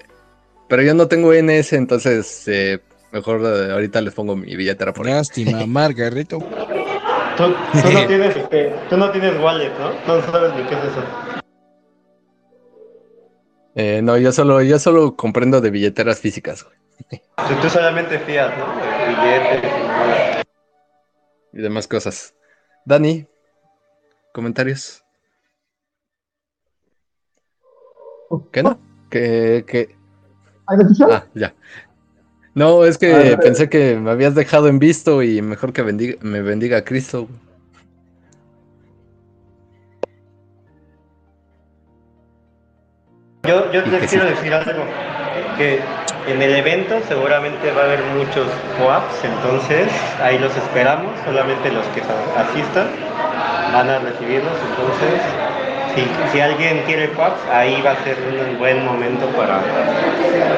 pero 0.68 0.82
yo 0.82 0.94
no 0.94 1.06
tengo 1.06 1.32
NS, 1.32 1.74
entonces 1.74 2.42
eh, 2.46 2.80
mejor 3.12 3.46
ahorita 3.46 4.00
les 4.00 4.12
pongo 4.12 4.34
mi 4.36 4.56
billetera 4.56 4.92
por 4.92 5.06
ahí. 5.06 5.14
Lástima, 5.14 5.64
Margarito. 5.66 6.40
Tú, 7.38 7.44
no 7.92 8.06
tienes, 8.08 8.36
este, 8.36 8.74
tú 8.90 8.96
no 8.96 9.10
tienes 9.12 9.40
wallet, 9.40 9.70
¿no? 9.78 9.92
No 10.06 10.22
sabes 10.22 10.54
ni 10.56 10.62
qué 10.64 10.74
es 10.74 10.84
eso. 10.84 11.02
Eh, 13.76 14.02
no, 14.02 14.18
yo 14.18 14.32
solo, 14.32 14.60
yo 14.62 14.80
solo 14.80 15.14
comprendo 15.14 15.60
de 15.60 15.70
billeteras 15.70 16.18
físicas, 16.18 16.64
güey. 16.64 16.76
Tú 17.62 17.70
solamente 17.70 18.18
fías, 18.18 18.50
¿no? 18.58 18.66
billetes 19.08 19.72
y 21.52 21.62
demás 21.62 21.86
cosas. 21.86 22.34
Dani, 22.84 23.24
comentarios. 24.32 25.04
¿Qué 28.52 28.64
no? 28.64 28.80
¿Qué, 29.10 29.64
qué? 29.66 29.96
Ah, 30.66 31.24
ya. 31.34 31.54
No, 32.58 32.84
es 32.84 32.98
que 32.98 33.34
ah, 33.34 33.40
pensé 33.40 33.68
que 33.68 33.94
me 33.94 34.10
habías 34.10 34.34
dejado 34.34 34.66
en 34.66 34.80
visto 34.80 35.22
y 35.22 35.40
mejor 35.42 35.72
que 35.72 35.84
me 35.84 36.42
bendiga 36.42 36.82
Cristo. 36.82 37.28
Yo, 43.46 43.70
yo 43.70 43.80
les 43.86 44.10
quiero 44.10 44.24
decir 44.24 44.52
algo, 44.52 44.82
que 45.56 45.78
en 46.26 46.42
el 46.42 46.56
evento 46.56 47.00
seguramente 47.06 47.70
va 47.70 47.82
a 47.82 47.84
haber 47.84 48.02
muchos 48.16 48.48
co-ops, 48.76 49.24
entonces 49.24 49.86
ahí 50.20 50.40
los 50.40 50.54
esperamos, 50.56 51.12
solamente 51.24 51.70
los 51.70 51.86
que 51.86 52.02
asistan 52.36 52.88
van 53.72 53.88
a 53.88 54.00
recibirlos, 54.00 54.58
entonces 54.70 55.22
si, 55.94 56.32
si 56.32 56.40
alguien 56.40 56.82
quiere 56.86 57.12
co-ops, 57.12 57.40
ahí 57.52 57.80
va 57.82 57.92
a 57.92 58.02
ser 58.02 58.16
un 58.18 58.58
buen 58.58 58.84
momento 58.84 59.26
para, 59.28 59.62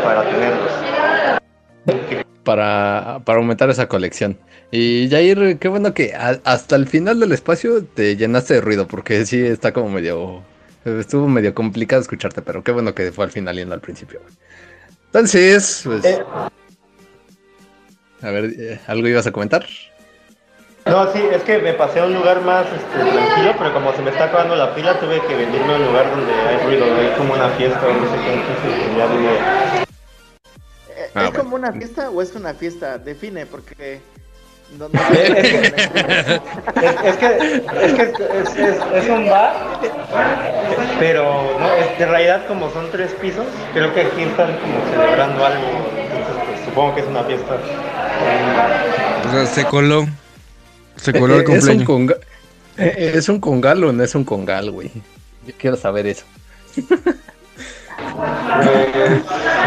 para 0.03 0.23
tenerlos 0.31 0.73
para, 2.45 3.17
aumentar 3.27 3.71
esa 3.71 3.89
colección. 3.89 4.39
Y 4.71 5.09
Jair, 5.11 5.59
qué 5.59 5.69
bueno 5.69 5.95
que 5.95 6.15
hasta 6.15 6.77
el 6.77 6.87
final 6.87 7.21
del 7.21 7.33
espacio 7.33 7.85
te 7.85 8.17
llenaste 8.17 8.55
de 8.55 8.61
ruido, 8.61 8.87
porque 8.87 9.27
sí 9.27 9.45
está 9.45 9.73
como 9.73 9.91
medio. 9.91 10.43
Estuvo 10.85 11.29
medio 11.29 11.55
complicado 11.55 12.01
escucharte, 12.01 12.41
pero 12.41 12.65
qué 12.65 12.73
bueno 12.73 12.95
que 12.95 13.13
fue 13.13 13.25
al 13.25 13.31
final 13.31 13.59
y 13.59 13.65
no 13.65 13.75
al 13.75 13.81
principio. 13.81 14.21
Entonces, 15.07 15.83
pues. 15.85 16.21
A 18.23 18.31
ver, 18.31 18.53
eh, 18.57 18.81
¿algo 18.87 19.09
ibas 19.09 19.27
a 19.27 19.33
comentar? 19.33 19.67
No, 20.87 21.13
sí, 21.13 21.23
es 21.33 21.43
que 21.43 21.59
me 21.59 21.75
pasé 21.75 22.01
a 22.01 22.07
un 22.07 22.15
lugar 22.15 22.41
más 22.43 22.67
este, 22.67 23.11
tranquilo, 23.13 23.55
pero 23.59 23.73
como 23.73 23.93
se 23.93 24.03
me 24.03 24.11
está 24.11 24.25
acabando 24.25 24.57
la 24.57 24.75
pila, 24.75 24.99
tuve 24.99 25.21
que 25.27 25.35
venirme 25.35 25.75
a 25.75 25.77
un 25.77 25.87
lugar 25.87 26.11
donde 26.11 26.33
hay 26.33 26.57
ruido, 26.65 26.85
hay 26.85 27.15
como 27.17 27.35
una 27.35 27.49
fiesta 27.51 27.81
no 27.81 28.11
sé 28.11 28.17
qué, 28.25 28.33
entonces 28.33 28.97
ya 28.97 29.07
vine 29.07 29.90
Ah, 31.15 31.27
¿Es 31.27 31.39
como 31.39 31.57
una 31.57 31.73
fiesta 31.73 32.11
o 32.11 32.23
es 32.23 32.35
una 32.35 32.55
fiesta? 32.55 32.99
Define, 32.99 33.47
porque. 33.47 34.01
es, 34.71 34.81
que, 37.17 37.27
es, 37.83 38.51
que 38.51 38.99
es, 38.99 39.09
un 39.09 39.29
bar, 39.29 39.81
pero 41.01 41.59
no, 41.59 41.75
en 41.75 42.09
realidad 42.09 42.47
como 42.47 42.71
son 42.71 42.89
tres 42.93 43.11
pisos, 43.21 43.47
creo 43.73 43.93
que 43.93 44.03
aquí 44.03 44.23
están 44.23 44.57
como 44.59 44.81
celebrando 44.93 45.45
algo, 45.45 45.67
entonces 45.99 46.37
pues, 46.47 46.61
supongo 46.65 46.95
que 46.95 47.01
es 47.01 47.07
una 47.09 47.25
fiesta. 47.25 47.59
O 49.27 49.33
sea, 49.33 49.47
se 49.47 49.65
coló, 49.65 50.07
se 50.95 51.13
coló 51.15 51.39
el 51.39 51.45
cumpleaños. 51.45 51.69
Es 51.69 51.79
un, 51.81 51.85
conga 51.85 52.17
es 52.77 53.29
un 53.29 53.41
congal 53.41 53.83
o 53.83 53.93
no 53.93 54.05
es 54.05 54.15
un 54.15 54.25
congal, 54.25 54.71
güey. 54.71 54.93
Yo 55.47 55.55
quiero 55.59 55.77
saber 55.77 56.07
eso. 56.07 56.25
Pues, 56.77 56.97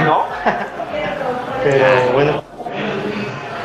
no. 0.05 0.25
Pero 1.63 2.13
bueno. 2.13 2.43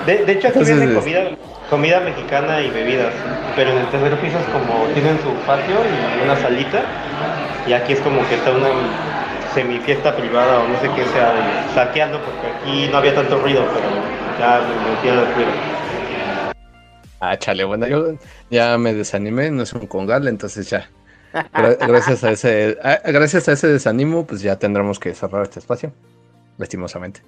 De, 0.06 0.32
hecho 0.32 0.48
aquí 0.48 0.64
viene 0.64 0.94
comida, 0.94 1.20
comida 1.68 2.00
mexicana 2.00 2.62
y 2.62 2.70
bebidas. 2.70 3.12
Pero 3.56 3.70
en 3.70 3.78
el 3.78 3.86
tercer 3.88 4.18
piso 4.20 4.38
es 4.38 4.46
como 4.46 4.86
tienen 4.94 5.18
su 5.18 5.32
patio 5.46 5.76
y 5.76 6.24
una 6.24 6.36
salita. 6.36 6.82
Y 7.66 7.72
aquí 7.72 7.92
es 7.92 8.00
como 8.00 8.26
que 8.28 8.36
está 8.36 8.52
una 8.52 8.68
semifiesta 9.54 10.16
privada 10.16 10.60
o 10.60 10.68
no 10.68 10.80
sé 10.80 10.88
qué 10.94 11.04
sea, 11.12 11.34
saqueando 11.74 12.20
porque 12.20 12.46
aquí 12.46 12.88
no 12.90 12.98
había 12.98 13.14
tanto 13.14 13.38
ruido, 13.38 13.62
pero 13.74 13.88
ya 14.38 14.60
me 14.60 14.94
metí 14.94 15.08
el 15.08 15.34
ruido. 15.34 15.50
Ah, 17.20 17.36
chale, 17.36 17.64
bueno, 17.64 17.86
yo 17.86 18.14
ya 18.50 18.78
me 18.78 18.94
desanimé, 18.94 19.50
no 19.50 19.64
es 19.64 19.72
un 19.72 19.86
congal, 19.86 20.28
entonces 20.28 20.70
ya. 20.70 20.88
Gracias 21.52 22.24
a 22.24 22.30
ese, 22.30 22.78
gracias 23.04 23.48
a 23.48 23.52
ese 23.52 23.68
desanimo, 23.68 24.26
pues 24.26 24.40
ya 24.40 24.58
tendremos 24.58 24.98
que 24.98 25.12
cerrar 25.14 25.42
este 25.42 25.58
espacio, 25.58 25.92
lastimosamente. 26.56 27.20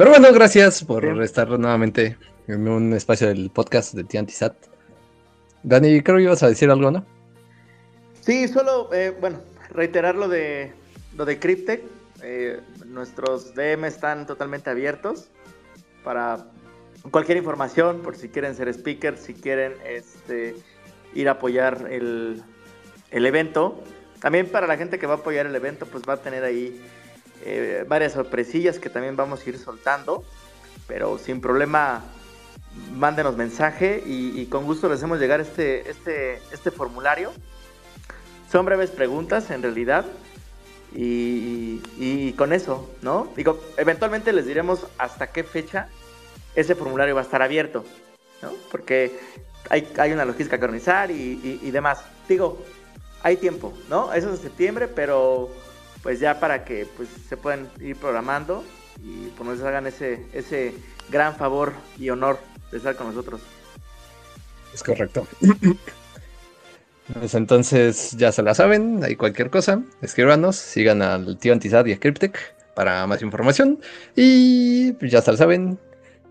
Pero 0.00 0.12
bueno, 0.12 0.32
gracias 0.32 0.82
por 0.82 1.04
estar 1.22 1.46
nuevamente 1.46 2.16
en 2.48 2.66
un 2.66 2.94
espacio 2.94 3.28
del 3.28 3.50
podcast 3.50 3.92
de 3.92 4.02
Tiantisat. 4.02 4.54
Dani, 5.62 6.00
creo 6.00 6.16
que 6.16 6.22
ibas 6.22 6.42
a 6.42 6.48
decir 6.48 6.70
algo, 6.70 6.90
¿no? 6.90 7.04
Sí, 8.22 8.48
solo, 8.48 8.88
eh, 8.94 9.14
bueno, 9.20 9.42
reiterar 9.68 10.14
lo 10.14 10.26
de 10.26 10.72
lo 11.18 11.26
de 11.26 11.38
Cryptech. 11.38 11.82
Eh, 12.22 12.60
nuestros 12.86 13.54
DM 13.54 13.84
están 13.84 14.26
totalmente 14.26 14.70
abiertos 14.70 15.28
para 16.02 16.46
cualquier 17.10 17.36
información, 17.36 18.00
por 18.00 18.16
si 18.16 18.30
quieren 18.30 18.56
ser 18.56 18.72
speakers, 18.72 19.20
si 19.20 19.34
quieren 19.34 19.74
este, 19.84 20.56
ir 21.12 21.28
a 21.28 21.32
apoyar 21.32 21.88
el, 21.90 22.42
el 23.10 23.26
evento. 23.26 23.84
También 24.18 24.46
para 24.46 24.66
la 24.66 24.78
gente 24.78 24.98
que 24.98 25.06
va 25.06 25.16
a 25.16 25.18
apoyar 25.18 25.44
el 25.44 25.54
evento, 25.54 25.84
pues 25.84 26.04
va 26.08 26.14
a 26.14 26.22
tener 26.22 26.42
ahí 26.42 26.80
eh, 27.44 27.84
varias 27.88 28.12
sorpresillas 28.12 28.78
que 28.78 28.90
también 28.90 29.16
vamos 29.16 29.44
a 29.44 29.48
ir 29.48 29.58
soltando. 29.58 30.24
Pero 30.86 31.18
sin 31.18 31.40
problema, 31.40 32.02
mándenos 32.92 33.36
mensaje 33.36 34.02
y, 34.04 34.46
con 34.46 34.64
gusto 34.64 34.88
les 34.88 34.98
hacemos 34.98 35.18
llegar 35.20 35.40
este, 35.40 35.88
este, 35.90 36.40
este 36.52 36.70
formulario. 36.70 37.32
Son 38.50 38.64
breves 38.66 38.90
preguntas 38.90 39.50
en 39.50 39.62
realidad. 39.62 40.04
Y, 40.92 42.32
con 42.36 42.52
eso, 42.52 42.90
¿no? 43.02 43.28
Digo, 43.36 43.60
eventualmente 43.76 44.32
les 44.32 44.46
diremos 44.46 44.86
hasta 44.98 45.28
qué 45.28 45.44
fecha 45.44 45.88
ese 46.54 46.74
formulario 46.74 47.14
va 47.14 47.20
a 47.20 47.24
estar 47.24 47.42
abierto, 47.42 47.84
¿no? 48.40 48.50
Porque 48.70 49.18
hay, 49.68 49.92
hay 49.98 50.12
una 50.12 50.24
logística 50.24 50.58
que 50.58 50.64
organizar 50.64 51.10
y, 51.10 51.60
y 51.62 51.70
demás. 51.70 52.02
Digo, 52.28 52.64
hay 53.22 53.36
tiempo, 53.36 53.72
¿no? 53.88 54.12
Eso 54.12 54.32
es 54.32 54.38
de 54.38 54.48
septiembre, 54.48 54.88
pero 54.88 55.50
pues 56.02 56.20
ya 56.20 56.40
para 56.40 56.64
que 56.64 56.86
pues 56.96 57.08
se 57.28 57.36
puedan 57.36 57.68
ir 57.80 57.96
programando 57.96 58.64
y 59.02 59.28
pues 59.36 59.48
nos 59.48 59.62
hagan 59.62 59.86
ese, 59.86 60.24
ese 60.32 60.74
gran 61.10 61.36
favor 61.36 61.72
y 61.98 62.10
honor 62.10 62.38
de 62.70 62.78
estar 62.78 62.96
con 62.96 63.08
nosotros. 63.08 63.40
Es 64.72 64.82
correcto. 64.82 65.26
Pues 67.18 67.34
entonces 67.34 68.12
ya 68.12 68.30
se 68.30 68.40
la 68.40 68.54
saben, 68.54 69.02
hay 69.02 69.16
cualquier 69.16 69.50
cosa, 69.50 69.82
escríbanos, 70.00 70.54
sigan 70.54 71.02
al 71.02 71.38
tío 71.38 71.52
Antizad 71.52 71.84
y 71.86 71.92
a 71.92 71.98
Cryptech 71.98 72.38
para 72.76 73.04
más 73.08 73.20
información 73.20 73.80
y 74.14 74.92
pues 74.92 75.10
ya 75.10 75.20
se 75.20 75.32
la 75.32 75.36
saben, 75.36 75.76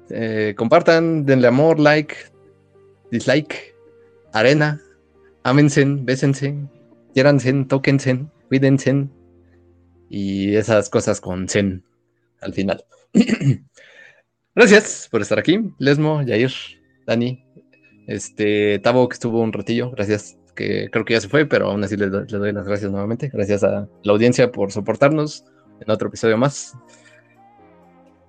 eh, 0.10 0.54
compartan, 0.56 1.26
denle 1.26 1.48
amor, 1.48 1.82
like, 1.82 2.16
dislike, 3.12 3.76
arena, 4.32 4.82
amense, 5.44 5.84
bésense, 5.86 6.56
quiéranse, 7.14 7.66
tóquense, 7.68 8.26
cuídense 8.48 9.10
y 10.10 10.56
esas 10.56 10.90
cosas 10.90 11.22
con 11.22 11.48
Zen 11.48 11.84
al 12.42 12.54
final. 12.54 12.84
Gracias 14.56 15.08
por 15.10 15.22
estar 15.22 15.40
aquí, 15.40 15.60
Lesmo, 15.78 16.22
Yair, 16.24 16.52
Dani, 17.06 17.44
este 18.08 18.80
Tavo 18.80 19.08
que 19.08 19.14
estuvo 19.14 19.42
un 19.42 19.54
ratillo, 19.54 19.92
gracias, 19.92 20.38
que 20.56 20.90
creo 20.92 21.06
que 21.06 21.14
ya 21.14 21.22
se 21.22 21.30
fue, 21.30 21.46
pero 21.46 21.68
aún 21.68 21.84
así 21.84 21.96
le, 21.96 22.10
le 22.10 22.26
doy 22.26 22.52
las 22.52 22.66
gracias 22.66 22.92
nuevamente. 22.92 23.30
Gracias 23.30 23.64
a 23.64 23.88
la 24.04 24.12
audiencia 24.12 24.52
por 24.52 24.72
soportarnos 24.72 25.46
en 25.80 25.90
otro 25.90 26.10
episodio 26.10 26.38
más. 26.38 26.76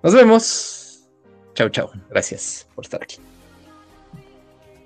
Nos 0.03 0.13
vemos. 0.13 1.09
Chao, 1.53 1.69
chao. 1.69 1.91
Gracias 2.09 2.67
por 2.75 2.85
estar 2.85 3.01
aquí. 3.03 3.17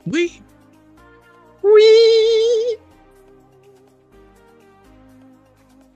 Uy. 0.05 0.41
Uy. 1.61 2.84